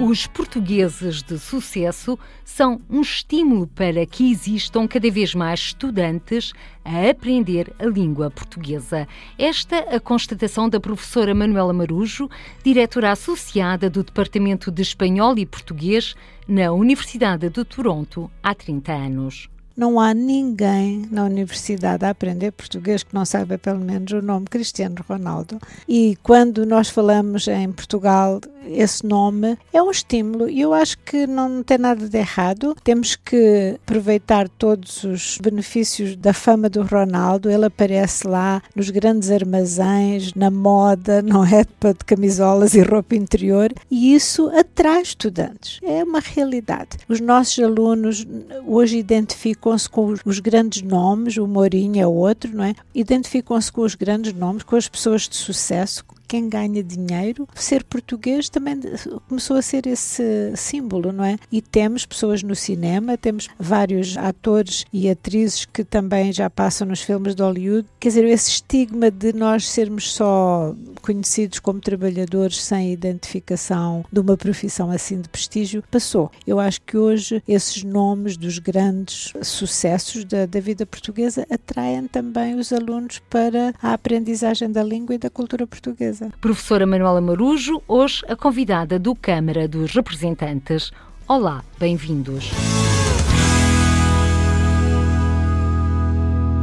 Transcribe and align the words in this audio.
Os 0.00 0.28
portugueses 0.28 1.24
de 1.24 1.36
sucesso 1.40 2.16
são 2.44 2.80
um 2.88 3.00
estímulo 3.00 3.66
para 3.66 4.06
que 4.06 4.30
existam 4.30 4.86
cada 4.86 5.10
vez 5.10 5.34
mais 5.34 5.58
estudantes 5.58 6.52
a 6.84 7.10
aprender 7.10 7.74
a 7.80 7.84
língua 7.84 8.30
portuguesa. 8.30 9.08
Esta 9.36 9.76
a 9.76 9.98
constatação 9.98 10.68
da 10.68 10.78
professora 10.78 11.34
Manuela 11.34 11.72
Marujo, 11.72 12.30
diretora 12.62 13.10
associada 13.10 13.90
do 13.90 14.04
Departamento 14.04 14.70
de 14.70 14.82
Espanhol 14.82 15.36
e 15.36 15.44
Português 15.44 16.14
na 16.46 16.70
Universidade 16.70 17.50
de 17.50 17.64
Toronto 17.64 18.30
há 18.40 18.54
30 18.54 18.92
anos 18.92 19.50
não 19.78 20.00
há 20.00 20.12
ninguém 20.12 21.06
na 21.08 21.24
universidade 21.24 22.04
a 22.04 22.10
aprender 22.10 22.50
português 22.50 23.04
que 23.04 23.14
não 23.14 23.24
saiba 23.24 23.56
pelo 23.56 23.78
menos 23.78 24.10
o 24.10 24.20
nome 24.20 24.46
Cristiano 24.46 24.96
Ronaldo. 25.08 25.60
E 25.88 26.18
quando 26.20 26.66
nós 26.66 26.88
falamos 26.88 27.46
em 27.46 27.70
Portugal, 27.70 28.40
esse 28.66 29.06
nome 29.06 29.56
é 29.72 29.80
um 29.80 29.90
estímulo 29.90 30.48
e 30.48 30.60
eu 30.60 30.74
acho 30.74 30.98
que 30.98 31.26
não 31.26 31.62
tem 31.62 31.78
nada 31.78 32.08
de 32.08 32.18
errado. 32.18 32.76
Temos 32.82 33.14
que 33.14 33.78
aproveitar 33.82 34.48
todos 34.48 35.04
os 35.04 35.38
benefícios 35.38 36.16
da 36.16 36.32
fama 36.32 36.68
do 36.68 36.82
Ronaldo. 36.82 37.48
Ele 37.48 37.66
aparece 37.66 38.26
lá 38.26 38.60
nos 38.74 38.90
grandes 38.90 39.30
armazéns, 39.30 40.34
na 40.34 40.50
moda, 40.50 41.22
não 41.22 41.44
é? 41.44 41.62
De 41.64 42.04
camisolas 42.04 42.74
e 42.74 42.82
roupa 42.82 43.14
interior 43.14 43.72
e 43.88 44.14
isso 44.14 44.48
atrai 44.48 45.02
estudantes. 45.02 45.78
É 45.82 46.02
uma 46.02 46.20
realidade. 46.20 46.98
Os 47.08 47.20
nossos 47.20 47.62
alunos 47.62 48.26
hoje 48.66 48.98
identificam 48.98 49.67
identificam-se 49.68 49.90
com 49.90 50.14
os, 50.24 50.38
grandes 50.38 50.82
nomes, 50.82 51.36
o 51.36 51.46
Mourinho 51.46 52.00
é 52.00 52.06
outro, 52.06 52.54
não 52.54 52.64
é? 52.64 52.74
Identificam-se 52.94 53.70
com 53.70 53.82
os 53.82 53.94
grandes 53.94 54.32
nomes, 54.32 54.62
com 54.62 54.76
as 54.76 54.88
pessoas 54.88 55.28
de 55.28 55.36
sucesso, 55.36 56.04
quem 56.28 56.46
ganha 56.48 56.82
dinheiro, 56.82 57.48
ser 57.54 57.82
português 57.82 58.50
também 58.50 58.78
começou 59.26 59.56
a 59.56 59.62
ser 59.62 59.86
esse 59.86 60.52
símbolo, 60.54 61.10
não 61.10 61.24
é? 61.24 61.38
E 61.50 61.62
temos 61.62 62.04
pessoas 62.04 62.42
no 62.42 62.54
cinema, 62.54 63.16
temos 63.16 63.48
vários 63.58 64.16
atores 64.18 64.84
e 64.92 65.08
atrizes 65.08 65.64
que 65.64 65.82
também 65.82 66.30
já 66.30 66.50
passam 66.50 66.86
nos 66.86 67.00
filmes 67.00 67.34
de 67.34 67.42
Hollywood. 67.42 67.88
Quer 67.98 68.08
dizer, 68.08 68.24
esse 68.26 68.50
estigma 68.50 69.10
de 69.10 69.32
nós 69.32 69.66
sermos 69.66 70.12
só 70.12 70.74
conhecidos 71.00 71.58
como 71.60 71.80
trabalhadores 71.80 72.62
sem 72.62 72.92
identificação 72.92 74.04
de 74.12 74.20
uma 74.20 74.36
profissão 74.36 74.90
assim 74.90 75.22
de 75.22 75.28
prestígio 75.30 75.82
passou. 75.90 76.30
Eu 76.46 76.60
acho 76.60 76.82
que 76.82 76.98
hoje 76.98 77.42
esses 77.48 77.82
nomes 77.82 78.36
dos 78.36 78.58
grandes 78.58 79.32
sucessos 79.42 80.24
da, 80.24 80.44
da 80.44 80.60
vida 80.60 80.84
portuguesa 80.84 81.46
atraem 81.50 82.06
também 82.06 82.54
os 82.56 82.70
alunos 82.72 83.18
para 83.30 83.72
a 83.82 83.94
aprendizagem 83.94 84.70
da 84.70 84.82
língua 84.82 85.14
e 85.14 85.18
da 85.18 85.30
cultura 85.30 85.66
portuguesa 85.66 86.17
certeza. 86.18 86.32
Professora 86.40 86.86
Manuela 86.86 87.20
Marujo, 87.20 87.80
hoje 87.86 88.22
a 88.28 88.34
convidada 88.34 88.98
do 88.98 89.14
Câmara 89.14 89.68
dos 89.68 89.92
Representantes. 89.92 90.90
Olá, 91.26 91.62
bem-vindos. 91.78 92.50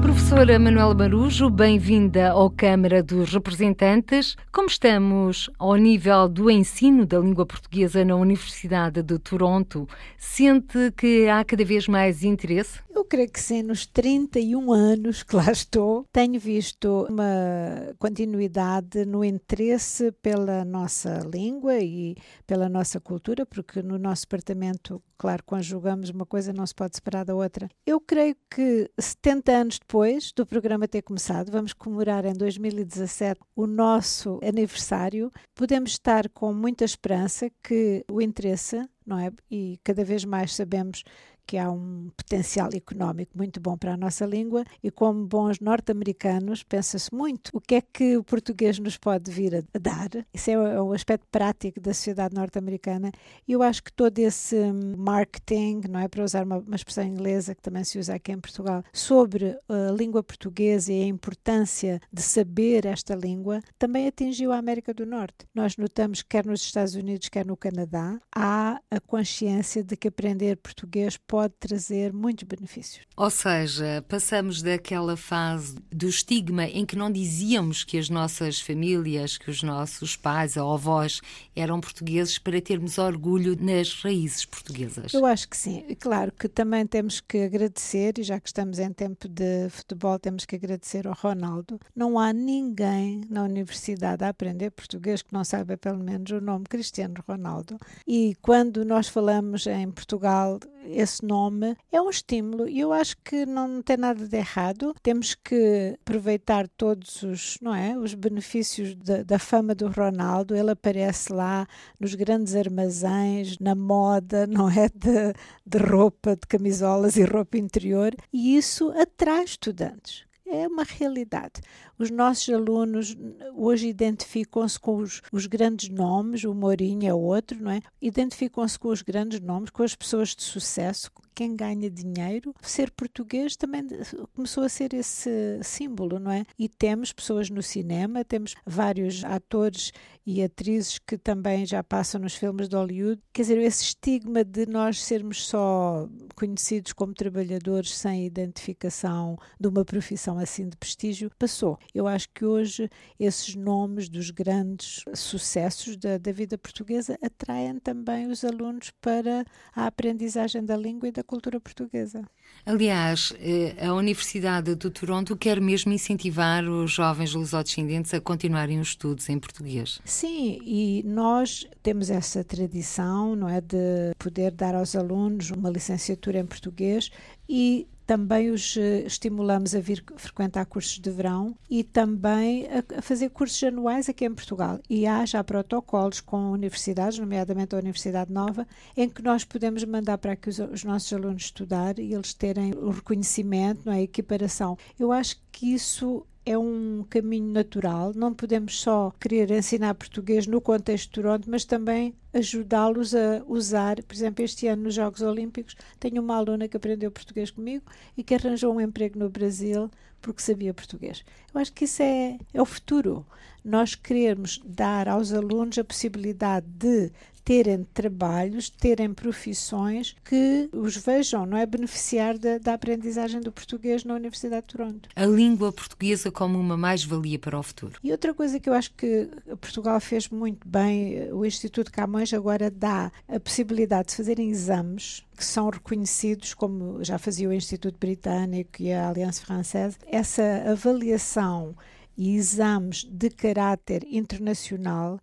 Professora 0.06 0.60
Manuela 0.60 0.94
Marujo, 0.94 1.50
bem-vinda 1.50 2.30
ao 2.30 2.48
Câmara 2.52 3.02
dos 3.02 3.34
Representantes. 3.34 4.36
Como 4.52 4.68
estamos 4.68 5.50
ao 5.58 5.76
nível 5.78 6.30
do 6.30 6.52
ensino 6.52 7.08
da 7.08 7.18
língua 7.18 7.44
portuguesa 7.44 8.06
na 8.06 8.16
Universidade 8.16 9.02
de 9.02 9.18
Toronto? 9.18 9.90
Sente 10.16 10.92
que 10.96 11.28
há 11.28 11.44
cada 11.44 11.66
vez 11.66 11.88
mais 11.88 12.24
interesse? 12.24 12.86
Eu 12.94 13.04
creio 13.04 13.30
que 13.30 13.42
sim, 13.42 13.62
nos 13.62 13.86
31 13.88 14.72
anos 14.72 15.22
que 15.22 15.36
lá 15.36 15.52
estou, 15.52 16.06
tenho 16.14 16.40
visto 16.40 17.08
uma 17.10 17.94
continuidade 18.00 19.06
no 19.06 19.24
interesse 19.24 20.14
pela 20.22 20.64
nossa 20.64 21.20
língua 21.30 21.80
e 21.80 22.16
pela 22.48 22.70
nossa 22.70 23.02
cultura, 23.02 23.46
porque 23.46 23.82
no 23.82 23.98
nosso 23.98 24.22
departamento, 24.22 25.04
claro, 25.18 25.44
conjugamos 25.46 26.10
uma 26.10 26.26
coisa, 26.26 26.54
não 26.54 26.66
se 26.66 26.74
pode 26.74 26.96
separar 26.96 27.26
da 27.26 27.36
outra. 27.36 27.68
Eu 27.86 28.00
creio 28.00 28.38
que 28.50 28.90
70 28.98 29.52
anos 29.52 29.80
depois 29.80 29.95
do 30.36 30.46
programa 30.46 30.90
ter 30.90 31.02
começado, 31.04 31.50
vamos 31.50 31.72
comemorar 31.72 32.26
em 32.26 32.34
2017 32.34 33.40
o 33.56 33.66
nosso 33.66 34.42
aniversário, 34.44 35.32
podemos 35.56 35.92
estar 35.92 36.28
com 36.28 36.54
muita 36.54 36.84
esperança 36.84 37.50
que 37.64 38.04
o 38.12 38.22
interesse, 38.22 38.86
não 39.06 39.18
é? 39.18 39.32
E 39.50 39.80
cada 39.86 40.04
vez 40.04 40.26
mais 40.26 40.54
sabemos 40.54 41.06
que 41.46 41.58
há 41.58 41.72
um 41.72 42.10
potencial 42.16 42.70
económico 42.74 43.32
muito 43.38 43.60
bom 43.60 43.78
para 43.78 43.94
a 43.94 43.98
nossa 43.98 44.26
língua 44.26 44.64
e 44.84 44.90
como 44.90 45.26
bons 45.26 45.60
norte-americanos 45.60 46.64
pensa-se 46.64 47.14
muito 47.14 47.50
o 47.54 47.62
que 47.62 47.76
é 47.76 47.82
que 47.82 48.18
o 48.18 48.24
português 48.24 48.80
nos 48.80 48.98
pode 48.98 49.32
vir 49.32 49.56
a, 49.56 49.80
dar. 49.80 50.10
Isso 50.34 50.50
é 50.50 50.82
o, 50.82 50.94
aspecto 50.94 51.28
prático 51.32 51.80
da 51.80 51.94
sociedade 51.94 52.34
norte-americana 52.34 53.12
e 53.48 53.54
eu 53.54 53.62
acho 53.62 53.84
que 53.84 53.94
todo 53.94 54.18
esse 54.20 54.56
marketing, 54.98 55.82
não 55.90 56.00
é 56.00 56.08
para 56.08 56.24
usar 56.24 56.44
uma, 56.44 56.58
uma 56.58 56.76
expressão 56.76 57.04
inglesa 57.04 57.54
que 57.54 57.62
também 57.62 57.84
se 57.84 58.00
usa 58.00 58.16
aqui 58.16 58.32
em 58.32 58.40
Portugal, 58.40 58.84
sobre 58.92 59.58
a 59.70 59.92
língua 59.92 60.24
portuguesa 60.24 60.92
e 60.92 61.04
a 61.04 61.08
importância 61.08 62.02
de 62.12 62.22
saber 62.22 62.86
esta 62.86 63.14
língua, 63.16 63.62
também 63.78 64.08
atingiu 64.08 64.52
a 64.52 64.58
América 64.58 64.94
do 64.94 65.06
Norte. 65.06 65.46
Nós 65.54 65.78
notamos 65.78 66.22
que 66.22 66.30
quer 66.30 66.46
nos 66.46 66.62
Estados 66.62 66.96
Unidos, 66.96 67.30
quer 67.30 67.46
no 67.46 67.56
Canadá, 67.56 68.20
há 68.34 68.80
a 68.90 69.00
consciência 69.00 69.84
de 69.84 69.96
que 69.96 70.08
aprender 70.08 70.58
português 70.58 71.18
pode 71.18 71.35
pode 71.36 71.56
trazer 71.60 72.14
muitos 72.14 72.46
benefícios. 72.46 73.06
Ou 73.18 73.30
seja, 73.30 74.02
passamos 74.08 74.62
daquela 74.62 75.18
fase 75.18 75.76
do 75.92 76.08
estigma 76.08 76.64
em 76.64 76.86
que 76.86 76.96
não 76.96 77.12
dizíamos 77.12 77.84
que 77.84 77.98
as 77.98 78.10
nossas 78.10 78.62
famílias, 78.62 79.38
que 79.38 79.52
os 79.52 79.62
nossos 79.62 80.16
pais 80.16 80.56
ou 80.56 80.74
avós 80.74 81.20
eram 81.54 81.82
portugueses 81.82 82.38
para 82.38 82.62
termos 82.62 82.98
orgulho 82.98 83.58
nas 83.60 84.02
raízes 84.02 84.46
portuguesas. 84.46 85.14
Eu 85.14 85.26
acho 85.26 85.50
que 85.50 85.58
sim. 85.58 85.84
Claro 86.00 86.32
que 86.32 86.48
também 86.48 86.88
temos 86.88 87.20
que 87.20 87.40
agradecer, 87.40 88.18
e 88.18 88.24
já 88.24 88.40
que 88.40 88.48
estamos 88.48 88.80
em 88.80 88.94
tempo 88.94 89.28
de 89.28 89.70
futebol, 89.70 90.18
temos 90.18 90.46
que 90.46 90.56
agradecer 90.56 91.06
ao 91.06 91.14
Ronaldo. 91.14 91.78
Não 91.94 92.18
há 92.18 92.32
ninguém 92.32 93.26
na 93.30 93.44
universidade 93.44 94.24
a 94.24 94.30
aprender 94.30 94.72
português 94.72 95.22
que 95.22 95.34
não 95.34 95.44
saiba 95.44 95.76
pelo 95.76 96.02
menos 96.02 96.32
o 96.32 96.40
nome 96.40 96.64
Cristiano 96.64 97.16
Ronaldo. 97.28 97.78
E 98.08 98.38
quando 98.42 98.86
nós 98.86 99.10
falamos 99.10 99.68
em 99.68 99.92
Portugal, 99.92 100.62
esse 100.88 101.26
nome 101.26 101.76
é 101.92 102.02
um 102.02 102.10
estímulo 102.10 102.68
e 102.68 102.80
eu 102.80 102.94
acho 102.94 103.18
que 103.24 103.46
não 103.46 103.82
tem 103.82 103.98
nada 103.98 104.28
de 104.28 104.38
errado. 104.38 104.94
Temos 105.02 105.36
que 105.36 105.98
aproveitar 106.02 106.68
todos 106.68 107.24
os, 107.24 107.58
não 107.62 107.74
é, 107.74 107.98
os 107.98 108.14
benefícios 108.14 108.96
da, 108.96 109.24
da 109.24 109.40
fama 109.40 109.74
do 109.74 109.88
Ronaldo. 109.88 110.56
Ele 110.56 110.72
aparece 110.72 111.32
lá 111.32 111.68
nos 112.00 112.16
grandes 112.16 112.56
armazéns, 112.56 113.58
na 113.60 113.76
moda, 113.76 114.46
não 114.48 114.70
é, 114.70 114.90
de, 114.90 115.34
de 115.66 115.78
roupa, 115.78 116.36
de 116.36 116.48
camisolas 116.48 117.18
e 117.18 117.24
roupa 117.24 117.58
interior 117.58 118.14
e 118.32 118.58
isso 118.58 118.92
atrai 118.92 119.44
estudantes 119.44 120.26
é 120.48 120.68
uma 120.68 120.84
realidade. 120.84 121.62
Os 121.98 122.10
nossos 122.10 122.54
alunos 122.54 123.16
hoje 123.56 123.88
identificam-se 123.88 124.80
com 124.80 124.98
os, 124.98 125.22
os, 125.32 125.46
grandes 125.46 125.90
nomes, 125.90 126.44
o 126.44 126.54
Mourinho 126.54 127.08
é 127.08 127.14
outro, 127.14 127.62
não 127.62 127.72
é? 127.72 127.82
Identificam-se 128.02 128.78
com 128.78 128.90
os 128.90 129.02
grandes 129.02 129.40
nomes, 129.40 129.70
com 129.70 129.84
as 129.84 129.96
pessoas 129.96 130.36
de 130.36 130.44
sucesso, 130.44 131.12
quem 131.36 131.56
ganha 131.56 131.90
dinheiro, 131.90 132.56
ser 132.62 132.90
português 132.92 133.58
também 133.58 133.86
começou 134.34 134.64
a 134.64 134.70
ser 134.70 134.94
esse 134.94 135.60
símbolo, 135.62 136.18
não 136.18 136.32
é? 136.32 136.46
E 136.58 136.70
temos 136.70 137.12
pessoas 137.12 137.50
no 137.50 137.62
cinema, 137.62 138.24
temos 138.24 138.56
vários 138.66 139.24
atores 139.26 139.92
e 140.26 140.42
atrizes 140.42 140.98
que 140.98 141.18
também 141.18 141.66
já 141.66 141.84
passam 141.84 142.20
nos 142.20 142.36
filmes 142.36 142.68
de 142.68 142.76
Hollywood. 142.76 143.22
Quer 143.32 143.44
dizer, 143.44 143.58
esse 143.60 143.84
estigma 143.84 144.44
de 144.44 144.66
nós 144.66 145.04
sermos 145.04 145.46
só 145.46 146.10
conhecidos 146.36 146.94
como 146.94 147.14
trabalhadores 147.14 147.96
sem 147.96 148.26
identificação 148.26 149.38
de 149.60 149.68
uma 149.68 149.86
profissão 149.86 150.40
assim 150.40 150.68
de 150.68 150.78
prestígio 150.78 151.30
passou. 151.38 151.78
Eu 151.94 152.08
acho 152.08 152.30
que 152.34 152.46
hoje 152.46 152.90
esses 153.20 153.56
nomes 153.56 154.10
dos 154.10 154.32
grandes 154.32 155.04
sucessos 155.14 155.96
da, 155.98 156.18
da 156.18 156.32
vida 156.32 156.58
portuguesa 156.58 157.18
atraem 157.22 157.78
também 157.80 158.28
os 158.28 158.44
alunos 158.44 158.92
para 159.02 159.46
a 159.76 159.86
aprendizagem 159.86 160.64
da 160.64 160.76
língua 160.76 161.10
e 161.10 161.12
da 161.12 161.24
cultura 161.26 161.60
portuguesa. 161.60 162.24
Aliás, 162.66 163.34
eh, 163.40 163.76
a 163.86 163.94
Universidade 163.94 164.76
de 164.76 164.90
Toronto 164.90 165.36
quer 165.36 165.60
mesmo 165.60 165.92
incentivar 165.92 166.64
os 166.64 166.92
jovens 166.92 167.34
lusodescendentes 167.34 168.14
a 168.14 168.22
continuarem 168.22 168.80
os 168.80 168.90
estudos 168.90 169.28
em 169.30 169.38
português. 169.38 170.00
Sim, 170.06 170.60
e 170.64 171.04
nós 171.06 171.68
temos 171.84 172.10
essa 172.10 172.44
tradição, 172.44 173.36
não 173.36 173.50
é, 173.50 173.62
de 173.62 174.14
poder 174.18 174.52
dar 174.52 174.74
aos 174.76 174.96
alunos 174.96 175.52
uma 175.52 175.70
licenciatura 175.70 176.40
em 176.40 176.46
português 176.46 177.12
e 177.48 177.88
também 178.06 178.50
os 178.50 178.78
eh, 178.78 179.04
estimulamos 179.06 179.74
a 179.74 179.80
vir 179.80 180.04
frequentar 180.16 180.66
cursos 180.66 181.00
de 181.00 181.10
verão 181.10 181.56
e 181.70 181.84
também 181.84 182.68
a, 182.68 183.02
fazer 183.02 183.30
cursos 183.30 183.62
anuais 183.64 184.08
aqui 184.08 184.26
em 184.26 184.34
Portugal. 184.34 184.80
E 184.90 185.08
há 185.08 185.26
já 185.26 185.44
protocolos 185.44 186.22
com 186.22 186.52
universidades, 186.52 187.18
nomeadamente 187.18 187.76
a 187.76 187.80
Universidade 187.80 188.32
Nova, 188.32 188.68
em 188.96 189.10
que 189.10 189.22
nós 189.22 189.44
podemos 189.44 189.84
mandar 189.84 190.18
para 190.18 190.36
que 190.36 190.50
os, 190.50 190.60
os 190.60 190.84
nossos 190.84 191.12
alunos 191.12 191.44
estudar 191.44 191.98
e 192.00 192.14
eles 192.14 192.34
terem 192.34 192.74
o 192.74 192.90
reconhecimento, 192.90 193.82
não 193.86 193.94
é? 193.94 193.98
a 193.98 194.02
equiparação. 194.02 194.78
Eu 195.00 195.12
acho 195.12 195.38
que 195.52 195.74
isso 195.74 196.26
é 196.46 196.58
um 196.58 197.04
caminho 197.10 197.52
natural. 197.52 198.14
Não 198.14 198.34
podemos 198.34 198.80
só 198.80 199.12
querer 199.20 199.50
ensinar 199.52 199.96
português 199.96 200.46
no 200.46 200.62
contexto 200.62 201.06
de 201.06 201.22
Toronto, 201.22 201.50
mas 201.50 201.66
também 201.66 202.14
ajudá-los 202.34 203.16
a 203.16 203.44
usar. 203.48 204.02
Por 204.04 204.14
exemplo, 204.14 204.46
este 204.46 204.68
ano 204.68 204.84
nos 204.84 204.94
Jogos 204.94 205.22
Olímpicos, 205.22 205.76
tenho 206.00 206.22
uma 206.22 206.36
aluna 206.36 206.68
que 206.68 206.78
aprendeu 206.78 207.10
português 207.10 207.50
comigo 207.50 207.84
e 208.16 208.24
que 208.24 208.36
arranjou 208.36 208.74
um 208.74 208.82
emprego 208.82 209.18
no 209.18 209.30
Brasil 209.30 209.90
porque 210.22 210.42
sabia 210.42 210.74
português. 210.74 211.24
Eu 211.54 211.62
acho 211.62 211.74
que 211.74 211.86
isso 211.86 212.02
é, 212.02 212.38
é 212.54 212.62
o 212.62 212.66
futuro. 212.66 213.26
Nós 213.64 213.96
queremos 213.96 214.62
dar 214.64 215.08
aos 215.08 215.32
alunos 215.32 215.78
a 215.78 215.84
possibilidade 215.84 216.66
de 216.68 217.12
terem 217.46 217.84
trabalhos, 217.94 218.72
terem 218.72 219.14
profissões 219.14 220.16
que 220.26 220.68
os 220.74 220.98
vejam, 220.98 221.46
não 221.46 221.56
é? 221.56 221.66
Beneficiar 221.68 222.40
da, 222.40 222.58
da 222.58 222.74
aprendizagem 222.74 223.40
do 223.40 223.52
português 223.52 224.04
na 224.04 224.16
Universidade 224.16 224.66
de 224.66 224.74
Toronto. 224.76 225.10
A 225.16 225.26
língua 225.26 225.72
portuguesa 225.72 226.32
como 226.32 226.60
uma 226.60 226.76
mais-valia 226.76 227.38
para 227.38 227.58
o 227.58 227.62
futuro. 227.62 228.00
E 228.04 228.12
outra 228.12 228.34
coisa 228.34 228.60
que 228.60 228.68
eu 228.68 228.74
acho 228.74 228.92
que 228.94 229.30
Portugal 229.62 230.00
fez 230.02 230.28
muito 230.28 230.68
bem, 230.68 231.32
o 231.32 231.46
Instituto 231.46 231.92
Camões 231.92 232.34
agora 232.34 232.72
dá 232.72 233.12
a 233.30 233.40
possibilidade 233.40 234.10
de 234.10 234.16
fazerem 234.16 234.50
exames 234.50 235.24
que 235.38 235.46
são 235.46 235.70
reconhecidos, 235.70 236.56
como 236.56 237.04
já 237.04 237.20
fazia 237.20 237.48
o 237.48 237.54
Instituto 237.54 238.00
Britânico 238.00 238.82
e 238.82 238.92
a 238.92 239.10
Aliança 239.10 239.46
Francesa, 239.46 239.98
essa 240.08 240.64
avaliação 240.66 241.76
e 242.18 242.36
exames 242.36 243.04
de 243.04 243.30
caráter 243.30 244.04
internacional 244.10 245.20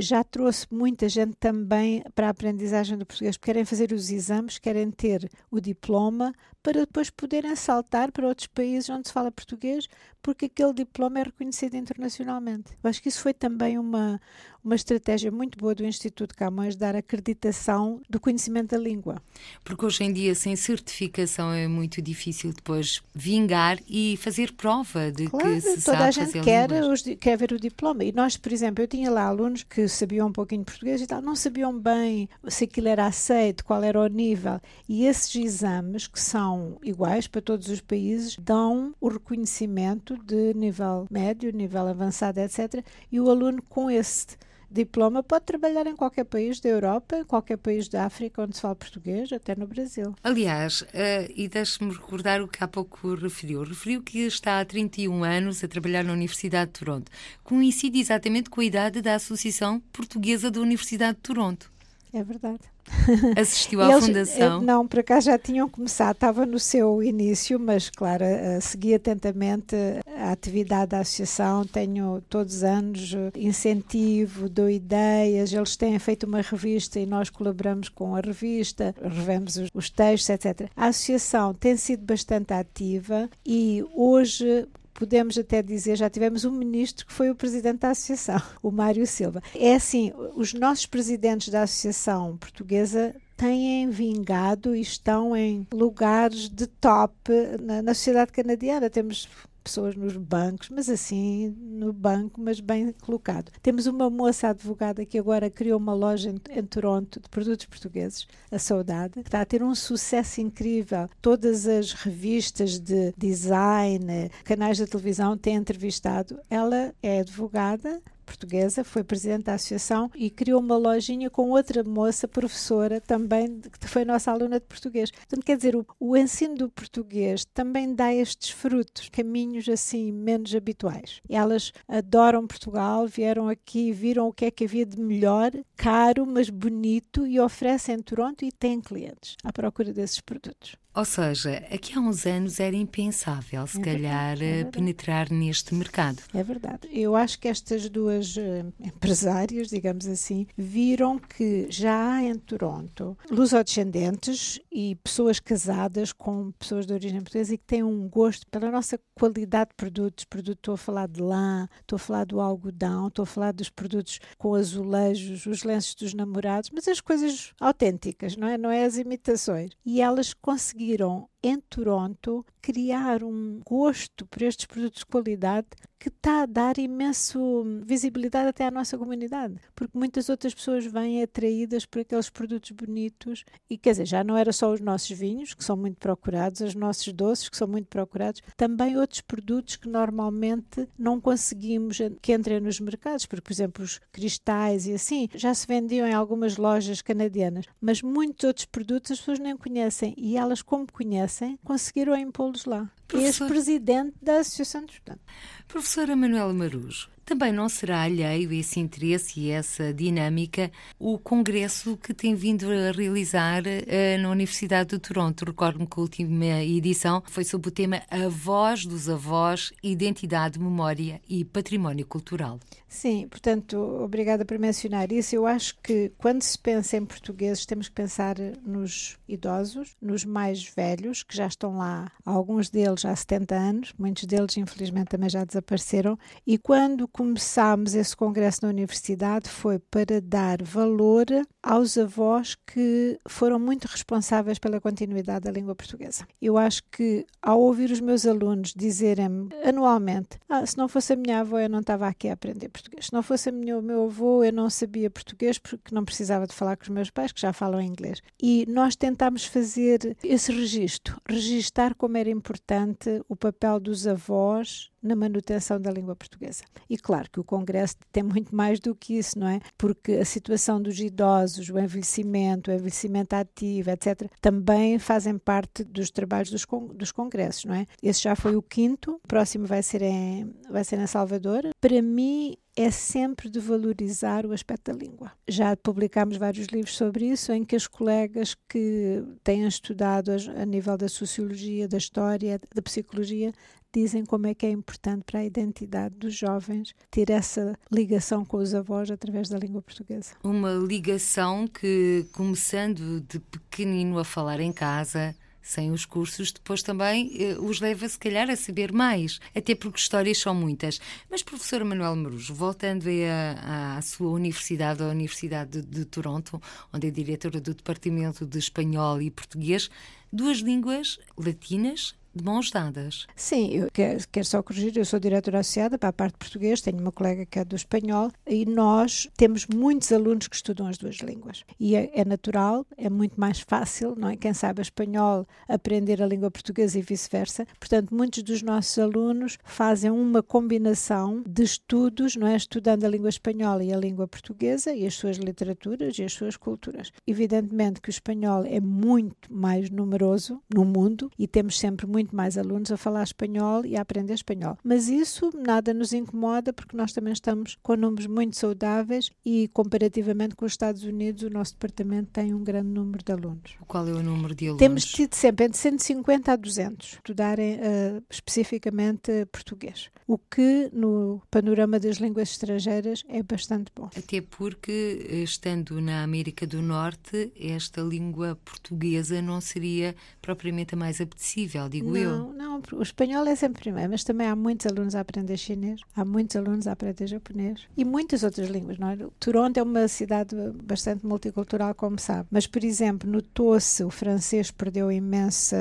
já 0.00 0.24
trouxe 0.24 0.66
muita 0.70 1.08
gente 1.08 1.34
também 1.38 2.02
para 2.14 2.26
a 2.26 2.30
aprendizagem 2.30 2.98
do 2.98 3.06
português. 3.06 3.36
Querem 3.36 3.64
fazer 3.64 3.92
os 3.92 4.10
exames, 4.10 4.58
querem 4.58 4.90
ter 4.90 5.28
o 5.50 5.60
diploma 5.60 6.32
para 6.62 6.80
depois 6.80 7.10
poderem 7.10 7.56
saltar 7.56 8.12
para 8.12 8.26
outros 8.26 8.46
países 8.46 8.88
onde 8.88 9.08
se 9.08 9.12
fala 9.12 9.30
português, 9.32 9.88
porque 10.22 10.46
aquele 10.46 10.72
diploma 10.72 11.18
é 11.18 11.24
reconhecido 11.24 11.74
internacionalmente. 11.74 12.70
Eu 12.82 12.88
acho 12.88 13.02
que 13.02 13.08
isso 13.08 13.20
foi 13.20 13.34
também 13.34 13.76
uma, 13.76 14.20
uma 14.64 14.76
estratégia 14.76 15.32
muito 15.32 15.58
boa 15.58 15.74
do 15.74 15.84
Instituto 15.84 16.36
Camões 16.36 16.76
dar 16.76 16.94
acreditação 16.94 18.00
do 18.08 18.20
conhecimento 18.20 18.70
da 18.70 18.78
língua. 18.78 19.20
Porque 19.64 19.84
hoje 19.84 20.04
em 20.04 20.12
dia, 20.12 20.34
sem 20.36 20.54
certificação, 20.54 21.52
é 21.52 21.66
muito 21.66 22.00
difícil 22.00 22.52
depois 22.52 23.02
vingar 23.12 23.78
e 23.88 24.16
fazer 24.18 24.52
prova 24.52 25.10
de 25.10 25.26
claro, 25.26 25.46
que 25.46 25.60
se 25.60 25.84
toda 25.84 26.04
a 26.04 26.10
gente 26.12 26.40
quer, 26.40 26.70
os, 26.70 27.02
quer 27.18 27.36
ver 27.36 27.52
o 27.52 27.58
diploma. 27.58 28.04
E 28.04 28.12
nós, 28.12 28.36
por 28.36 28.52
exemplo, 28.52 28.84
eu 28.84 28.88
tinha 28.88 29.10
lá 29.10 29.24
alunos 29.24 29.64
que 29.64 29.88
sabiam 29.88 30.28
um 30.28 30.32
pouquinho 30.32 30.60
de 30.60 30.66
português 30.66 31.00
e 31.00 31.06
tal, 31.06 31.20
não 31.20 31.34
sabiam 31.34 31.76
bem 31.76 32.28
se 32.46 32.64
aquilo 32.64 32.86
era 32.86 33.06
aceito, 33.06 33.64
qual 33.64 33.82
era 33.82 33.98
o 34.00 34.06
nível. 34.06 34.60
E 34.88 35.04
esses 35.04 35.34
exames, 35.34 36.06
que 36.06 36.20
são 36.20 36.51
iguais 36.82 37.26
para 37.26 37.40
todos 37.40 37.68
os 37.68 37.80
países, 37.80 38.36
dão 38.38 38.94
o 39.00 39.08
reconhecimento 39.08 40.16
de 40.24 40.54
nível 40.54 41.06
médio, 41.10 41.52
nível 41.52 41.86
avançado, 41.86 42.40
etc. 42.40 42.84
E 43.10 43.20
o 43.20 43.30
aluno 43.30 43.62
com 43.68 43.90
esse 43.90 44.36
diploma 44.72 45.22
pode 45.22 45.44
trabalhar 45.44 45.86
em 45.86 45.94
qualquer 45.94 46.24
país 46.24 46.58
da 46.58 46.68
Europa, 46.68 47.16
em 47.18 47.24
qualquer 47.24 47.58
país 47.58 47.88
da 47.88 48.04
África 48.04 48.42
onde 48.42 48.56
se 48.56 48.62
fala 48.62 48.74
português, 48.74 49.32
até 49.32 49.54
no 49.54 49.66
Brasil. 49.66 50.14
Aliás, 50.24 50.82
uh, 50.82 50.86
e 51.34 51.48
deixe-me 51.48 51.92
recordar 51.92 52.40
o 52.40 52.48
que 52.48 52.64
há 52.64 52.68
pouco 52.68 53.14
referiu. 53.14 53.62
Referiu 53.62 54.02
que 54.02 54.20
está 54.20 54.60
há 54.60 54.64
31 54.64 55.22
anos 55.22 55.62
a 55.62 55.68
trabalhar 55.68 56.02
na 56.02 56.12
Universidade 56.12 56.72
de 56.72 56.78
Toronto. 56.78 57.12
Coincide 57.44 58.00
exatamente 58.00 58.48
com 58.48 58.60
a 58.60 58.64
idade 58.64 59.02
da 59.02 59.14
Associação 59.14 59.80
Portuguesa 59.92 60.50
da 60.50 60.60
Universidade 60.60 61.16
de 61.16 61.22
Toronto. 61.22 61.71
É 62.14 62.22
verdade. 62.22 62.60
Assistiu 63.40 63.80
à 63.80 63.90
Eles, 63.90 64.04
fundação? 64.04 64.60
eh, 64.60 64.64
Não, 64.64 64.86
por 64.86 65.00
acaso 65.00 65.26
já 65.26 65.38
tinham 65.38 65.66
começado, 65.68 66.14
estava 66.14 66.44
no 66.44 66.58
seu 66.58 67.02
início, 67.02 67.58
mas 67.58 67.88
claro, 67.88 68.22
eh, 68.22 68.60
segui 68.60 68.94
atentamente 68.94 69.74
a 70.18 70.30
atividade 70.30 70.90
da 70.90 70.98
associação, 71.00 71.64
tenho 71.64 72.20
todos 72.28 72.56
os 72.56 72.64
anos 72.64 73.14
eh, 73.14 73.30
incentivo, 73.38 74.46
dou 74.48 74.68
ideias, 74.68 75.54
eles 75.54 75.74
têm 75.74 75.98
feito 75.98 76.24
uma 76.26 76.42
revista 76.42 77.00
e 77.00 77.06
nós 77.06 77.30
colaboramos 77.30 77.88
com 77.88 78.14
a 78.14 78.20
revista, 78.20 78.94
revemos 79.00 79.56
os, 79.56 79.70
os 79.72 79.88
textos, 79.88 80.28
etc. 80.28 80.68
A 80.76 80.88
associação 80.88 81.54
tem 81.54 81.76
sido 81.78 82.04
bastante 82.04 82.52
ativa 82.52 83.30
e 83.46 83.82
hoje 83.94 84.66
podemos 85.02 85.36
até 85.36 85.60
dizer, 85.60 85.96
já 85.96 86.08
tivemos 86.08 86.44
um 86.44 86.52
ministro 86.52 87.04
que 87.04 87.12
foi 87.12 87.28
o 87.28 87.34
presidente 87.34 87.80
da 87.80 87.90
associação, 87.90 88.40
o 88.62 88.70
Mário 88.70 89.04
Silva. 89.04 89.42
É 89.52 89.74
assim, 89.74 90.12
os 90.36 90.54
nossos 90.54 90.86
presidentes 90.86 91.48
da 91.48 91.64
associação 91.64 92.36
portuguesa 92.36 93.12
têm 93.36 93.90
vingado 93.90 94.76
e 94.76 94.80
estão 94.80 95.36
em 95.36 95.66
lugares 95.72 96.48
de 96.48 96.68
top 96.68 97.32
na, 97.60 97.82
na 97.82 97.94
sociedade 97.94 98.30
canadiana. 98.30 98.88
Temos 98.88 99.28
pessoas 99.62 99.94
nos 99.96 100.16
bancos, 100.16 100.68
mas 100.70 100.88
assim, 100.88 101.54
no 101.58 101.92
banco, 101.92 102.40
mas 102.40 102.60
bem 102.60 102.92
colocado. 103.02 103.50
Temos 103.62 103.86
uma 103.86 104.10
moça 104.10 104.48
advogada 104.48 105.04
que 105.04 105.18
agora 105.18 105.48
criou 105.50 105.78
uma 105.78 105.94
loja 105.94 106.30
em, 106.30 106.58
em, 106.58 106.64
Toronto 106.64 107.20
de 107.20 107.28
produtos 107.28 107.66
portugueses, 107.66 108.26
a 108.50 108.58
Saudade, 108.58 109.14
que 109.14 109.20
está 109.20 109.40
a 109.40 109.46
ter 109.46 109.62
um 109.62 109.74
sucesso 109.74 110.40
incrível. 110.40 111.08
Todas 111.20 111.66
as 111.66 111.92
revistas 111.92 112.78
de 112.78 113.12
design, 113.16 114.30
canais 114.44 114.76
de 114.76 114.86
televisão 114.86 115.36
têm 115.36 115.56
entrevistado. 115.56 116.38
Ela 116.50 116.94
é 117.02 117.20
advogada, 117.20 118.00
portuguesa, 118.22 118.84
foi 118.84 119.04
presidente 119.04 119.44
da 119.44 119.54
associação 119.54 120.10
e 120.14 120.30
criou 120.30 120.60
uma 120.60 120.76
lojinha 120.76 121.28
com 121.30 121.50
outra 121.50 121.82
moça, 121.84 122.26
professora, 122.28 123.00
também, 123.00 123.60
que 123.80 123.88
foi 123.88 124.04
nossa 124.04 124.30
aluna 124.30 124.58
de 124.58 124.66
português. 124.66 125.10
Portanto, 125.10 125.44
quer 125.44 125.56
dizer, 125.56 125.76
o, 125.76 125.86
o 125.98 126.16
ensino 126.16 126.54
do 126.54 126.68
português 126.68 127.44
também 127.52 127.94
dá 127.94 128.12
estes 128.12 128.50
frutos, 128.50 129.08
caminhos 129.08 129.68
assim 129.68 130.12
menos 130.12 130.54
habituais. 130.54 131.20
Elas 131.28 131.72
adoram 131.88 132.46
Portugal, 132.46 133.06
vieram 133.06 133.48
aqui, 133.48 133.92
viram 133.92 134.28
o 134.28 134.32
que 134.32 134.46
é 134.46 134.50
que 134.50 134.64
havia 134.64 134.86
de 134.86 135.00
melhor, 135.00 135.52
caro, 135.76 136.26
mas 136.26 136.50
bonito 136.50 137.26
e 137.26 137.40
oferecem 137.40 137.96
em 137.96 138.02
Toronto 138.02 138.44
e 138.44 138.52
têm 138.52 138.80
clientes 138.80 139.36
à 139.42 139.52
procura 139.52 139.92
desses 139.92 140.20
produtos. 140.20 140.81
Ou 140.94 141.04
seja, 141.06 141.56
aqui 141.72 141.96
há 141.96 142.00
uns 142.00 142.26
anos 142.26 142.60
era 142.60 142.76
impensável, 142.76 143.66
se 143.66 143.80
É 143.80 143.82
calhar, 143.82 144.36
verdade, 144.36 144.44
é 144.44 144.48
eh, 144.48 144.52
verdade. 144.56 144.76
penetrar 144.78 145.30
neste 145.30 145.74
mercado. 145.74 146.22
É 146.34 146.42
verdade. 146.42 146.86
Eu 146.92 147.16
acho 147.16 147.38
que 147.38 147.48
estas 147.48 147.88
duas 147.88 148.36
eh, 148.36 148.64
empresárias, 148.78 149.68
digamos 149.68 150.06
assim, 150.06 150.46
viram 150.54 151.18
que 151.18 151.66
já 151.70 152.16
há 152.16 152.22
em 152.22 152.34
Toronto 152.38 153.16
lusodescendentes 153.30 154.60
e 154.70 154.94
pessoas 154.96 155.40
casadas 155.40 156.12
com 156.12 156.52
pessoas 156.58 156.84
de 156.86 156.92
origem 156.92 157.20
portuguesa 157.22 157.54
e 157.54 157.58
que 157.58 157.64
têm 157.64 157.82
um 157.82 158.06
gosto 158.06 158.46
pela 158.50 158.70
nossa 158.70 159.00
qualidade 159.14 159.70
de 159.70 159.76
produtos. 159.76 160.24
Produto, 160.26 160.58
estou 160.58 160.74
a 160.74 160.78
falar 160.78 161.08
de 161.08 161.22
lã, 161.22 161.68
estou 161.80 161.96
a 161.96 162.00
falar 162.00 162.26
do 162.26 162.38
algodão, 162.38 163.08
estou 163.08 163.22
a 163.22 163.26
falar 163.26 163.52
dos 163.52 163.70
produtos 163.70 164.20
com 164.36 164.54
azulejos, 164.54 165.46
os 165.46 165.62
lenços 165.62 165.94
dos 165.94 166.12
namorados, 166.12 166.68
mas 166.70 166.86
as 166.86 167.00
coisas 167.00 167.52
autênticas, 167.58 168.36
não 168.36 168.46
é? 168.46 168.58
Não 168.58 168.70
é 168.70 168.84
as 168.84 168.98
imitações. 168.98 169.70
E 169.86 170.02
elas 170.02 170.34
conseguiram 170.34 170.81
you 170.82 170.96
don't 170.98 171.31
em 171.42 171.60
Toronto 171.60 172.44
criar 172.60 173.24
um 173.24 173.60
gosto 173.66 174.24
por 174.26 174.42
estes 174.42 174.66
produtos 174.66 175.00
de 175.00 175.06
qualidade 175.06 175.66
que 176.02 176.08
está 176.08 176.42
a 176.42 176.46
dar 176.46 176.78
imenso 176.78 177.64
visibilidade 177.84 178.48
até 178.48 178.66
à 178.66 178.72
nossa 178.72 178.98
comunidade, 178.98 179.54
porque 179.72 179.96
muitas 179.96 180.28
outras 180.28 180.52
pessoas 180.52 180.84
vêm 180.84 181.22
atraídas 181.22 181.86
por 181.86 182.00
aqueles 182.00 182.28
produtos 182.28 182.72
bonitos 182.72 183.44
e 183.70 183.78
quer 183.78 183.92
dizer, 183.92 184.06
já 184.06 184.24
não 184.24 184.36
era 184.36 184.52
só 184.52 184.72
os 184.72 184.80
nossos 184.80 185.16
vinhos, 185.16 185.54
que 185.54 185.62
são 185.62 185.76
muito 185.76 185.98
procurados, 185.98 186.60
os 186.60 186.74
nossos 186.74 187.12
doces, 187.12 187.48
que 187.48 187.56
são 187.56 187.68
muito 187.68 187.86
procurados, 187.86 188.42
também 188.56 188.98
outros 188.98 189.20
produtos 189.20 189.76
que 189.76 189.88
normalmente 189.88 190.88
não 190.98 191.20
conseguimos 191.20 191.98
que 192.20 192.32
entrem 192.32 192.58
nos 192.58 192.80
mercados, 192.80 193.24
porque, 193.24 193.42
por 193.42 193.52
exemplo, 193.52 193.84
os 193.84 194.00
cristais 194.10 194.88
e 194.88 194.94
assim, 194.94 195.28
já 195.36 195.54
se 195.54 195.68
vendiam 195.68 196.06
em 196.06 196.14
algumas 196.14 196.56
lojas 196.56 197.00
canadianas, 197.00 197.66
mas 197.80 198.02
muitos 198.02 198.44
outros 198.44 198.66
produtos 198.66 199.12
as 199.12 199.18
pessoas 199.18 199.38
nem 199.38 199.56
conhecem 199.56 200.14
e 200.16 200.36
elas, 200.36 200.62
como 200.62 200.84
conhecem, 200.90 201.31
conseguiram 201.64 202.16
impô-los 202.16 202.64
lá. 202.64 202.90
Ex-presidente 203.16 204.14
da 204.20 204.38
Associação 204.38 204.84
de 204.84 204.92
Estudantes. 204.92 205.24
Professora 205.68 206.14
Manuela 206.14 206.52
Marujo, 206.52 207.08
também 207.24 207.52
não 207.52 207.68
será 207.68 208.02
alheio 208.02 208.52
esse 208.52 208.80
interesse 208.80 209.40
e 209.40 209.50
essa 209.50 209.94
dinâmica 209.94 210.70
o 210.98 211.18
congresso 211.18 211.96
que 211.96 212.12
tem 212.12 212.34
vindo 212.34 212.66
a 212.70 212.90
realizar 212.90 213.62
uh, 213.62 214.20
na 214.20 214.30
Universidade 214.30 214.90
de 214.90 214.98
Toronto. 214.98 215.44
Recordo-me 215.44 215.86
que 215.86 215.98
a 215.98 216.02
última 216.02 216.62
edição 216.62 217.22
foi 217.26 217.44
sob 217.44 217.68
o 217.68 217.70
tema 217.70 218.02
A 218.10 218.28
Voz 218.28 218.84
dos 218.84 219.08
Avós, 219.08 219.72
Identidade, 219.82 220.58
Memória 220.58 221.20
e 221.28 221.44
Património 221.44 222.04
Cultural. 222.06 222.58
Sim, 222.88 223.26
portanto, 223.28 223.78
obrigada 224.02 224.44
por 224.44 224.58
mencionar 224.58 225.10
isso. 225.10 225.34
Eu 225.34 225.46
acho 225.46 225.78
que 225.82 226.12
quando 226.18 226.42
se 226.42 226.58
pensa 226.58 226.98
em 226.98 227.06
portugueses, 227.06 227.64
temos 227.64 227.88
que 227.88 227.94
pensar 227.94 228.36
nos 228.66 229.16
idosos, 229.26 229.96
nos 230.02 230.26
mais 230.26 230.62
velhos, 230.64 231.22
que 231.22 231.34
já 231.34 231.46
estão 231.46 231.78
lá, 231.78 232.12
alguns 232.26 232.68
deles 232.68 233.01
há 233.04 233.14
70 233.14 233.54
anos, 233.54 233.92
muitos 233.98 234.24
deles, 234.24 234.56
infelizmente, 234.56 235.08
também 235.08 235.28
já 235.28 235.44
desapareceram. 235.44 236.18
E 236.46 236.58
quando 236.58 237.06
começámos 237.08 237.94
esse 237.94 238.16
congresso 238.16 238.60
na 238.62 238.68
universidade, 238.68 239.48
foi 239.48 239.78
para 239.78 240.20
dar 240.20 240.62
valor 240.62 241.26
aos 241.62 241.96
avós 241.96 242.56
que 242.66 243.18
foram 243.28 243.58
muito 243.58 243.86
responsáveis 243.86 244.58
pela 244.58 244.80
continuidade 244.80 245.44
da 245.44 245.50
língua 245.50 245.74
portuguesa. 245.74 246.26
Eu 246.40 246.58
acho 246.58 246.82
que, 246.90 247.24
ao 247.40 247.60
ouvir 247.60 247.90
os 247.90 248.00
meus 248.00 248.26
alunos 248.26 248.74
dizerem 248.74 249.48
anualmente: 249.64 250.38
ah, 250.48 250.64
se 250.66 250.76
não 250.76 250.88
fosse 250.88 251.12
a 251.12 251.16
minha 251.16 251.40
avó, 251.40 251.58
eu 251.58 251.68
não 251.68 251.80
estava 251.80 252.06
aqui 252.08 252.28
a 252.28 252.32
aprender 252.32 252.68
português. 252.68 253.06
Se 253.06 253.12
não 253.12 253.22
fosse 253.22 253.50
o 253.50 253.82
meu 253.82 254.04
avô, 254.04 254.42
eu 254.42 254.52
não 254.52 254.68
sabia 254.68 255.10
português 255.10 255.58
porque 255.58 255.94
não 255.94 256.04
precisava 256.04 256.46
de 256.46 256.54
falar 256.54 256.76
com 256.76 256.82
os 256.82 256.88
meus 256.88 257.10
pais, 257.10 257.32
que 257.32 257.40
já 257.40 257.52
falam 257.52 257.80
inglês. 257.80 258.22
E 258.42 258.64
nós 258.68 258.96
tentámos 258.96 259.44
fazer 259.44 260.16
esse 260.22 260.52
registro, 260.52 261.20
registar 261.28 261.94
como 261.94 262.16
era 262.16 262.30
importante 262.30 262.91
o 263.28 263.34
papel 263.34 263.80
dos 263.80 264.06
avós 264.06 264.91
na 265.02 265.16
manutenção 265.16 265.80
da 265.80 265.90
língua 265.90 266.14
portuguesa. 266.14 266.64
E 266.88 266.96
claro 266.96 267.28
que 267.30 267.40
o 267.40 267.44
Congresso 267.44 267.96
tem 268.12 268.22
muito 268.22 268.54
mais 268.54 268.78
do 268.78 268.94
que 268.94 269.18
isso, 269.18 269.38
não 269.38 269.48
é? 269.48 269.60
Porque 269.76 270.12
a 270.12 270.24
situação 270.24 270.80
dos 270.80 270.98
idosos, 271.00 271.68
o 271.68 271.78
envelhecimento, 271.78 272.70
o 272.70 272.74
envelhecimento 272.74 273.34
ativo, 273.34 273.90
etc., 273.90 274.30
também 274.40 274.98
fazem 274.98 275.36
parte 275.38 275.84
dos 275.84 276.10
trabalhos 276.10 276.50
dos, 276.50 276.64
con 276.64 276.86
dos 276.86 277.10
congressos, 277.10 277.64
não 277.64 277.74
é? 277.74 277.86
Esse 278.02 278.22
já 278.22 278.36
foi 278.36 278.56
o 278.56 278.62
quinto, 278.62 279.20
o 279.24 279.28
próximo 279.28 279.66
vai 279.66 279.82
ser 279.82 280.02
em, 280.02 280.54
vai 280.70 280.84
ser 280.84 280.98
em 280.98 281.06
Salvador. 281.06 281.70
Para 281.80 282.00
mim, 282.00 282.56
é 282.76 282.90
sempre 282.90 283.50
de 283.50 283.60
valorizar 283.60 284.46
o 284.46 284.52
aspecto 284.52 284.90
da 284.90 284.98
língua. 284.98 285.32
Já 285.46 285.76
publicámos 285.76 286.36
vários 286.36 286.68
livros 286.68 286.96
sobre 286.96 287.26
isso, 287.26 287.52
em 287.52 287.64
que 287.64 287.76
as 287.76 287.86
colegas 287.86 288.56
que 288.68 289.22
têm 289.44 289.66
estudado 289.66 290.30
a 290.56 290.64
nível 290.64 290.96
da 290.96 291.08
sociologia, 291.08 291.86
da 291.86 291.98
história, 291.98 292.60
da 292.74 292.80
psicologia, 292.80 293.52
dizem 293.92 294.24
como 294.24 294.46
é 294.46 294.54
que 294.54 294.66
é 294.66 294.70
importante 294.70 295.24
para 295.24 295.40
a 295.40 295.44
identidade 295.44 296.14
dos 296.16 296.34
jovens 296.34 296.94
ter 297.10 297.30
essa 297.30 297.78
ligação 297.90 298.44
com 298.44 298.56
os 298.56 298.74
avós 298.74 299.10
através 299.10 299.48
da 299.48 299.58
língua 299.58 299.82
portuguesa. 299.82 300.34
Uma 300.42 300.72
ligação 300.72 301.66
que, 301.66 302.26
começando 302.32 303.20
de 303.20 303.38
pequenino 303.38 304.18
a 304.18 304.24
falar 304.24 304.60
em 304.60 304.72
casa, 304.72 305.34
sem 305.62 305.92
os 305.92 306.04
cursos, 306.04 306.50
depois 306.50 306.82
também 306.82 307.30
eh, 307.38 307.56
os 307.58 307.80
leva, 307.80 308.08
se 308.08 308.18
calhar, 308.18 308.50
a 308.50 308.56
saber 308.56 308.92
mais, 308.92 309.38
até 309.54 309.74
porque 309.74 309.98
histórias 309.98 310.38
são 310.38 310.54
muitas. 310.54 311.00
Mas, 311.30 311.42
professora 311.42 311.84
Manuel 311.84 312.16
Marujo, 312.16 312.52
voltando 312.52 313.06
à, 313.08 313.96
à 313.96 314.02
sua 314.02 314.30
universidade, 314.30 315.02
a 315.02 315.08
Universidade 315.08 315.80
de, 315.80 315.82
de 315.82 316.04
Toronto, 316.04 316.60
onde 316.92 317.06
é 317.06 317.10
diretora 317.10 317.60
do 317.60 317.74
Departamento 317.74 318.44
de 318.44 318.58
Espanhol 318.58 319.22
e 319.22 319.30
Português, 319.30 319.88
duas 320.32 320.58
línguas 320.58 321.18
latinas 321.36 322.14
de 322.34 322.44
mãos 322.44 322.70
dadas. 322.70 323.26
Sim, 323.34 323.70
eu 323.72 323.88
quero, 323.92 324.18
quero 324.30 324.46
só 324.46 324.62
corrigir, 324.62 324.96
eu 324.96 325.04
sou 325.04 325.18
diretora 325.18 325.60
associada 325.60 325.98
para 325.98 326.08
a 326.08 326.12
parte 326.12 326.38
português, 326.38 326.80
tenho 326.80 326.98
uma 326.98 327.12
colega 327.12 327.46
que 327.46 327.58
é 327.58 327.64
do 327.64 327.76
espanhol 327.76 328.30
e 328.46 328.64
nós 328.66 329.28
temos 329.36 329.66
muitos 329.66 330.10
alunos 330.12 330.48
que 330.48 330.56
estudam 330.56 330.86
as 330.86 330.98
duas 330.98 331.16
línguas. 331.16 331.64
E 331.78 331.96
é, 331.96 332.10
é 332.14 332.24
natural, 332.24 332.86
é 332.96 333.08
muito 333.08 333.40
mais 333.40 333.60
fácil, 333.60 334.14
não 334.16 334.28
é? 334.28 334.36
Quem 334.36 334.52
sabe 334.52 334.82
espanhol 334.82 335.46
aprender 335.68 336.22
a 336.22 336.26
língua 336.26 336.50
portuguesa 336.50 336.98
e 336.98 337.02
vice-versa. 337.02 337.66
Portanto, 337.78 338.14
muitos 338.14 338.42
dos 338.42 338.62
nossos 338.62 338.98
alunos 338.98 339.58
fazem 339.64 340.10
uma 340.10 340.42
combinação 340.42 341.42
de 341.46 341.62
estudos, 341.62 342.36
não 342.36 342.46
é? 342.46 342.56
Estudando 342.56 343.04
a 343.04 343.08
língua 343.08 343.28
espanhola 343.28 343.82
e 343.82 343.92
a 343.92 343.96
língua 343.96 344.28
portuguesa 344.28 344.92
e 344.92 345.06
as 345.06 345.14
suas 345.14 345.36
literaturas 345.36 346.18
e 346.18 346.24
as 346.24 346.32
suas 346.32 346.56
culturas. 346.56 347.12
Evidentemente 347.26 348.00
que 348.00 348.08
o 348.08 348.10
espanhol 348.10 348.64
é 348.64 348.80
muito 348.80 349.52
mais 349.52 349.90
numeroso 349.90 350.60
no 350.72 350.84
mundo 350.84 351.30
e 351.38 351.46
temos 351.46 351.78
sempre 351.78 352.06
muito 352.06 352.21
muito 352.22 352.36
mais 352.36 352.56
alunos 352.56 352.90
a 352.90 352.96
falar 352.96 353.24
espanhol 353.24 353.84
e 353.84 353.96
a 353.96 354.00
aprender 354.00 354.34
espanhol. 354.34 354.78
Mas 354.82 355.08
isso 355.08 355.50
nada 355.54 355.92
nos 355.92 356.12
incomoda 356.12 356.72
porque 356.72 356.96
nós 356.96 357.12
também 357.12 357.32
estamos 357.32 357.76
com 357.82 357.96
números 357.96 358.26
muito 358.26 358.56
saudáveis 358.56 359.30
e 359.44 359.68
comparativamente 359.68 360.54
com 360.54 360.64
os 360.64 360.72
Estados 360.72 361.02
Unidos 361.02 361.42
o 361.42 361.50
nosso 361.50 361.72
departamento 361.72 362.30
tem 362.32 362.54
um 362.54 362.62
grande 362.62 362.88
número 362.88 363.22
de 363.24 363.32
alunos. 363.32 363.76
Qual 363.86 364.06
é 364.06 364.12
o 364.12 364.22
número 364.22 364.54
de 364.54 364.66
alunos? 364.66 364.78
Temos 364.78 365.04
tido 365.04 365.34
sempre 365.34 365.66
entre 365.66 365.78
150 365.78 366.52
a 366.52 366.56
200 366.56 367.12
estudarem 367.14 367.74
uh, 367.74 368.22
especificamente 368.30 369.46
português, 369.46 370.10
o 370.32 370.38
que 370.38 370.88
no 370.94 371.42
panorama 371.50 372.00
das 372.00 372.16
línguas 372.16 372.50
estrangeiras 372.52 373.22
é 373.28 373.42
bastante 373.42 373.92
bom. 373.94 374.08
Até 374.16 374.40
porque 374.40 375.26
estando 375.44 376.00
na 376.00 376.22
América 376.22 376.66
do 376.66 376.80
Norte, 376.80 377.52
esta 377.60 378.00
língua 378.00 378.58
portuguesa 378.64 379.42
não 379.42 379.60
seria 379.60 380.16
propriamente 380.40 380.94
a 380.94 380.96
mais 380.96 381.20
apetecível, 381.20 381.86
digo 381.86 382.10
não, 382.10 382.16
eu. 382.16 382.52
Não, 382.54 382.82
o 382.94 383.02
espanhol 383.02 383.46
é 383.46 383.54
sempre 383.54 383.82
primeiro, 383.82 384.10
mas 384.10 384.24
também 384.24 384.46
há 384.46 384.56
muitos 384.56 384.86
alunos 384.86 385.14
a 385.14 385.20
aprender 385.20 385.58
chinês, 385.58 386.00
há 386.16 386.24
muitos 386.24 386.56
alunos 386.56 386.86
a 386.86 386.92
aprender 386.92 387.26
japonês 387.26 387.86
e 387.94 388.02
muitas 388.02 388.42
outras 388.42 388.70
línguas, 388.70 388.98
não 388.98 389.10
é? 389.10 389.18
Toronto 389.38 389.76
é 389.76 389.82
uma 389.82 390.08
cidade 390.08 390.56
bastante 390.82 391.26
multicultural, 391.26 391.94
como 391.94 392.18
sabe, 392.18 392.48
mas, 392.50 392.66
por 392.66 392.82
exemplo, 392.82 393.30
notou-se 393.30 394.02
o 394.02 394.08
francês 394.08 394.70
perdeu 394.70 395.12
imensa 395.12 395.76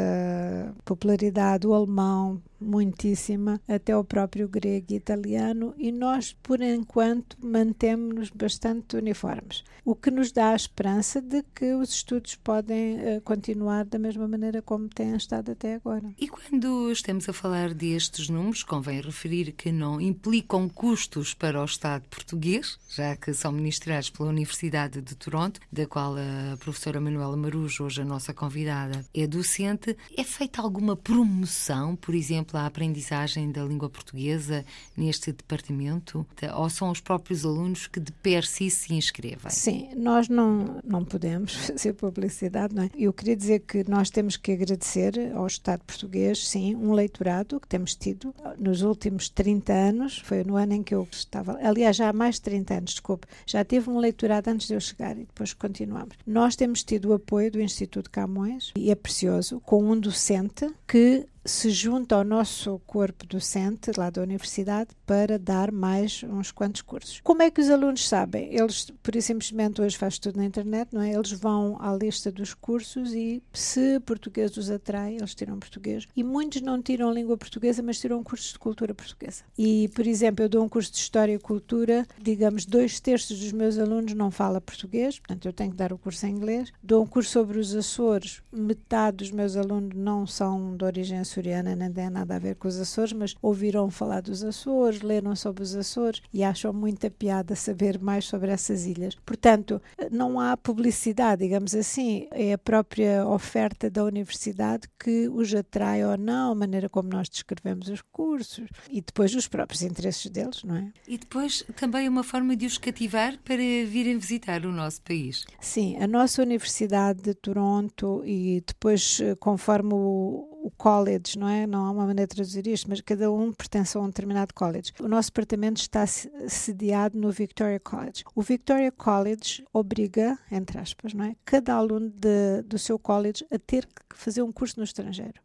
popularidade, 0.84 1.66
o 1.66 1.74
alemão 1.74 2.42
muitíssima, 2.62 3.60
até 3.68 3.96
o 3.96 4.04
próprio 4.04 4.48
grego 4.48 4.88
e 4.90 4.96
italiano, 4.96 5.74
e 5.78 5.92
nós, 5.92 6.34
por 6.44 6.62
enquanto, 6.62 7.38
mantemos-nos 7.42 8.30
bastante 8.30 8.96
uniformes, 8.96 9.64
o 9.84 9.96
que 9.96 10.12
nos 10.12 10.32
dá 10.32 10.50
a 10.50 10.56
esperança 10.56 11.22
de 11.22 11.44
que 11.56 11.74
os 11.74 11.90
estudos 11.90 12.36
podem 12.36 12.96
uh, 12.96 13.22
continuar 13.22 13.86
da 13.86 13.98
mesma 13.98 14.28
maneira 14.28 14.62
como 14.62 14.88
têm 14.88 15.16
estado 15.16 15.52
até 15.52 15.76
agora. 15.76 16.14
E 16.20 16.28
quando 16.28 16.92
estamos 16.92 17.28
a 17.28 17.34
falar 17.34 17.74
destes 17.74 18.30
números, 18.30 18.64
convém 18.64 19.02
referir 19.02 19.52
que 19.54 19.72
não 19.72 20.00
implicam 20.00 20.70
custos 20.70 21.34
para 21.34 21.62
o 21.62 21.66
Estado 21.66 22.04
português, 22.10 22.78
já 22.90 23.16
que 23.16 23.34
são 23.34 23.52
ministrados 23.52 24.10
pela 24.10 24.30
Universidade 24.30 25.02
de 25.02 25.16
Toronto, 25.16 25.60
da 25.72 25.86
qual 25.86 26.16
a 26.16 26.58
professora 26.58 27.02
Manuela 27.02 27.36
Marujo, 27.36 27.86
hoje 27.86 28.02
a 28.02 28.06
nossa 28.06 28.34
convidada, 28.34 29.06
é 29.14 29.26
docente. 29.26 29.98
É 30.16 30.24
feita 30.24 30.62
alguma 30.62 30.96
promoção, 30.96 31.96
por 31.96 32.14
exemplo, 32.14 32.51
exemplo, 32.52 32.60
a 32.60 32.66
aprendizagem 32.66 33.52
da 33.52 33.64
língua 33.64 33.90
portuguesa 33.90 34.66
neste 34.96 35.32
departamento? 35.32 36.26
Ou 36.56 36.70
são 36.70 36.92
os 36.92 37.00
próprios 37.00 37.46
alunos 37.46 37.88
que 37.88 38.00
de 38.00 38.12
per 38.12 38.46
si 38.46 38.70
se 38.70 38.94
inscrevem? 38.94 39.50
Sim, 39.50 39.90
nós 39.96 40.28
não, 40.28 40.80
não 40.84 41.04
podemos 41.04 41.56
fazer 41.68 41.94
publicidade, 41.94 42.76
não 42.76 42.84
é? 42.84 42.90
Eu 42.96 43.14
queria 43.14 43.36
dizer 43.36 43.60
que 43.60 43.90
nós 43.90 44.10
temos 44.10 44.38
que 44.38 44.52
agradecer 44.52 45.32
ao 45.34 45.48
Estado 45.48 45.82
português, 45.86 46.48
sim, 46.48 46.76
um 46.76 46.94
leitorado 46.94 47.60
que 47.60 47.68
temos 47.68 47.96
tido 47.96 48.34
nos 48.58 48.82
últimos 48.82 49.30
30 49.30 49.74
anos, 49.74 50.20
foi 50.20 50.44
no 50.44 50.56
ano 50.56 50.74
em 50.74 50.84
que 50.84 50.94
eu 50.94 51.08
estava, 51.12 51.58
aliás, 51.62 51.96
já 51.96 52.10
há 52.10 52.14
mais 52.14 52.36
de 52.36 52.42
30 52.42 52.74
anos, 52.74 52.92
desculpe, 52.92 53.28
já 53.46 53.64
teve 53.64 53.90
um 53.90 53.98
leitorado 53.98 54.50
antes 54.50 54.68
de 54.68 54.74
eu 54.74 54.82
chegar 54.82 55.16
e 55.18 55.26
depois 55.26 55.54
continuamos. 55.54 56.16
Nós 56.26 56.56
temos 56.56 56.84
tido 56.84 57.10
o 57.10 57.14
apoio 57.14 57.52
do 57.52 57.62
Instituto 57.62 58.10
Camões 58.10 58.72
e 58.76 58.92
é 58.92 58.96
precioso, 58.96 59.60
com 59.62 59.84
um 59.84 60.00
docente 60.00 60.70
que 60.88 61.26
se 61.44 61.70
junta 61.70 62.16
ao 62.16 62.24
nosso 62.24 62.80
corpo 62.86 63.26
docente 63.26 63.92
lá 63.98 64.10
da 64.10 64.22
universidade 64.22 64.90
para 65.06 65.40
dar 65.40 65.72
mais 65.72 66.24
uns 66.24 66.52
quantos 66.52 66.82
cursos. 66.82 67.20
Como 67.24 67.42
é 67.42 67.50
que 67.50 67.62
os 67.62 67.70
alunos 67.70 68.08
sabem? 68.08 68.54
Eles, 68.54 68.92
por 69.02 69.16
isso 69.16 69.28
simplesmente, 69.28 69.82
hoje 69.82 69.98
faz 69.98 70.20
tudo 70.20 70.38
na 70.38 70.46
internet, 70.46 70.90
não 70.92 71.02
é? 71.02 71.14
Eles 71.14 71.32
vão 71.32 71.78
à 71.82 71.94
lista 71.96 72.32
dos 72.32 72.54
cursos 72.54 73.14
e, 73.14 73.42
se 73.54 74.00
português 74.02 74.56
os 74.58 74.70
atrai, 74.70 75.16
eles 75.16 75.34
tiram 75.34 75.60
português. 75.60 76.08
E 76.16 76.24
muitos 76.24 76.62
não 76.62 76.82
tiram 76.82 77.14
língua 77.14 77.38
portuguesa, 77.38 77.82
mas 77.82 78.00
tiram 78.00 78.24
cursos 78.24 78.54
de 78.54 78.60
cultura 78.60 78.94
portuguesa. 78.94 79.44
E, 79.58 79.90
por 79.96 80.06
exemplo, 80.06 80.46
eu 80.46 80.50
dou 80.50 80.64
um 80.64 80.70
curso 80.70 80.92
de 80.92 80.98
História 80.98 81.34
e 81.34 81.40
Cultura, 81.40 82.06
digamos, 82.22 82.66
dois 82.66 83.00
terços 83.00 83.40
dos 83.40 83.52
meus 83.52 83.78
alunos 83.78 84.14
não 84.14 84.30
fala 84.30 84.62
português, 84.62 85.20
portanto, 85.20 85.46
eu 85.46 85.54
tenho 85.54 85.72
que 85.72 85.78
dar 85.78 85.94
o 85.94 85.98
curso 85.98 86.26
em 86.26 86.32
inglês. 86.32 86.72
Dou 86.84 87.04
um 87.04 87.08
curso 87.08 87.32
sobre 87.32 87.58
os 87.58 87.76
Açores, 87.76 88.42
metade 88.52 89.18
dos 89.18 89.32
meus 89.32 89.56
alunos 89.56 89.96
não 89.96 90.28
são 90.28 90.76
de 90.76 90.84
origem 90.84 91.20
açoriana, 91.32 91.76
nem 91.76 91.92
tem 91.92 92.10
nada 92.10 92.36
a 92.36 92.40
ver 92.40 92.56
com 92.56 92.68
os 92.68 92.78
Açores, 92.78 93.14
mas 93.14 93.36
ouviram 93.42 93.90
falar 93.90 94.22
dos 94.22 94.44
Açores, 94.44 95.02
leram 95.02 95.36
sobre 95.36 95.64
os 95.64 95.76
Açores 95.76 96.22
e 96.34 96.44
acham 96.44 96.74
muita 96.74 97.10
piada 97.10 97.56
saber 97.56 98.00
mais 98.00 98.26
sobre 98.26 98.52
essas 98.52 98.86
ilhas. 98.86 99.16
Portanto, 99.26 99.82
não 100.12 100.40
há 100.40 100.58
publicidade, 100.58 101.44
digamos 101.44 101.74
assim, 101.74 102.28
é 102.32 102.54
a 102.54 102.58
própria 102.58 103.26
oferta 103.26 103.90
da 103.90 104.04
universidade 104.04 104.88
que 105.00 105.30
os 105.30 105.54
atrai 105.54 106.04
ou 106.06 106.18
não, 106.18 106.52
a 106.52 106.56
maneira 106.56 106.90
como 106.90 107.10
nós 107.10 107.30
descrevemos 107.30 107.88
os 107.88 108.02
cursos 108.02 108.68
e 108.90 109.02
depois 109.02 109.34
os 109.34 109.48
próprios 109.48 109.82
interesses 109.82 110.30
deles, 110.30 110.64
não 110.64 110.76
é? 110.76 110.92
E 111.08 111.18
depois 111.18 111.64
também 111.76 112.06
é 112.06 112.10
uma 112.10 112.24
forma 112.24 112.56
de 112.56 112.66
os 112.66 112.78
cativar 112.78 113.38
para 113.44 113.58
virem 113.58 114.18
visitar 114.18 114.66
o 114.66 114.72
nosso 114.72 115.02
país. 115.02 115.46
Sim, 115.60 115.98
a 115.98 116.08
nossa 116.08 116.42
Universidade 116.42 117.22
de 117.22 117.34
Toronto 117.34 118.22
e 118.26 118.64
depois, 118.66 119.20
eh, 119.22 119.36
conforme 119.36 119.94
o, 119.94 120.51
o 120.62 120.70
college, 120.70 121.38
não 121.38 121.48
é? 121.48 121.66
Não 121.66 121.86
há 121.86 121.92
uma 121.92 122.06
maneira 122.06 122.28
de 122.28 122.36
traduzir 122.36 122.68
isto, 122.68 122.88
mas 122.90 123.02
cada 123.02 123.32
um 123.32 123.52
pertence 123.52 123.98
a 123.98 124.02
um 124.02 124.08
determinado 124.08 124.54
college. 124.54 124.94
O 125.00 125.08
nosso 125.08 125.30
departamento 125.30 125.82
está 125.82 126.06
sediado 126.06 127.18
no 127.18 127.32
Victoria 127.32 127.80
College. 127.80 128.24
O 128.36 128.42
Victoria 128.42 128.92
College 128.92 129.64
obriga, 129.74 130.38
entre 130.52 130.78
aspas, 130.78 131.14
não 131.14 131.26
é? 131.26 131.36
Cada 131.44 131.74
aluno 131.74 132.10
de, 132.10 132.62
do 132.64 132.78
seu 132.78 133.00
college 133.00 133.46
a 133.52 133.58
ter 133.58 133.88
que 133.88 134.16
fazer 134.16 134.44
um 134.44 134.52
curso 134.52 134.80
no 134.80 134.84
estrangeiro. 134.84 135.42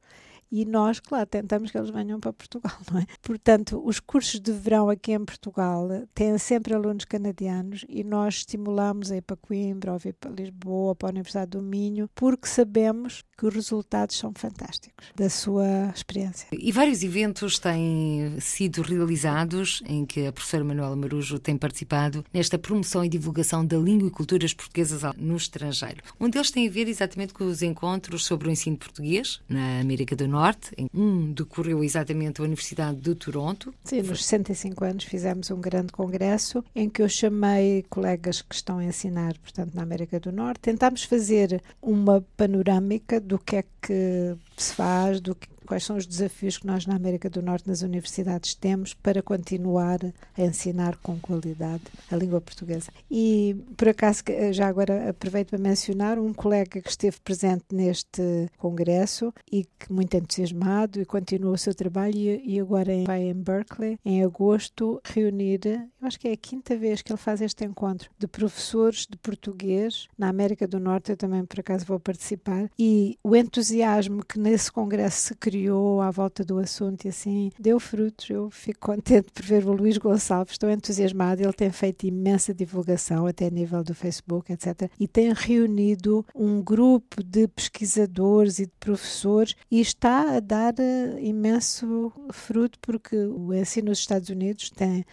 E 0.51 0.65
nós, 0.65 1.01
claro, 1.01 1.27
tentamos 1.27 1.71
que 1.71 1.79
eles 1.79 1.91
venham 1.91 2.21
para 2.21 2.33
Portugal, 2.33 2.77
não 2.93 3.01
é? 3.01 3.07
Portanto, 3.21 3.83
os 3.85 3.99
cursos 3.99 4.39
de 4.41 4.53
verão 4.53 4.89
aqui 4.89 5.13
em 5.13 5.25
Portugal 5.25 5.89
têm 6.15 6.39
sempre 6.39 6.75
alunos 6.75 7.05
canadianos 7.05 7.85
e 7.89 8.05
nós 8.05 8.37
estimulamos 8.37 9.11
a 9.11 9.17
ir 9.17 9.23
para 9.23 9.37
Coimbra, 9.37 9.93
ou 9.93 10.01
ir 10.05 10.13
para 10.13 10.31
Lisboa, 10.31 10.95
para 10.95 11.09
a 11.09 11.11
Universidade 11.11 11.51
do 11.51 11.63
Minho, 11.63 12.09
porque 12.15 12.47
sabemos 12.47 13.25
que 13.37 13.47
os 13.47 13.55
resultados 13.55 14.17
são 14.17 14.33
fantásticos 14.35 15.07
da 15.15 15.29
sua 15.29 15.93
experiência. 15.95 16.49
E 16.53 16.73
vários 16.73 17.03
eventos 17.03 17.59
têm 17.59 18.37
sido 18.41 18.83
realizados 18.83 19.83
em 19.87 20.07
que 20.07 20.27
a 20.27 20.33
professora 20.33 20.65
Manuela 20.65 20.97
Marujo 20.97 21.39
tem 21.39 21.57
participado 21.57 22.25
nesta 22.33 22.59
promoção 22.59 23.05
e 23.05 23.09
divulgação 23.09 23.65
da 23.65 23.77
língua 23.77 24.09
e 24.09 24.11
culturas 24.11 24.55
portuguesas 24.55 25.03
no 25.17 25.37
estrangeiro. 25.37 26.03
Um 26.19 26.31
deles 26.31 26.51
tem 26.51 26.67
a 26.67 26.71
ver 26.71 26.89
exatamente 26.89 27.35
com 27.35 27.45
os 27.45 27.63
encontros 27.63 28.25
sobre 28.25 28.49
o 28.49 28.51
ensino 28.51 28.77
português 28.77 29.41
na 29.49 29.81
América 29.81 30.17
do 30.17 30.27
Norte. 30.27 30.75
Um 30.95 31.33
decorreu 31.33 31.85
exatamente 31.85 32.41
a 32.41 32.45
Universidade 32.45 33.01
de 33.01 33.15
Toronto. 33.15 33.75
Sim, 33.85 34.03
nos 34.03 34.25
65 34.25 34.85
anos 34.85 35.05
fizemos 35.05 35.51
um 35.51 35.61
grande 35.61 35.93
congresso 35.93 36.65
em 36.75 36.89
que 36.89 37.03
eu 37.03 37.09
chamei 37.09 37.85
colegas 37.91 38.43
que 38.43 38.55
estão 38.55 38.79
a 38.79 38.85
ensinar, 38.85 39.37
portanto, 39.39 39.75
na 39.75 39.83
América 39.83 40.19
do 40.19 40.33
Norte. 40.33 40.61
Tentámos 40.61 41.05
fazer 41.05 41.63
uma 41.83 42.25
panorâmica 42.37 43.21
do 43.27 43.39
que 43.39 43.57
é 43.57 43.65
que 43.83 44.37
se 44.57 44.73
faz, 44.75 45.21
do 45.21 45.35
que 45.35 45.49
quais 45.67 45.85
são 45.85 45.97
os 45.97 46.07
desafios 46.07 46.59
que 46.59 46.67
nós 46.67 46.87
na 46.87 46.97
América 46.97 47.29
do 47.29 47.43
Norte 47.43 47.69
nas 47.69 47.83
universidades 47.83 48.55
temos 48.55 48.95
para 48.95 49.23
continuar 49.23 49.99
a 50.37 50.43
ensinar 50.43 50.97
com 51.03 51.19
qualidade 51.19 51.83
a 52.11 52.17
língua 52.17 52.41
portuguesa. 52.41 52.91
E 53.11 53.57
por 53.77 53.89
acaso 53.89 54.23
já 54.53 54.67
agora 54.67 55.11
aproveito 55.11 55.51
para 55.51 55.59
mencionar 55.59 56.19
um 56.19 56.33
colega 56.33 56.81
que 56.81 56.89
esteve 56.89 57.19
presente 57.21 57.65
neste 57.73 58.51
congresso 58.59 59.33
e 59.51 59.65
que 59.79 59.93
muito 59.93 60.17
entusiasmado 60.17 61.01
e 61.01 61.05
continua 61.05 61.53
o 61.53 61.59
seu 61.59 61.75
trabalho 61.75 62.17
e, 62.17 62.61
agora 62.61 62.93
vai 63.07 63.23
em 63.23 63.35
Berkeley 63.35 63.99
em 64.05 64.23
agosto 64.23 65.01
reunir, 65.05 65.61
eu 65.67 66.07
acho 66.07 66.19
que 66.19 66.29
é 66.29 66.33
a 66.33 66.37
quinta 66.37 66.77
vez 66.77 67.03
que 67.03 67.13
ele 67.13 67.19
faz 67.19 67.41
este 67.41 67.65
encontro 67.65 68.11
de 68.19 68.27
professores 68.27 69.07
de 69.09 69.17
português 69.17 70.07
na 70.17 70.29
América 70.29 70.67
do 70.67 70.79
Norte, 70.79 71.11
eu 71.11 71.17
também 71.17 71.45
por 71.45 71.61
acaso 71.61 71.85
vou 71.85 71.99
participar 71.99 72.71
e 72.79 73.19
o 73.23 73.35
entusiasmo 73.35 74.25
que 74.25 74.39
nesse 74.39 74.71
congresso 74.71 75.29
se 75.29 75.35
criou 75.35 75.56
criou 75.57 76.03
à 76.03 76.11
volta 76.11 76.45
do 76.45 76.59
assunto 76.59 77.07
e 77.07 77.09
assim 77.09 77.51
deu 77.59 77.81
frutos. 77.81 78.29
Eu 78.29 78.51
fico 78.51 78.81
contente 78.81 79.33
por 79.33 79.43
ver 79.43 79.67
o 79.67 79.73
Luís 79.73 79.97
Gonçalves, 79.97 80.53
estou 80.53 80.71
entusiasmado. 80.71 81.43
Ele 81.43 81.53
tem 81.53 81.71
feito 81.71 82.07
imensa 82.07 82.53
divulgação, 82.53 83.27
até 83.27 83.47
a 83.47 83.51
nível 83.51 83.83
do 83.83 83.95
Facebook, 83.95 84.53
etc. 84.53 84.91
E 85.01 85.09
tem 85.09 85.33
reunido 85.33 86.25
um 86.35 86.63
grupo 86.63 87.23
de 87.23 87.49
pesquisadores 87.49 88.59
e 88.59 88.67
de 88.67 88.73
professores 88.79 89.55
e 89.71 89.81
está 89.81 90.37
a 90.37 90.41
dar 90.41 90.75
uh, 90.75 91.19
imenso 91.19 92.13
fruto 92.33 92.79
porque 92.81 93.17
o 93.17 93.55
ensino 93.55 93.89
nos 93.89 93.99
Estados 93.99 94.29
Unidos 94.29 94.71
tem 94.71 95.01
eh, 95.01 95.05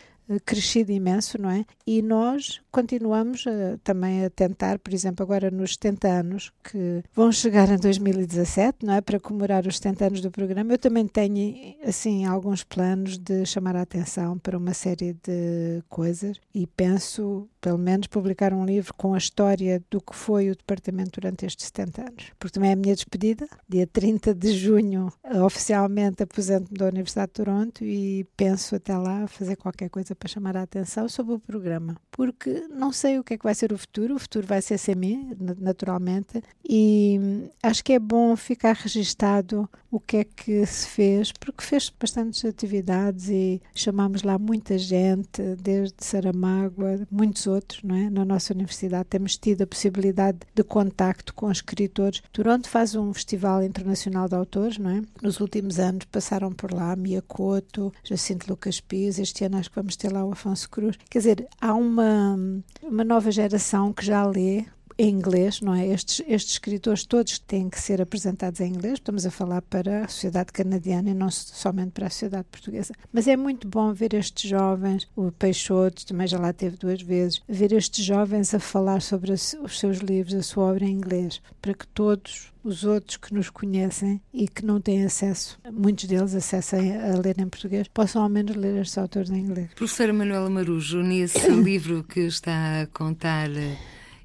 crescido 0.46 0.92
imenso, 0.92 1.42
não 1.42 1.50
é? 1.50 1.66
E 1.86 2.02
nós 2.02 2.62
continuamos 2.72 3.46
a, 3.48 3.78
também 3.84 4.26
a 4.26 4.30
tentar, 4.30 4.80
por 4.80 4.94
exemplo, 4.94 5.24
agora 5.24 5.52
nos 5.52 5.74
70 5.74 6.08
anos 6.08 6.52
que 6.64 7.04
vão 7.14 7.32
chegar 7.32 7.70
em 7.70 7.78
2017, 7.78 8.86
não 8.86 8.94
é? 8.94 9.02
Para 9.02 9.20
comemorar 9.20 9.68
os 9.68 9.78
70 9.78 10.06
anos 10.06 10.22
do 10.22 10.32
programa, 10.32 10.74
eu 10.74 10.78
também 10.78 11.08
tenho, 11.08 11.76
assim, 11.86 12.26
alguns 12.26 12.64
planos 12.64 13.18
de 13.18 13.46
chamar 13.46 13.76
a 13.76 13.82
atenção 13.82 14.38
para 14.38 14.58
uma 14.58 14.74
série 14.74 15.14
de 15.14 15.84
coisas 15.90 16.40
e 16.54 16.66
penso, 16.66 17.48
pelo 17.62 17.78
menos, 17.78 18.08
publicar 18.08 18.54
um 18.54 18.66
livro 18.66 18.94
com 18.96 19.14
a 19.14 19.18
história 19.18 19.84
do 19.92 20.02
que 20.02 20.16
foi 20.16 20.50
o 20.50 20.56
departamento 20.56 21.22
durante 21.22 21.46
estes 21.46 21.68
70 21.68 22.02
anos. 22.02 22.32
Porque 22.40 22.54
também 22.54 22.72
é 22.72 22.74
a 22.74 22.78
minha 22.78 22.96
despedida, 22.96 23.48
dia 23.68 23.86
30 23.86 24.34
de 24.34 24.52
junho, 24.52 25.12
oficialmente 25.44 26.24
aposento-me 26.24 26.78
da 26.78 26.88
Universidade 26.88 27.28
de 27.28 27.34
Toronto 27.34 27.84
e 27.84 28.26
penso 28.36 28.76
até 28.76 28.98
lá 28.98 29.28
fazer 29.28 29.56
qualquer 29.56 29.90
coisa 29.90 30.13
coisa 30.14 30.16
para 30.16 30.30
chamar 30.30 30.58
a 30.58 30.62
atenção 30.62 31.10
sobre 31.10 31.34
o 31.34 31.40
programa, 31.40 31.98
porque 32.12 32.68
não 32.70 32.92
sei 32.92 33.20
o 33.20 33.24
que 33.24 33.34
é 33.34 33.38
que 33.38 33.44
vai 33.44 33.56
ser 33.56 33.74
o 33.74 33.78
futuro, 33.78 34.16
o 34.16 34.20
futuro 34.20 34.48
vai 34.48 34.62
ser 34.62 34.80
mim, 34.96 35.36
naturalmente, 35.60 36.42
e 36.68 37.50
acho 37.62 37.84
que 37.84 37.94
é 37.94 38.00
bom 38.00 38.36
ficar 38.36 38.76
registado 38.76 39.68
o 39.92 40.00
que 40.00 40.18
é 40.18 40.24
que 40.24 40.66
se 40.66 40.88
fez, 40.88 41.32
porque 41.32 41.64
fez 41.64 41.92
bastantes 42.00 42.44
atividades 42.46 43.30
e 43.30 43.62
chamámos 43.76 44.24
lá 44.24 44.40
muita 44.40 44.78
gente, 44.78 45.42
desde 45.62 45.96
Saramago, 46.00 46.84
muitos 47.12 47.46
outros, 47.46 47.84
não 47.84 47.96
é? 47.96 48.10
Na 48.10 48.26
nossa 48.26 48.54
universidade 48.54 49.06
temos 49.10 49.38
tido 49.38 49.62
a 49.62 49.68
possibilidade 49.68 50.40
de 50.54 50.64
contacto 50.64 51.34
com 51.34 51.52
escritores. 51.52 52.24
Toronto 52.32 52.68
faz 52.68 52.96
um 52.96 53.14
festival 53.14 53.64
internacional 53.64 54.28
de 54.28 54.36
autores, 54.36 54.78
não 54.78 54.90
é? 54.90 55.02
Nos 55.22 55.40
últimos 55.40 55.78
anos 55.80 56.06
passaram 56.06 56.52
por 56.52 56.74
lá 56.74 56.96
Mia 56.96 57.22
Couto, 57.22 57.94
Jacinto 58.04 58.50
Lucas 58.50 58.80
Pires, 58.80 59.20
este 59.20 59.46
ano 59.46 59.58
acho 59.58 59.70
que 59.70 59.76
vamos 59.76 59.96
ter 59.96 60.03
lá 60.10 60.26
o 60.26 60.32
Afonso 60.32 60.70
Cruz. 60.70 60.98
Quer 61.10 61.18
dizer, 61.20 61.48
há 61.60 61.74
uma, 61.74 62.38
uma 62.82 63.04
nova 63.04 63.32
geração 63.32 63.94
que 63.94 64.06
já 64.06 64.26
lê 64.26 64.66
em 64.98 65.10
inglês, 65.10 65.62
não 65.62 65.74
é? 65.74 65.88
Estes, 65.88 66.24
estes 66.28 66.54
escritores 66.54 67.06
todos 67.06 67.40
têm 67.40 67.70
que 67.70 67.80
ser 67.80 68.02
apresentados 68.02 68.60
em 68.60 68.70
inglês. 68.70 68.96
Estamos 68.96 69.26
a 69.26 69.32
falar 69.32 69.62
para 69.62 70.06
a 70.06 70.08
sociedade 70.08 70.52
canadiana 70.52 71.10
e 71.10 71.14
não 71.14 71.30
somente 71.30 71.92
para 71.92 72.08
a 72.08 72.10
sociedade 72.10 72.48
portuguesa. 72.52 72.94
Mas 73.12 73.28
é 73.28 73.36
muito 73.36 73.68
bom 73.68 73.94
ver 73.94 74.14
estes 74.14 74.50
jovens, 74.50 75.08
o 75.16 75.32
Peixoto 75.32 76.06
também 76.06 76.28
já 76.28 76.40
lá 76.40 76.54
teve 76.54 76.78
duas 76.78 77.02
vezes, 77.02 77.42
ver 77.48 77.72
estes 77.74 78.04
jovens 78.04 78.54
a 78.54 78.60
falar 78.60 79.02
sobre 79.02 79.32
os 79.32 79.56
seus 79.70 79.98
livros, 79.98 80.34
a 80.36 80.44
sua 80.44 80.66
obra 80.66 80.86
em 80.86 80.92
inglês, 80.92 81.42
para 81.62 81.74
que 81.74 81.88
todos 81.88 82.52
os 82.64 82.86
outros 82.86 83.18
que 83.18 83.34
nos 83.34 83.50
conhecem 83.50 84.22
e 84.34 84.48
que 84.48 84.66
não 84.66 84.80
têm 84.80 85.04
acesso, 85.04 85.60
muitos 85.72 86.06
deles 86.06 86.34
acessem 86.34 86.96
a 86.96 87.18
ler 87.18 87.40
em 87.40 87.48
português, 87.48 87.88
possam 87.88 88.24
ao 88.24 88.30
menos 88.30 88.56
ler 88.56 88.82
estes 88.82 88.98
autores 88.98 89.30
em 89.30 89.40
inglês. 89.40 89.70
Professora 89.76 90.14
Manuela 90.14 90.50
Marujo, 90.50 91.02
nesse 91.02 91.50
livro 91.50 92.04
que 92.04 92.22
está 92.22 92.82
a 92.82 92.88
contar 92.88 93.50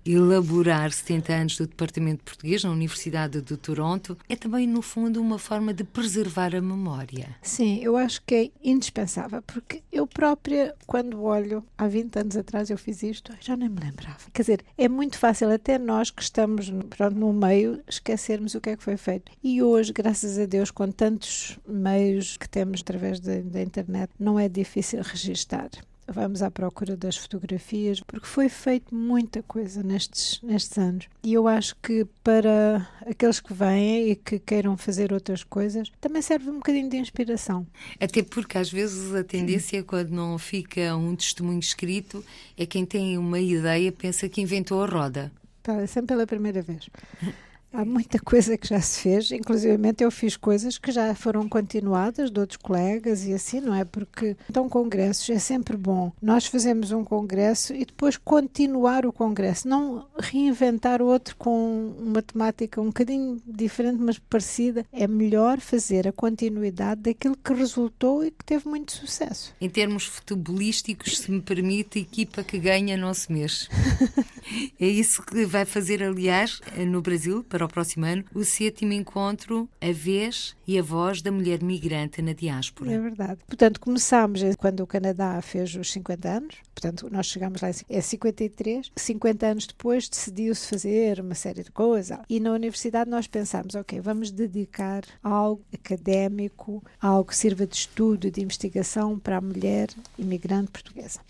elaborar 0.04 0.92
70 0.92 1.32
anos 1.32 1.56
do 1.56 1.66
Departamento 1.66 2.24
Português 2.24 2.64
na 2.64 2.70
Universidade 2.70 3.40
de 3.40 3.56
Toronto 3.56 4.16
é 4.28 4.37
também, 4.37 4.66
no 4.66 4.82
fundo, 4.82 5.20
uma 5.20 5.38
forma 5.38 5.72
de 5.72 5.84
preservar 5.84 6.54
a 6.54 6.61
memória. 6.61 7.37
Sim, 7.42 7.78
eu 7.82 7.96
acho 7.96 8.22
que 8.24 8.34
é 8.34 8.50
indispensável, 8.62 9.42
porque 9.42 9.82
eu 9.92 10.06
própria, 10.06 10.74
quando 10.87 11.22
olho, 11.22 11.64
há 11.76 11.87
20 11.87 12.18
anos 12.18 12.37
atrás 12.37 12.70
eu 12.70 12.78
fiz 12.78 13.02
isto, 13.02 13.32
já 13.40 13.56
nem 13.56 13.68
me 13.68 13.80
lembrava. 13.80 14.18
Quer 14.32 14.42
dizer, 14.42 14.64
é 14.76 14.88
muito 14.88 15.18
fácil, 15.18 15.50
até 15.50 15.78
nós 15.78 16.11
que 16.11 16.22
estamos 16.22 16.70
pronto, 16.90 17.16
no 17.16 17.32
meio, 17.32 17.80
esquecermos 17.88 18.54
o 18.54 18.61
que 18.61 18.70
é 18.70 18.76
que 18.76 18.82
foi 18.82 18.96
feito. 18.96 19.30
E 19.42 19.62
hoje, 19.62 19.92
graças 19.92 20.38
a 20.38 20.46
Deus, 20.46 20.70
com 20.70 20.90
tantos 20.90 21.58
meios 21.66 22.37
que 22.37 22.48
temos 22.48 22.80
através 22.80 23.20
da, 23.20 23.40
da 23.40 23.62
internet, 23.62 24.11
não 24.18 24.38
é 24.38 24.48
difícil 24.48 25.02
registar 25.02 25.68
vamos 26.09 26.42
à 26.42 26.51
procura 26.51 26.97
das 26.97 27.16
fotografias, 27.16 28.01
porque 28.01 28.27
foi 28.27 28.49
feito 28.49 28.94
muita 28.94 29.42
coisa 29.42 29.83
nestes, 29.83 30.40
nestes 30.42 30.77
anos. 30.79 31.09
E 31.23 31.35
eu 31.35 31.47
acho 31.47 31.77
que 31.83 32.07
para 32.25 32.88
aqueles 33.07 33.40
que 33.40 33.53
vêm 33.53 34.11
e 34.11 34.16
que 34.16 34.38
queiram 34.38 34.77
fazer 34.77 35.12
outras 35.12 35.44
coisas, 35.44 35.90
também 36.01 36.23
serve 36.23 36.51
um 36.51 36.55
bocadinho 36.55 36.88
de 36.88 36.97
inspiração. 36.97 37.66
Até 38.01 38.23
porque 38.23 38.59
às 38.59 38.71
vezes 38.71 39.14
a 39.14 39.23
tendência, 39.23 39.83
quando 39.83 40.11
não 40.11 40.38
fica 40.38 40.97
um 40.97 41.14
testemunho 41.14 41.61
escrito, 41.61 42.25
é 42.57 42.66
quem 42.66 42.85
tem 42.85 43.18
uma 43.18 43.40
ideia 43.40 43.92
pensa 43.92 44.29
que 44.29 44.40
inventou 44.40 44.83
a 44.83 44.87
roda. 44.87 45.33
É 45.66 45.87
sempre 45.87 46.14
pela 46.14 46.27
primeira 46.27 46.62
vez. 46.62 46.88
Há 47.72 47.85
muita 47.85 48.18
coisa 48.18 48.57
que 48.57 48.68
já 48.68 48.81
se 48.81 49.00
fez, 49.00 49.31
inclusive 49.31 49.78
eu 50.00 50.11
fiz 50.11 50.37
coisas 50.37 50.78
que 50.78 50.90
já 50.90 51.14
foram 51.14 51.48
continuadas 51.48 52.31
de 52.31 52.40
outros 52.40 52.57
colegas 52.57 53.24
e 53.24 53.33
assim, 53.33 53.61
não 53.61 53.74
é? 53.74 53.85
Porque 53.85 54.37
então 54.48 54.68
congressos 54.68 55.28
é 55.31 55.38
sempre 55.38 55.76
bom. 55.76 56.12
Nós 56.20 56.46
fazemos 56.46 56.92
um 56.92 57.04
congresso 57.04 57.74
e 57.74 57.85
depois 57.85 58.16
continuar 58.16 59.04
o 59.04 59.12
congresso, 59.12 59.68
não 59.68 60.07
reinventar 60.18 61.02
outro 61.02 61.37
com 61.37 61.94
uma 61.98 62.22
temática 62.22 62.81
um 62.81 62.87
bocadinho 62.87 63.40
diferente, 63.46 64.00
mas 64.00 64.18
parecida. 64.18 64.87
É 64.92 65.07
melhor 65.07 65.61
fazer 65.61 66.09
a 66.09 66.12
continuidade 66.12 67.02
daquilo 67.02 67.37
que 67.37 67.52
resultou 67.52 68.24
e 68.24 68.31
que 68.31 68.44
teve 68.44 68.68
muito 68.68 68.92
sucesso. 68.92 69.54
Em 69.61 69.68
termos 69.68 70.04
futebolísticos, 70.04 71.18
se 71.18 71.31
me 71.31 71.40
permite, 71.40 71.98
a 71.98 72.02
equipa 72.02 72.42
que 72.42 72.59
ganha 72.59 72.96
não 72.96 73.12
se 73.12 73.31
mexe. 73.33 73.68
é 74.78 74.87
isso 74.87 75.22
que 75.22 75.44
vai 75.44 75.64
fazer, 75.64 76.02
aliás, 76.02 76.61
no 76.87 77.00
Brasil, 77.00 77.44
para 77.44 77.64
o 77.64 77.68
próximo 77.68 78.04
ano, 78.04 78.24
o 78.34 78.44
sétimo 78.44 78.92
encontro 78.92 79.68
A 79.80 79.92
Vez 79.92 80.56
e 80.66 80.78
a 80.78 80.82
Voz 80.82 81.22
da 81.22 81.32
Mulher 81.32 81.62
Migrante 81.62 82.20
na 82.20 82.32
Diáspora. 82.32 82.92
É 82.92 82.98
verdade. 82.98 83.40
Portanto, 83.46 83.80
começámos 83.80 84.40
quando 84.56 84.80
o 84.80 84.87
Canadá 84.87 85.40
fez 85.40 85.74
os 85.74 85.90
50 85.92 86.28
anos, 86.28 86.56
portanto, 86.74 87.08
nós 87.11 87.26
chegámos 87.26 87.61
lá 87.61 87.70
em 87.70 88.00
53, 88.00 88.92
50 88.94 89.46
anos 89.46 89.66
depois 89.66 90.08
decidiu-se 90.08 90.66
fazer 90.68 91.20
uma 91.20 91.34
série 91.34 91.62
de 91.62 91.70
coisas 91.70 92.18
e 92.28 92.40
na 92.40 92.52
universidade 92.52 93.11
nós 93.11 93.26
pensámos, 93.26 93.74
ok, 93.74 94.00
vamos 94.00 94.30
dedicar 94.30 95.02
algo 95.22 95.62
académico, 95.72 96.82
algo 97.00 97.28
que 97.30 97.37
sirva 97.37 97.66
de 97.66 97.76
estudo, 97.76 98.30
de 98.30 98.42
investigação 98.42 99.18
para 99.18 99.38
a 99.38 99.40
mulher 99.40 99.88
imigrante 100.18 100.70
portuguesa 100.70 101.20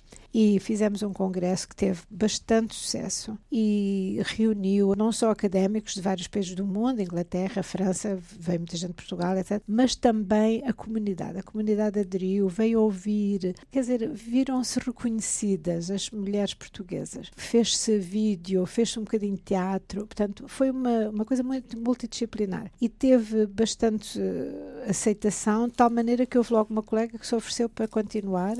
e 0.40 0.60
fizemos 0.60 1.02
um 1.02 1.12
congresso 1.12 1.68
que 1.68 1.74
teve 1.74 2.00
bastante 2.08 2.72
sucesso 2.72 3.36
e 3.50 4.22
reuniu 4.24 4.94
não 4.94 5.10
só 5.10 5.32
académicos 5.32 5.94
de 5.94 6.00
vários 6.00 6.28
países 6.28 6.54
do 6.54 6.64
mundo, 6.64 7.02
Inglaterra, 7.02 7.60
França, 7.60 8.16
veio 8.38 8.60
muita 8.60 8.76
gente 8.76 8.90
de 8.90 8.94
Portugal, 8.94 9.36
etc., 9.36 9.60
mas 9.66 9.96
também 9.96 10.62
a 10.64 10.72
comunidade. 10.72 11.40
A 11.40 11.42
comunidade 11.42 11.98
aderiu, 11.98 12.48
veio 12.48 12.82
ouvir, 12.82 13.52
quer 13.68 13.80
dizer, 13.80 14.08
viram-se 14.10 14.78
reconhecidas 14.78 15.90
as 15.90 16.08
mulheres 16.08 16.54
portuguesas. 16.54 17.32
Fez-se 17.34 17.98
vídeo, 17.98 18.64
fez-se 18.64 18.96
um 18.96 19.02
bocadinho 19.02 19.34
de 19.34 19.42
teatro, 19.42 20.06
portanto, 20.06 20.44
foi 20.46 20.70
uma, 20.70 21.08
uma 21.08 21.24
coisa 21.24 21.42
muito 21.42 21.76
multidisciplinar 21.76 22.70
e 22.80 22.88
teve 22.88 23.44
bastante 23.44 24.20
uh, 24.20 24.88
aceitação, 24.88 25.66
de 25.66 25.74
tal 25.74 25.90
maneira 25.90 26.24
que 26.24 26.38
houve 26.38 26.52
logo 26.52 26.72
uma 26.72 26.82
colega 26.82 27.18
que 27.18 27.26
se 27.26 27.34
ofereceu 27.34 27.68
para 27.68 27.88
continuar 27.88 28.54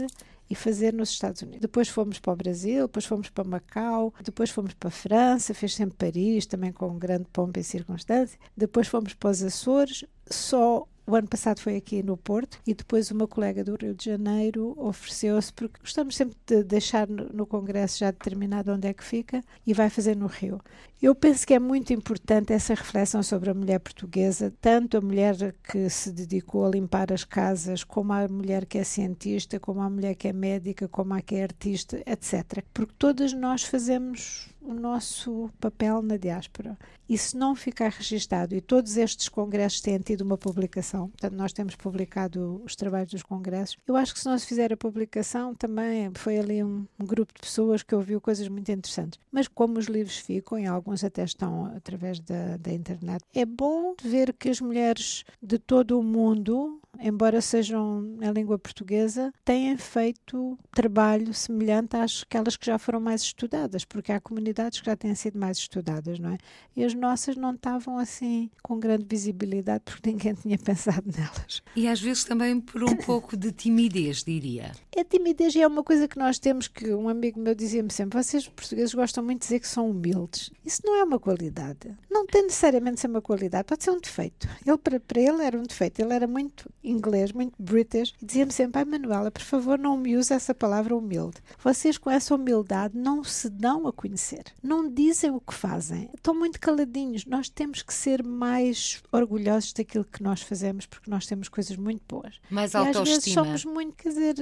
e 0.51 0.55
fazer 0.55 0.93
nos 0.93 1.11
Estados 1.11 1.43
Unidos. 1.43 1.61
Depois 1.61 1.89
fomos 1.89 2.19
para 2.19 2.33
o 2.33 2.37
Brasil, 2.37 2.87
depois 2.87 3.05
fomos 3.05 3.29
para 3.29 3.45
Macau, 3.45 4.15
depois 4.23 4.51
fomos 4.51 4.75
para 4.75 4.89
a 4.89 4.93
França, 4.93 5.55
fez 5.55 5.75
sempre 5.75 5.97
Paris, 5.97 6.47
também 6.47 6.73
com 6.73 6.99
grande 6.99 7.27
pompa 7.33 7.61
e 7.61 7.65
circunstância. 7.65 8.39
Depois 8.57 8.89
fomos 8.89 9.15
para 9.15 9.31
os 9.31 9.43
Açores, 9.43 10.05
só 10.31 10.87
o 11.09 11.17
ano 11.17 11.27
passado 11.27 11.59
foi 11.59 11.75
aqui 11.75 12.03
no 12.03 12.19
Porto 12.19 12.61
e 12.67 12.75
depois 12.75 13.11
uma 13.11 13.27
colega 13.27 13.65
do 13.65 13.77
Rio 13.81 13.95
de 13.95 14.05
Janeiro 14.05 14.75
ofereceu-se, 14.77 15.51
porque 15.51 15.81
gostamos 15.81 16.15
sempre 16.15 16.37
de 16.47 16.63
deixar 16.63 17.09
no, 17.09 17.47
Congresso 17.47 18.01
já 18.01 18.11
determinado 18.11 18.71
onde 18.73 18.87
é 18.87 18.93
que 18.93 19.03
fica 19.03 19.43
e 19.67 19.73
vai 19.73 19.89
fazer 19.89 20.15
no 20.15 20.27
Rio. 20.27 20.61
Eu 21.01 21.15
penso 21.15 21.47
que 21.47 21.55
é 21.55 21.59
muito 21.59 21.95
importante 21.95 22.53
essa 22.53 22.75
reflexão 22.75 23.23
sobre 23.23 23.49
a 23.49 23.55
mulher 23.55 23.79
portuguesa, 23.79 24.53
tanto 24.61 24.99
a 24.99 25.01
mulher 25.01 25.55
que 25.65 25.89
se 25.89 26.13
dedicou 26.13 26.67
a 26.67 26.71
limpar 26.71 27.11
as 27.11 27.25
casas, 27.25 27.83
como 27.83 28.13
a 28.13 28.29
mulher 28.29 28.67
que 28.67 28.77
é 28.77 28.85
cientista, 28.85 29.59
como 29.59 29.81
a 29.81 29.89
mulher 29.89 30.15
que 30.15 30.29
é 30.29 30.33
médica, 30.33 30.89
como 30.89 31.15
a 31.15 31.23
que 31.23 31.37
é 31.37 31.45
artista, 31.45 32.03
etc. 32.05 32.63
Porque 32.75 32.93
todas 32.99 33.33
nós 33.33 33.63
fazemos 33.63 34.51
o 34.69 34.75
nosso 34.75 35.51
papel 35.59 36.03
na 36.03 36.17
diáspora. 36.17 36.79
E 37.09 37.17
se 37.17 37.37
não 37.37 37.57
ficar 37.57 37.91
registado, 37.91 38.55
e 38.55 38.61
todos 38.61 38.99
estes 38.99 39.31
congressos 39.31 39.81
têm 39.81 39.99
tido 39.99 40.21
uma 40.21 40.37
publicação, 40.37 41.09
portanto, 41.09 41.33
nós 41.33 41.55
temos 41.55 41.75
publicado 41.75 42.61
os 42.63 42.77
trabalhos 42.77 43.11
dos 43.11 43.23
congressos, 43.23 43.79
eu 43.87 43.97
acho 43.97 44.13
que 44.13 44.21
se 44.21 44.27
não 44.27 44.39
se 44.39 44.47
fizer 44.47 44.73
a 44.73 44.77
publicação, 44.77 45.55
também 45.55 46.13
foi 46.15 46.39
ali 46.39 46.63
um, 46.63 46.87
um 47.01 47.07
grupo 47.07 47.33
de 47.33 47.41
pessoas 47.41 47.83
que 47.83 47.95
ouviu 47.95 48.21
coisas 48.21 48.47
muito 48.49 48.71
interessantes. 48.71 49.19
Mas 49.33 49.49
como 49.49 49.79
os 49.79 49.87
livros 49.87 50.19
ficam, 50.19 50.59
e 50.59 50.67
alguns 50.67 51.03
até 51.03 51.25
estão 51.25 51.65
através 51.75 52.21
da, 52.21 52.59
da 52.59 52.73
internet, 52.73 53.25
é 53.35 53.47
bom 53.47 53.95
ver 54.03 54.35
que 54.35 54.51
as 54.51 54.61
mulheres 54.61 55.25
de 55.43 55.59
todo 55.59 55.99
o 55.99 56.03
mundo 56.03 56.79
embora 57.01 57.41
sejam 57.41 58.17
em 58.21 58.33
língua 58.33 58.59
portuguesa, 58.59 59.33
têm 59.45 59.77
feito 59.77 60.59
trabalho 60.73 61.33
semelhante 61.33 61.97
às 61.97 62.25
aquelas 62.25 62.57
que 62.57 62.67
já 62.67 62.79
foram 62.79 63.01
mais 63.01 63.23
estudadas, 63.23 63.85
porque 63.85 64.13
há 64.13 64.21
comunidades 64.21 64.58
que 64.67 64.87
já 64.87 64.97
têm 64.97 65.15
sido 65.15 65.39
mais 65.39 65.59
estudadas, 65.59 66.19
não 66.19 66.31
é? 66.31 66.39
E 66.77 66.85
as 66.85 66.95
nossas 66.95 67.37
não 67.37 67.55
estavam 67.55 67.99
assim 67.99 68.51
com 68.63 68.79
grande 68.79 69.07
visibilidade 69.09 69.85
porque 69.85 70.11
ninguém 70.11 70.35
tinha 70.35 70.59
pensado 70.59 71.05
nelas. 71.17 71.63
E 71.75 71.87
às 71.87 72.01
vezes 72.01 72.25
também 72.25 72.61
por 72.61 72.83
um 72.83 72.97
pouco 72.97 73.37
de 73.37 73.53
timidez, 73.53 74.23
diria. 74.25 74.73
A 74.97 75.05
timidez 75.05 75.55
é 75.57 75.67
uma 75.67 75.83
coisa 75.83 76.09
que 76.09 76.19
nós 76.19 76.39
temos 76.39 76.69
que 76.69 76.93
um 76.93 77.09
amigo 77.09 77.41
meu 77.41 77.55
dizia-me 77.55 77.93
sempre: 77.93 78.23
vocês 78.23 78.49
portugueses 78.49 78.95
gostam 78.95 79.25
muito 79.25 79.41
de 79.41 79.47
dizer 79.47 79.61
que 79.61 79.69
são 79.69 79.91
humildes. 79.91 80.51
Isso 80.65 80.83
não 80.85 80.97
é 80.97 81.05
uma 81.05 81.19
qualidade. 81.19 81.97
Não 82.11 82.27
tem 82.27 82.43
necessariamente 82.43 83.01
ser 83.01 83.07
uma 83.07 83.23
qualidade, 83.23 83.65
pode 83.65 83.85
ser 83.85 83.91
um 83.91 84.01
defeito. 84.01 84.49
Ele 84.67 84.79
para, 84.79 84.99
para 85.01 85.21
ele 85.21 85.43
era 85.43 85.59
um 85.59 85.63
defeito. 85.63 86.01
Ele 86.01 86.13
era 86.13 86.27
muito 86.27 86.69
inglês, 86.83 87.33
muito 87.33 87.55
british, 87.59 88.15
e 88.21 88.27
dizia-me 88.27 88.53
sempre: 88.53 88.79
Ai, 88.81 88.85
Manuela, 88.85 89.31
por 89.31 89.43
favor, 89.43 89.79
não 89.79 89.97
me 89.97 90.17
use 90.17 90.33
essa 90.33 90.55
palavra 90.55 90.97
humilde. 90.97 91.39
Vocês, 91.63 91.99
com 91.99 92.11
essa 92.11 92.35
humildade, 92.35 92.97
não 92.97 93.23
se 93.23 93.49
dão 93.49 93.87
a 93.87 93.93
conhecer, 93.93 94.45
não 94.63 94.89
dizem 94.89 95.31
o 95.31 95.41
que 95.41 95.55
fazem, 95.55 96.11
estão 96.15 96.35
muito 96.35 96.61
caladinhos. 96.61 97.25
Nós 97.25 97.49
temos 97.49 97.83
que 97.83 97.93
ser 97.93 98.23
mais 98.23 99.03
orgulhosos 99.13 99.73
daquilo 99.73 100.05
que 100.05 100.23
nós 100.23 100.43
fazemos, 100.43 100.87
porque 100.87 101.11
nós 101.11 101.27
temos 101.27 101.49
coisas 101.49 101.77
muito 101.77 102.03
boas. 102.09 102.41
Mais 102.51 102.75
autoestima. 102.75 102.99
E 102.99 103.03
às 103.03 103.09
vezes 103.09 103.35
somos 103.35 103.65
muito, 103.65 103.95
quer 103.97 104.09
dizer, 104.11 104.37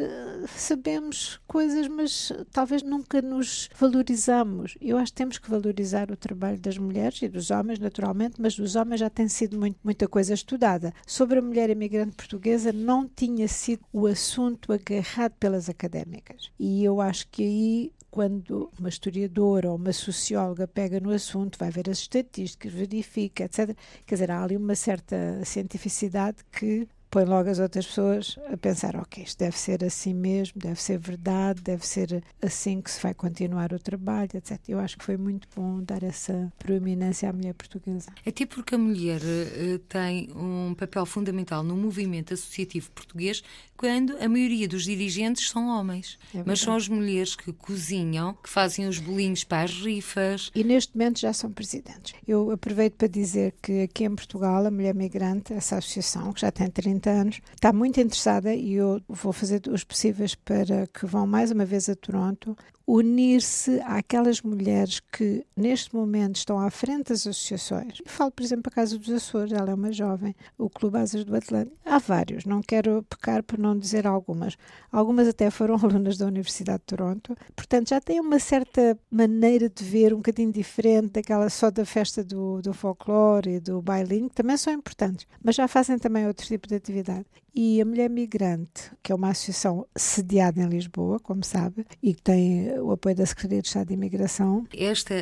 sabemos 0.56 1.40
coisas, 1.46 1.88
mas 1.88 2.32
talvez 2.52 2.82
nunca 2.82 3.20
nos 3.22 3.68
valorizamos. 3.78 4.76
Eu 4.80 4.98
acho 4.98 5.12
que 5.12 5.16
temos 5.16 5.38
que 5.38 5.50
valorizar 5.50 6.10
o 6.10 6.16
trabalho 6.16 6.58
das 6.58 6.78
mulheres 6.78 7.20
e 7.22 7.28
dos 7.28 7.50
homens, 7.50 7.78
naturalmente, 7.78 8.40
mas 8.40 8.56
dos 8.56 8.76
homens 8.76 9.00
já 9.00 9.10
tem 9.10 9.28
sido 9.28 9.58
muito, 9.58 9.78
muita 9.82 10.08
coisa 10.08 10.34
estudada. 10.34 10.92
Sobre 11.06 11.38
a 11.38 11.42
mulher 11.42 11.70
imigrante 11.70 12.16
portuguesa 12.16 12.72
não 12.72 13.08
tinha 13.08 13.48
sido 13.48 13.84
o 13.92 14.06
assunto 14.06 14.72
agarrado 14.72 15.32
pelas 15.38 15.68
académicas. 15.68 16.50
E 16.58 16.84
eu 16.84 17.00
acho 17.00 17.28
que 17.28 17.42
aí 17.42 17.92
quando 18.16 18.72
uma 18.78 18.88
historiadora 18.88 19.68
ou 19.68 19.76
uma 19.76 19.92
socióloga 19.92 20.66
pega 20.66 20.98
no 20.98 21.10
assunto, 21.10 21.58
vai 21.58 21.70
ver 21.70 21.90
as 21.90 21.98
estatísticas, 21.98 22.72
verifica, 22.72 23.44
etc. 23.44 23.76
Quer 24.06 24.14
dizer, 24.14 24.30
há 24.30 24.42
ali 24.42 24.56
uma 24.56 24.74
certa 24.74 25.44
cientificidade 25.44 26.38
que 26.50 26.88
põe 27.16 27.24
logo 27.24 27.48
as 27.48 27.58
outras 27.58 27.86
pessoas 27.86 28.38
a 28.52 28.58
pensar: 28.58 28.94
ok, 28.94 29.24
isto 29.24 29.38
deve 29.38 29.58
ser 29.58 29.82
assim 29.82 30.12
mesmo, 30.12 30.60
deve 30.60 30.78
ser 30.82 30.98
verdade, 30.98 31.62
deve 31.62 31.86
ser 31.86 32.22
assim 32.42 32.82
que 32.82 32.90
se 32.90 33.00
vai 33.00 33.14
continuar 33.14 33.72
o 33.72 33.78
trabalho, 33.78 34.28
etc. 34.34 34.60
Eu 34.68 34.78
acho 34.78 34.98
que 34.98 35.04
foi 35.04 35.16
muito 35.16 35.48
bom 35.56 35.82
dar 35.82 36.02
essa 36.02 36.52
proeminência 36.58 37.30
à 37.30 37.32
mulher 37.32 37.54
portuguesa. 37.54 38.10
Até 38.26 38.44
porque 38.44 38.74
a 38.74 38.78
mulher 38.78 39.22
uh, 39.22 39.78
tem 39.88 40.28
um 40.36 40.74
papel 40.74 41.06
fundamental 41.06 41.62
no 41.62 41.74
movimento 41.74 42.34
associativo 42.34 42.90
português 42.90 43.42
quando 43.76 44.16
a 44.20 44.28
maioria 44.28 44.66
dos 44.66 44.84
dirigentes 44.84 45.48
são 45.48 45.68
homens. 45.68 46.18
É 46.34 46.42
Mas 46.44 46.60
são 46.60 46.74
as 46.74 46.88
mulheres 46.88 47.36
que 47.36 47.52
cozinham, 47.52 48.34
que 48.42 48.48
fazem 48.48 48.88
os 48.88 48.98
bolinhos 48.98 49.44
para 49.44 49.64
as 49.64 49.72
rifas. 49.72 50.50
E 50.54 50.64
neste 50.64 50.96
momento 50.96 51.20
já 51.20 51.32
são 51.32 51.52
presidentes. 51.52 52.14
Eu 52.26 52.50
aproveito 52.50 52.94
para 52.94 53.08
dizer 53.08 53.54
que 53.62 53.82
aqui 53.82 54.04
em 54.04 54.14
Portugal, 54.14 54.66
a 54.66 54.70
Mulher 54.70 54.94
Migrante, 54.94 55.52
essa 55.52 55.76
associação, 55.76 56.32
que 56.32 56.40
já 56.40 56.50
tem 56.50 56.68
30 56.68 57.05
anos, 57.08 57.40
está 57.54 57.72
muito 57.72 58.00
interessada 58.00 58.54
e 58.54 58.74
eu 58.74 59.00
vou 59.08 59.32
fazer 59.32 59.62
os 59.68 59.84
possíveis 59.84 60.34
para 60.34 60.86
que 60.86 61.06
vão 61.06 61.26
mais 61.26 61.50
uma 61.50 61.64
vez 61.64 61.88
a 61.88 61.94
Toronto 61.94 62.56
unir-se 62.86 63.80
àquelas 63.84 64.40
mulheres 64.42 65.00
que 65.00 65.44
neste 65.56 65.94
momento 65.94 66.36
estão 66.36 66.60
à 66.60 66.70
frente 66.70 67.08
das 67.08 67.26
associações. 67.26 67.98
Eu 68.04 68.10
falo, 68.10 68.30
por 68.30 68.44
exemplo, 68.44 68.70
a 68.70 68.74
Casa 68.74 68.96
dos 68.96 69.10
Açores, 69.10 69.52
ela 69.52 69.70
é 69.70 69.74
uma 69.74 69.92
jovem, 69.92 70.36
o 70.56 70.70
Clube 70.70 70.98
Asas 70.98 71.24
do 71.24 71.34
Atlântico. 71.34 71.76
Há 71.84 71.98
vários, 71.98 72.44
não 72.44 72.62
quero 72.62 73.02
pecar 73.10 73.42
por 73.42 73.58
não 73.58 73.76
dizer 73.76 74.06
algumas. 74.06 74.56
Algumas 74.92 75.26
até 75.26 75.50
foram 75.50 75.74
alunas 75.82 76.16
da 76.16 76.26
Universidade 76.26 76.78
de 76.78 76.96
Toronto, 76.96 77.36
portanto 77.56 77.88
já 77.88 78.00
têm 78.00 78.20
uma 78.20 78.38
certa 78.38 78.96
maneira 79.10 79.68
de 79.68 79.82
ver 79.82 80.14
um 80.14 80.18
bocadinho 80.18 80.52
diferente 80.52 81.14
daquela 81.14 81.50
só 81.50 81.70
da 81.70 81.84
festa 81.84 82.22
do, 82.22 82.62
do 82.62 82.72
folclore 82.72 83.56
e 83.56 83.60
do 83.60 83.82
bailinho, 83.82 84.28
que 84.28 84.36
também 84.36 84.56
são 84.56 84.72
importantes, 84.72 85.26
mas 85.42 85.56
já 85.56 85.66
fazem 85.66 85.98
também 85.98 86.26
outro 86.26 86.46
tipo 86.46 86.68
de 86.68 86.76
atividade. 86.76 87.26
E 87.58 87.80
a 87.80 87.86
Mulher 87.86 88.10
Migrante, 88.10 88.92
que 89.02 89.10
é 89.10 89.14
uma 89.14 89.30
associação 89.30 89.86
sediada 89.96 90.60
em 90.60 90.68
Lisboa, 90.68 91.18
como 91.18 91.42
sabe, 91.42 91.86
e 92.02 92.12
que 92.12 92.20
tem 92.20 92.78
o 92.80 92.90
apoio 92.92 93.16
da 93.16 93.24
Secretaria 93.24 93.62
de 93.62 93.68
Estado 93.68 93.88
de 93.88 93.94
Imigração. 93.94 94.66
Esta 94.76 95.14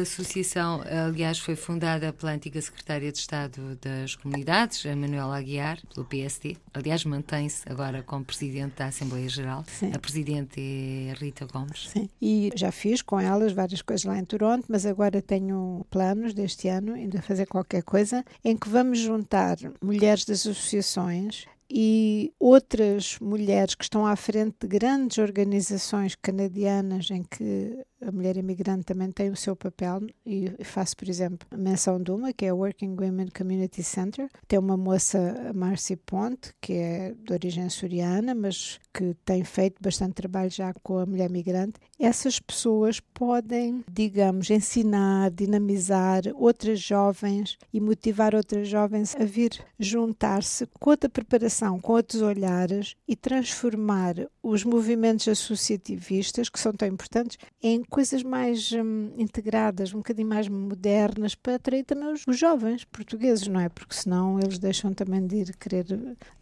associação, 0.00 0.80
aliás, 1.06 1.38
foi 1.38 1.54
fundada 1.54 2.10
pela 2.10 2.32
antiga 2.32 2.62
Secretária 2.62 3.12
de 3.12 3.18
Estado 3.18 3.78
das 3.78 4.16
Comunidades, 4.16 4.86
a 4.86 4.96
Manuela 4.96 5.36
Aguiar, 5.36 5.80
pelo 5.94 6.06
PSD. 6.06 6.56
Aliás, 6.72 7.04
mantém-se 7.04 7.60
agora 7.70 8.02
como 8.02 8.24
Presidente 8.24 8.76
da 8.76 8.86
Assembleia 8.86 9.28
Geral. 9.28 9.62
Sim. 9.68 9.92
A 9.94 9.98
Presidente 9.98 10.58
é 10.58 11.12
Rita 11.12 11.44
Gomes. 11.44 11.90
Sim, 11.90 12.08
e 12.22 12.50
já 12.54 12.72
fiz 12.72 13.02
com 13.02 13.20
elas 13.20 13.52
várias 13.52 13.82
coisas 13.82 14.06
lá 14.06 14.18
em 14.18 14.24
Toronto, 14.24 14.64
mas 14.66 14.86
agora 14.86 15.20
tenho 15.20 15.84
planos 15.90 16.32
deste 16.32 16.68
ano, 16.68 16.94
ainda 16.94 17.20
fazer 17.20 17.44
qualquer 17.44 17.82
coisa, 17.82 18.24
em 18.42 18.56
que 18.56 18.70
vamos 18.70 18.98
juntar 18.98 19.58
mulheres 19.82 20.24
das 20.24 20.46
associações 20.46 21.44
e 21.74 22.34
outras 22.38 23.18
mulheres 23.18 23.74
que 23.74 23.82
estão 23.82 24.06
à 24.06 24.14
frente 24.14 24.56
de 24.60 24.68
grandes 24.68 25.16
organizações 25.16 26.14
canadianas 26.14 27.10
em 27.10 27.22
que 27.22 27.82
a 28.06 28.12
mulher 28.12 28.36
imigrante 28.36 28.84
também 28.84 29.10
tem 29.10 29.30
o 29.30 29.36
seu 29.36 29.54
papel 29.54 30.02
e 30.24 30.52
faço, 30.64 30.96
por 30.96 31.08
exemplo, 31.08 31.46
menção 31.56 32.00
de 32.02 32.10
uma, 32.10 32.32
que 32.32 32.44
é 32.44 32.48
a 32.48 32.54
Working 32.54 32.96
Women 32.98 33.28
Community 33.36 33.82
Center. 33.82 34.28
Tem 34.46 34.58
uma 34.58 34.76
moça, 34.76 35.52
Marcy 35.54 35.96
Ponte, 35.96 36.52
que 36.60 36.74
é 36.74 37.14
de 37.24 37.32
origem 37.32 37.68
suriana, 37.68 38.34
mas 38.34 38.80
que 38.92 39.14
tem 39.24 39.44
feito 39.44 39.82
bastante 39.82 40.14
trabalho 40.14 40.50
já 40.50 40.74
com 40.82 40.98
a 40.98 41.06
mulher 41.06 41.30
migrante. 41.30 41.80
Essas 41.98 42.40
pessoas 42.40 42.98
podem, 42.98 43.84
digamos, 43.90 44.50
ensinar, 44.50 45.30
dinamizar 45.30 46.22
outras 46.34 46.80
jovens 46.80 47.56
e 47.72 47.80
motivar 47.80 48.34
outras 48.34 48.68
jovens 48.68 49.14
a 49.14 49.24
vir 49.24 49.52
juntar-se 49.78 50.66
com 50.80 50.90
outra 50.90 51.08
preparação, 51.08 51.80
com 51.80 51.92
outros 51.92 52.22
olhares 52.22 52.96
e 53.06 53.14
transformar 53.14 54.14
os 54.42 54.64
movimentos 54.64 55.28
associativistas, 55.28 56.48
que 56.48 56.58
são 56.58 56.72
tão 56.72 56.88
importantes, 56.88 57.38
em 57.62 57.82
coisas 57.92 58.22
mais 58.22 58.72
hum, 58.72 59.12
integradas, 59.18 59.92
um 59.92 59.98
bocadinho 59.98 60.26
mais 60.26 60.48
modernas, 60.48 61.34
para 61.34 61.56
atrair 61.56 61.84
também 61.84 62.10
os, 62.10 62.24
os, 62.26 62.38
jovens 62.38 62.84
portugueses, 62.84 63.46
não 63.46 63.60
é? 63.60 63.68
Porque 63.68 63.94
senão 63.94 64.40
eles 64.40 64.58
deixam 64.58 64.94
também 64.94 65.24
de 65.26 65.36
ir 65.36 65.56
querer 65.58 65.86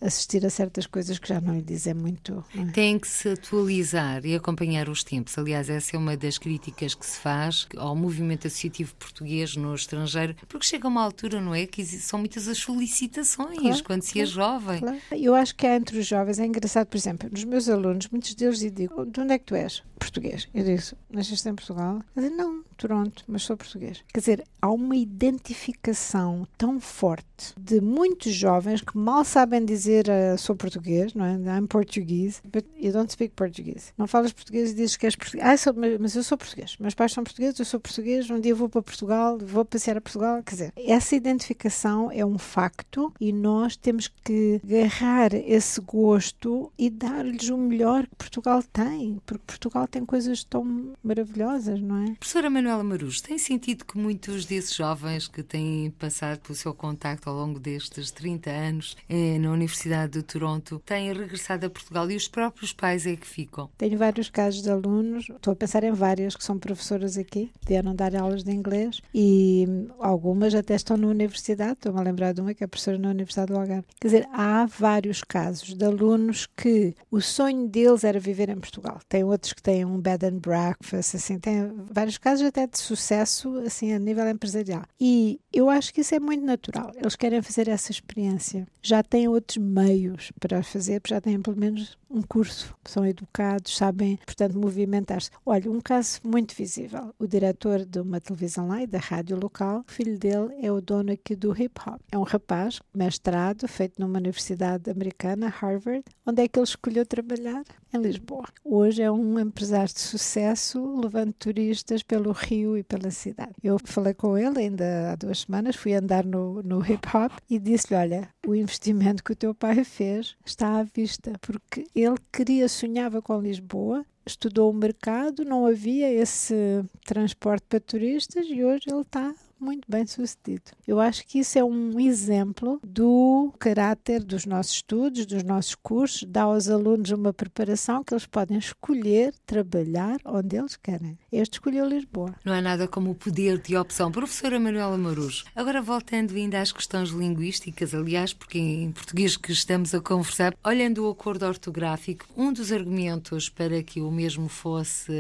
assistir 0.01 0.47
a 0.47 0.51
certas 0.51 0.87
coisas 0.87 1.19
que 1.19 1.29
já 1.29 1.41
não 1.41 1.55
lhe 1.55 1.63
dizem 1.63 1.93
muito. 1.93 2.45
É? 2.57 2.71
Tem 2.71 2.97
que 3.01 3.09
se 3.09 3.31
atualizar 3.31 4.25
e 4.25 4.37
acompanhar 4.37 4.89
os 4.89 5.03
tempos. 5.03 5.37
Aliás, 5.37 5.69
essa 5.69 5.97
é 5.97 5.99
uma 5.99 6.17
das 6.17 6.39
críticas 6.39 6.95
que 6.95 7.05
se 7.05 7.19
faz 7.19 7.67
ao 7.77 7.97
movimento 7.97 8.47
associativo 8.47 8.95
português 8.95 9.57
no 9.57 9.75
estrangeiro, 9.75 10.37
porque 10.49 10.65
chega 10.65 10.87
uma 10.87 11.03
altura, 11.03 11.41
não 11.41 11.53
é? 11.53 11.67
Que 11.67 11.85
são 11.85 12.21
muitas 12.21 12.47
as 12.47 12.59
solicitações 12.59 13.59
claro, 13.59 13.85
quando 13.85 14.03
se 14.03 14.21
é 14.21 14.25
claro, 14.25 14.31
jovem. 14.31 14.81
Claro. 14.81 14.99
Eu 15.11 15.35
acho 15.35 15.57
que 15.57 15.67
há 15.67 15.75
entre 15.75 15.99
os 15.99 16.07
jovens, 16.07 16.39
é 16.39 16.47
engraçado, 16.47 16.87
por 16.87 16.97
exemplo, 16.97 17.29
nos 17.29 17.43
meus 17.43 17.69
alunos, 17.69 18.07
muitos 18.09 18.37
deles 18.37 18.63
eu 18.63 18.71
digo, 18.71 19.05
de 19.05 19.21
onde 19.21 19.33
é 19.33 19.39
que 19.39 19.47
tu 19.47 19.57
és? 19.57 19.83
Português. 20.01 20.49
Eu 20.53 20.65
disse, 20.65 20.97
nasceste 21.09 21.49
em 21.49 21.55
Portugal? 21.55 22.01
Eu 22.17 22.23
disse, 22.23 22.35
não, 22.35 22.65
Toronto, 22.81 23.25
mas 23.29 23.43
sou 23.43 23.59
português. 23.59 24.03
Quer 24.13 24.21
dizer, 24.21 24.45
há 24.61 24.71
uma 24.71 24.97
identificação 24.97 26.47
tão 26.57 26.81
forte 26.81 27.53
de 27.59 27.79
muitos 27.79 28.33
jovens 28.33 28.81
que 28.81 28.97
mal 28.97 29.23
sabem 29.23 29.65
dizer 29.65 30.07
uh, 30.09 30.39
sou 30.39 30.57
português, 30.57 31.13
não 31.13 31.27
é? 31.27 31.35
I'm 31.35 31.67
Portuguese, 31.67 32.41
but 32.45 32.65
you 32.81 32.91
don't 32.91 33.13
speak 33.13 33.35
Portuguese. 33.35 33.93
Não 33.99 34.07
falas 34.07 34.33
português 34.33 34.71
e 34.71 34.75
dizes 34.75 34.97
que 34.97 35.05
és 35.05 35.15
português. 35.15 35.67
Ah, 35.67 35.73
mas 36.01 36.17
eu 36.17 36.23
sou 36.23 36.39
português. 36.39 36.77
Meus 36.81 36.95
pais 36.95 37.13
são 37.13 37.23
portugueses, 37.23 37.59
eu 37.59 37.67
sou 37.67 37.79
português. 37.79 38.31
Um 38.31 38.41
dia 38.41 38.55
vou 38.55 38.69
para 38.69 38.81
Portugal, 38.81 39.39
vou 39.39 39.65
passear 39.65 39.99
a 39.99 40.01
Portugal. 40.01 40.43
Quer 40.43 40.55
dizer, 40.55 40.73
essa 40.77 41.15
identificação 41.15 42.11
é 42.11 42.25
um 42.25 42.39
facto 42.39 43.13
e 43.21 43.31
nós 43.31 43.77
temos 43.77 44.09
que 44.09 44.61
agarrar 44.65 45.35
esse 45.35 45.81
gosto 45.83 46.73
e 46.79 46.89
dar-lhes 46.89 47.51
o 47.51 47.59
melhor 47.59 48.07
que 48.07 48.17
Portugal 48.17 48.63
tem, 48.73 49.21
porque 49.27 49.45
Portugal 49.47 49.87
tem 49.87 50.07
coisas 50.07 50.45
tão 50.45 50.95
maravilhosas, 51.03 51.81
não 51.81 52.05
é? 52.05 52.15
Professora 52.15 52.49
Manuela 52.71 53.11
tem 53.23 53.37
sentido 53.37 53.85
que 53.85 53.99
muitos 53.99 54.45
desses 54.45 54.75
jovens 54.75 55.27
que 55.27 55.43
têm 55.43 55.91
passado 55.91 56.39
pelo 56.39 56.55
seu 56.55 56.73
contacto 56.73 57.29
ao 57.29 57.35
longo 57.35 57.59
destes 57.59 58.13
30 58.13 58.51
anos 58.51 58.97
eh, 59.09 59.39
na 59.39 59.51
Universidade 59.51 60.13
de 60.13 60.23
Toronto 60.23 60.81
têm 60.87 61.13
regressado 61.13 61.67
a 61.67 61.71
Portugal 61.71 62.09
e 62.11 62.17
os 62.17 62.29
próprios 62.29 62.73
pais 62.73 63.07
é 63.07 63.17
que 63.17 63.27
ficam? 63.27 63.69
Tenho 63.77 63.99
vários 63.99 64.31
casos 64.31 64.63
de 64.63 64.71
alunos, 64.71 65.29
estou 65.29 65.53
a 65.53 65.57
pensar 65.57 65.83
em 65.83 65.93
várias 65.93 66.37
que 66.37 66.45
são 66.45 66.59
professoras 66.59 67.19
aqui, 67.19 67.51
vieram 67.67 67.95
dar 67.95 68.15
aulas 68.15 68.45
de 68.45 68.53
inglês 68.53 69.01
e 69.13 69.67
algumas 69.99 70.55
até 70.55 70.75
estão 70.75 70.97
na 70.97 71.09
universidade, 71.09 71.73
estou-me 71.73 71.99
a 71.99 72.03
lembrar 72.03 72.33
de 72.33 72.41
uma 72.41 72.55
que 72.55 72.63
é 72.63 72.67
professora 72.67 72.99
na 72.99 73.11
Universidade 73.11 73.53
do 73.53 73.59
Algarve. 73.59 73.87
Quer 74.01 74.09
dizer, 74.09 74.29
há 74.33 74.67
vários 74.67 75.23
casos 75.23 75.75
de 75.75 75.85
alunos 75.85 76.47
que 76.57 76.95
o 77.11 77.21
sonho 77.21 77.69
deles 77.69 78.05
era 78.05 78.21
viver 78.21 78.49
em 78.49 78.61
Portugal. 78.61 79.01
Tem 79.09 79.25
outros 79.25 79.53
que 79.53 79.63
têm 79.63 79.85
um 79.85 79.99
bed 79.99 80.25
and 80.27 80.39
breakfast, 80.39 81.17
assim, 81.17 81.39
tem 81.39 81.73
vários 81.91 82.17
casos 82.17 82.47
até 82.47 82.60
de 82.67 82.79
sucesso, 82.79 83.59
assim, 83.67 83.93
a 83.93 83.99
nível 83.99 84.29
empresarial. 84.29 84.85
E 85.01 85.41
eu 85.53 85.69
acho 85.69 85.93
que 85.93 86.01
isso 86.01 86.15
é 86.15 86.21
muito 86.21 86.45
natural. 86.45 86.93
Eles 86.97 87.17
querem 87.17 87.43
fazer 87.43 87.69
essa 87.69 87.91
experiência. 87.91 88.67
Já 88.83 89.03
têm 89.03 89.29
outros 89.29 89.59
meios 89.59 90.33
para 90.39 90.63
fazer, 90.63 91.01
já 91.07 91.21
têm 91.21 91.41
pelo 91.41 91.57
menos 91.57 91.99
um 92.11 92.23
curso, 92.23 92.75
são 92.85 93.07
educados, 93.07 93.77
sabem, 93.77 94.19
portanto, 94.27 94.59
movimentar-se. 94.59 95.31
Olha, 95.47 95.71
um 95.71 95.81
caso 95.81 96.21
muito 96.25 96.55
visível: 96.55 97.15
o 97.19 97.27
diretor 97.27 97.85
de 97.85 98.01
uma 98.01 98.21
televisão 98.21 98.69
lá 98.69 98.83
e 98.83 98.87
da 98.87 98.99
rádio 98.99 99.39
local, 99.39 99.85
o 99.89 99.93
filho 99.93 100.19
dele 100.19 100.49
é 100.61 100.73
o 100.73 100.81
dono 100.81 101.13
aqui 101.13 101.37
do 101.37 101.53
hip 101.53 101.81
hop. 101.87 102.01
É 102.11 102.19
um 102.19 102.23
rapaz, 102.23 102.81
mestrado, 102.93 103.69
feito 103.69 104.01
numa 104.01 104.19
universidade 104.19 104.91
americana, 104.91 105.49
Harvard. 105.49 106.05
Onde 106.27 106.43
é 106.43 106.49
que 106.49 106.59
ele 106.59 106.65
escolheu 106.65 107.07
trabalhar? 107.07 107.63
Em 107.93 107.99
Lisboa. 107.99 108.47
Hoje 108.65 109.03
é 109.03 109.11
um 109.11 109.39
empresário 109.39 109.93
de 109.93 110.01
sucesso, 110.01 111.01
levando 111.01 111.33
turistas 111.33 112.03
pelo 112.03 112.33
Rio 112.51 112.77
e 112.77 112.83
pela 112.83 113.11
cidade. 113.11 113.55
Eu 113.63 113.79
falei 113.85 114.13
com 114.13 114.37
ele 114.37 114.59
ainda 114.59 115.13
há 115.13 115.17
duas 115.17 115.41
semanas, 115.41 115.77
fui 115.77 115.95
andar 115.95 116.25
no, 116.25 116.63
no 116.63 116.85
hip 116.85 117.07
hop 117.15 117.33
e 117.49 117.59
disse-lhe: 117.59 117.99
Olha, 117.99 118.29
o 118.47 118.55
investimento 118.55 119.23
que 119.23 119.33
o 119.33 119.37
teu 119.37 119.55
pai 119.55 119.85
fez 119.85 120.37
está 120.45 120.79
à 120.79 120.83
vista, 120.83 121.33
porque 121.41 121.87
ele 121.95 122.17
queria, 122.33 122.69
sonhava 122.69 123.23
com 123.23 123.41
Lisboa, 123.41 124.05
estudou 124.27 124.71
o 124.71 124.75
mercado, 124.75 125.45
não 125.45 125.65
havia 125.65 126.13
esse 126.13 126.85
transporte 127.05 127.65
para 127.69 127.81
turistas 127.81 128.47
e 128.49 128.65
hoje 128.65 128.85
ele 128.89 129.03
está 129.03 129.33
muito 129.61 129.87
bem 129.89 130.07
sucedido. 130.07 130.73
Eu 130.87 130.99
acho 130.99 131.27
que 131.27 131.39
isso 131.39 131.59
é 131.59 131.65
um 131.65 132.01
exemplo 132.01 132.81
do 132.83 133.53
caráter 133.59 134.25
dos 134.25 134.47
nossos 134.47 134.75
estudos, 134.75 135.27
dos 135.27 135.43
nossos 135.43 135.75
cursos, 135.75 136.25
dá 136.27 136.43
aos 136.43 136.69
alunos 136.69 137.11
uma 137.11 137.33
preparação 137.33 138.03
que 138.03 138.15
eles 138.15 138.27
podem 138.27 138.59
escolher 138.59 139.35
trabalhar 139.45 140.19
onde 140.25 140.57
eles 140.57 140.77
querem. 140.77 141.19
Este 141.31 141.55
escolheu 141.55 141.87
Lisboa. 141.87 142.35
Não 142.45 142.53
há 142.53 142.61
nada 142.61 142.89
como 142.89 143.11
o 143.11 143.15
poder 143.15 143.59
de 143.59 143.77
opção. 143.77 144.11
Professora 144.11 144.59
Manuela 144.59 144.97
Marujo, 144.97 145.45
agora 145.55 145.83
voltando 145.83 146.35
ainda 146.35 146.61
às 146.61 146.73
questões 146.73 147.11
linguísticas, 147.11 147.95
aliás, 147.95 148.33
porque 148.33 148.59
em 148.59 148.91
português 148.93 149.37
que 149.37 149.53
estamos 149.53 149.95
a 149.95 150.01
conversar, 150.01 150.55
olhando 150.65 151.07
o 151.07 151.11
acordo 151.11 151.47
ortográfico, 151.47 152.27
um 152.37 152.53
dos 152.53 152.73
argumentos 152.73 153.49
para 153.49 153.83
que 153.83 154.01
o 154.01 154.11
mesmo 154.11 154.49
fosse 154.49 155.13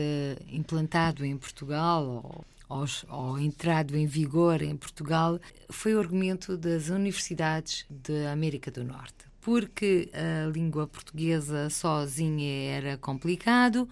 implantado 0.48 1.24
em 1.24 1.36
Portugal 1.36 2.44
ou 2.70 2.86
ao, 3.08 3.38
entrado 3.38 3.96
em 3.96 4.06
vigor 4.06 4.62
em 4.62 4.76
Portugal 4.76 5.40
foi 5.68 5.94
o 5.94 5.98
argumento 5.98 6.56
das 6.56 6.88
universidades 6.88 7.84
da 7.90 8.32
América 8.32 8.70
do 8.70 8.84
Norte. 8.84 9.28
Porque 9.40 10.10
a 10.12 10.48
língua 10.48 10.86
portuguesa 10.86 11.68
sozinha 11.68 12.70
era 12.70 12.96
complicado, 12.96 13.88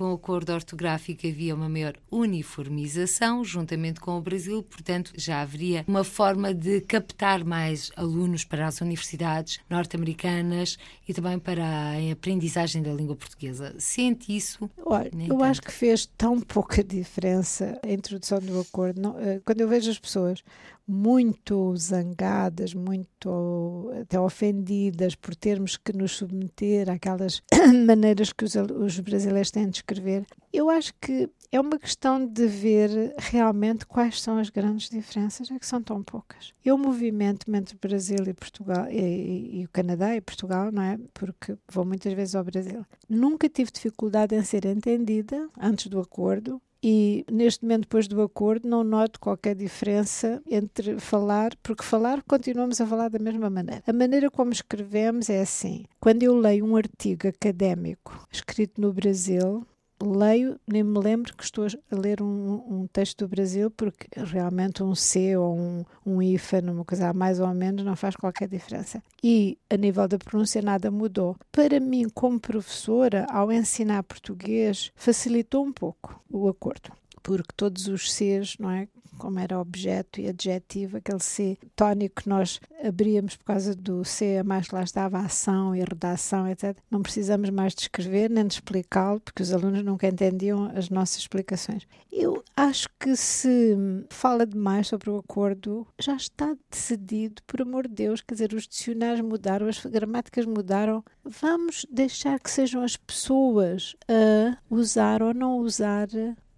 com 0.00 0.12
o 0.12 0.14
acordo 0.14 0.54
ortográfico 0.54 1.26
havia 1.26 1.54
uma 1.54 1.68
maior 1.68 1.92
uniformização, 2.10 3.44
juntamente 3.44 4.00
com 4.00 4.16
o 4.16 4.20
Brasil, 4.22 4.62
portanto, 4.62 5.12
já 5.14 5.42
haveria 5.42 5.84
uma 5.86 6.02
forma 6.02 6.54
de 6.54 6.80
captar 6.80 7.44
mais 7.44 7.92
alunos 7.94 8.42
para 8.42 8.66
as 8.66 8.80
universidades 8.80 9.60
norte-americanas 9.68 10.78
e 11.06 11.12
também 11.12 11.38
para 11.38 11.62
a 11.62 12.12
aprendizagem 12.12 12.82
da 12.82 12.94
língua 12.94 13.14
portuguesa. 13.14 13.74
Sente 13.76 14.34
isso? 14.34 14.70
Olha, 14.86 15.10
eu 15.12 15.28
tanto. 15.28 15.44
acho 15.44 15.60
que 15.60 15.72
fez 15.72 16.06
tão 16.16 16.40
pouca 16.40 16.82
diferença 16.82 17.78
a 17.84 17.92
introdução 17.92 18.38
do 18.38 18.58
acordo. 18.58 19.02
Não, 19.02 19.18
eh, 19.18 19.42
quando 19.44 19.60
eu 19.60 19.68
vejo 19.68 19.90
as 19.90 19.98
pessoas 19.98 20.42
muito 20.90 21.74
zangadas, 21.76 22.74
muito 22.74 23.92
até 24.00 24.18
ofendidas 24.18 25.14
por 25.14 25.36
termos 25.36 25.76
que 25.76 25.92
nos 25.92 26.16
submeter 26.16 26.90
àquelas 26.90 27.42
maneiras 27.86 28.32
que 28.32 28.44
os, 28.44 28.56
os 28.56 28.98
brasileiros 28.98 29.52
têm 29.52 29.70
de 29.70 29.76
escrever. 29.76 30.26
Eu 30.52 30.68
acho 30.68 30.92
que 31.00 31.30
é 31.52 31.60
uma 31.60 31.78
questão 31.78 32.26
de 32.26 32.46
ver 32.46 33.14
realmente 33.18 33.86
quais 33.86 34.20
são 34.20 34.38
as 34.38 34.50
grandes 34.50 34.90
diferenças, 34.90 35.48
é 35.50 35.58
que 35.58 35.66
são 35.66 35.80
tão 35.80 36.02
poucas. 36.02 36.52
Eu 36.64 36.76
movimento 36.76 37.46
entre 37.54 37.76
o 37.76 37.78
Brasil 37.80 38.24
e 38.26 38.34
Portugal 38.34 38.86
e, 38.90 38.98
e, 38.98 39.60
e, 39.60 39.64
o 39.64 39.68
Canadá 39.68 40.16
e 40.16 40.20
Portugal, 40.20 40.72
não 40.72 40.82
é? 40.82 40.98
Porque 41.14 41.56
vou 41.70 41.84
muitas 41.84 42.12
vezes 42.12 42.34
ao 42.34 42.44
Brasil. 42.44 42.84
Nunca 43.08 43.48
tive 43.48 43.70
dificuldade 43.70 44.34
em 44.34 44.42
ser 44.42 44.64
entendida 44.64 45.48
antes 45.56 45.86
do 45.86 46.00
acordo 46.00 46.60
e 46.82 47.24
neste 47.30 47.62
momento, 47.62 47.82
depois 47.82 48.08
do 48.08 48.22
acordo, 48.22 48.68
não 48.68 48.82
noto 48.82 49.20
qualquer 49.20 49.54
diferença 49.54 50.42
entre 50.50 50.98
falar, 50.98 51.54
porque 51.62 51.84
falar 51.84 52.22
continuamos 52.22 52.80
a 52.80 52.86
falar 52.86 53.08
da 53.08 53.18
mesma 53.18 53.50
maneira. 53.50 53.82
A 53.86 53.92
maneira 53.92 54.30
como 54.30 54.52
escrevemos 54.52 55.28
é 55.28 55.40
assim: 55.40 55.84
quando 56.00 56.22
eu 56.22 56.34
leio 56.36 56.64
um 56.64 56.76
artigo 56.76 57.28
académico 57.28 58.26
escrito 58.32 58.80
no 58.80 58.92
Brasil, 58.92 59.66
leio, 60.02 60.58
nem 60.66 60.82
me 60.82 60.98
lembro 60.98 61.34
que 61.36 61.44
estou 61.44 61.66
a 61.66 61.96
ler 61.96 62.22
um, 62.22 62.62
um 62.68 62.86
texto 62.92 63.18
do 63.18 63.28
Brasil, 63.28 63.70
porque 63.70 64.06
realmente 64.16 64.82
um 64.82 64.94
C 64.94 65.36
ou 65.36 65.58
um, 65.58 65.84
um 66.04 66.22
IFA, 66.22 66.60
numa 66.62 66.84
coisa 66.84 67.12
mais 67.12 67.40
ou 67.40 67.52
menos, 67.54 67.84
não 67.84 67.96
faz 67.96 68.16
qualquer 68.16 68.48
diferença. 68.48 69.02
E 69.22 69.58
a 69.68 69.76
nível 69.76 70.08
da 70.08 70.18
pronúncia 70.18 70.62
nada 70.62 70.90
mudou. 70.90 71.36
Para 71.52 71.78
mim, 71.80 72.08
como 72.08 72.40
professora, 72.40 73.26
ao 73.30 73.52
ensinar 73.52 74.02
português, 74.02 74.90
facilitou 74.94 75.64
um 75.64 75.72
pouco 75.72 76.20
o 76.30 76.48
acordo 76.48 76.92
porque 77.22 77.54
todos 77.56 77.86
os 77.88 78.12
Cs, 78.12 78.56
não 78.58 78.70
é? 78.70 78.88
Como 79.18 79.38
era 79.38 79.60
objeto 79.60 80.18
e 80.18 80.28
adjetivo, 80.28 80.96
aquele 80.96 81.20
C 81.20 81.58
tónico 81.76 82.22
que 82.22 82.28
nós 82.28 82.58
abríamos 82.82 83.36
por 83.36 83.44
causa 83.44 83.74
do 83.74 84.02
C 84.02 84.38
a 84.38 84.44
mais 84.44 84.66
que 84.66 84.74
lá 84.74 84.82
estava, 84.82 85.18
ação 85.18 85.76
e 85.76 85.80
redação, 85.80 86.48
etc. 86.48 86.74
Não 86.90 87.02
precisamos 87.02 87.50
mais 87.50 87.74
de 87.74 87.82
escrever 87.82 88.30
nem 88.30 88.46
de 88.46 88.54
explicá-lo, 88.54 89.20
porque 89.20 89.42
os 89.42 89.52
alunos 89.52 89.84
nunca 89.84 90.08
entendiam 90.08 90.72
as 90.74 90.88
nossas 90.88 91.18
explicações. 91.18 91.86
Eu 92.10 92.42
acho 92.56 92.88
que 92.98 93.14
se 93.14 93.76
fala 94.08 94.46
demais 94.46 94.88
sobre 94.88 95.10
o 95.10 95.18
acordo, 95.18 95.86
já 95.98 96.16
está 96.16 96.56
decidido, 96.70 97.42
por 97.46 97.60
amor 97.60 97.86
de 97.86 97.94
Deus, 97.94 98.22
quer 98.22 98.34
dizer, 98.34 98.54
os 98.54 98.66
dicionários 98.66 99.20
mudaram, 99.20 99.68
as 99.68 99.84
gramáticas 99.84 100.46
mudaram. 100.46 101.04
Vamos 101.22 101.84
deixar 101.90 102.40
que 102.40 102.50
sejam 102.50 102.82
as 102.82 102.96
pessoas 102.96 103.94
a 104.08 104.56
usar 104.70 105.22
ou 105.22 105.34
não 105.34 105.58
usar 105.58 106.08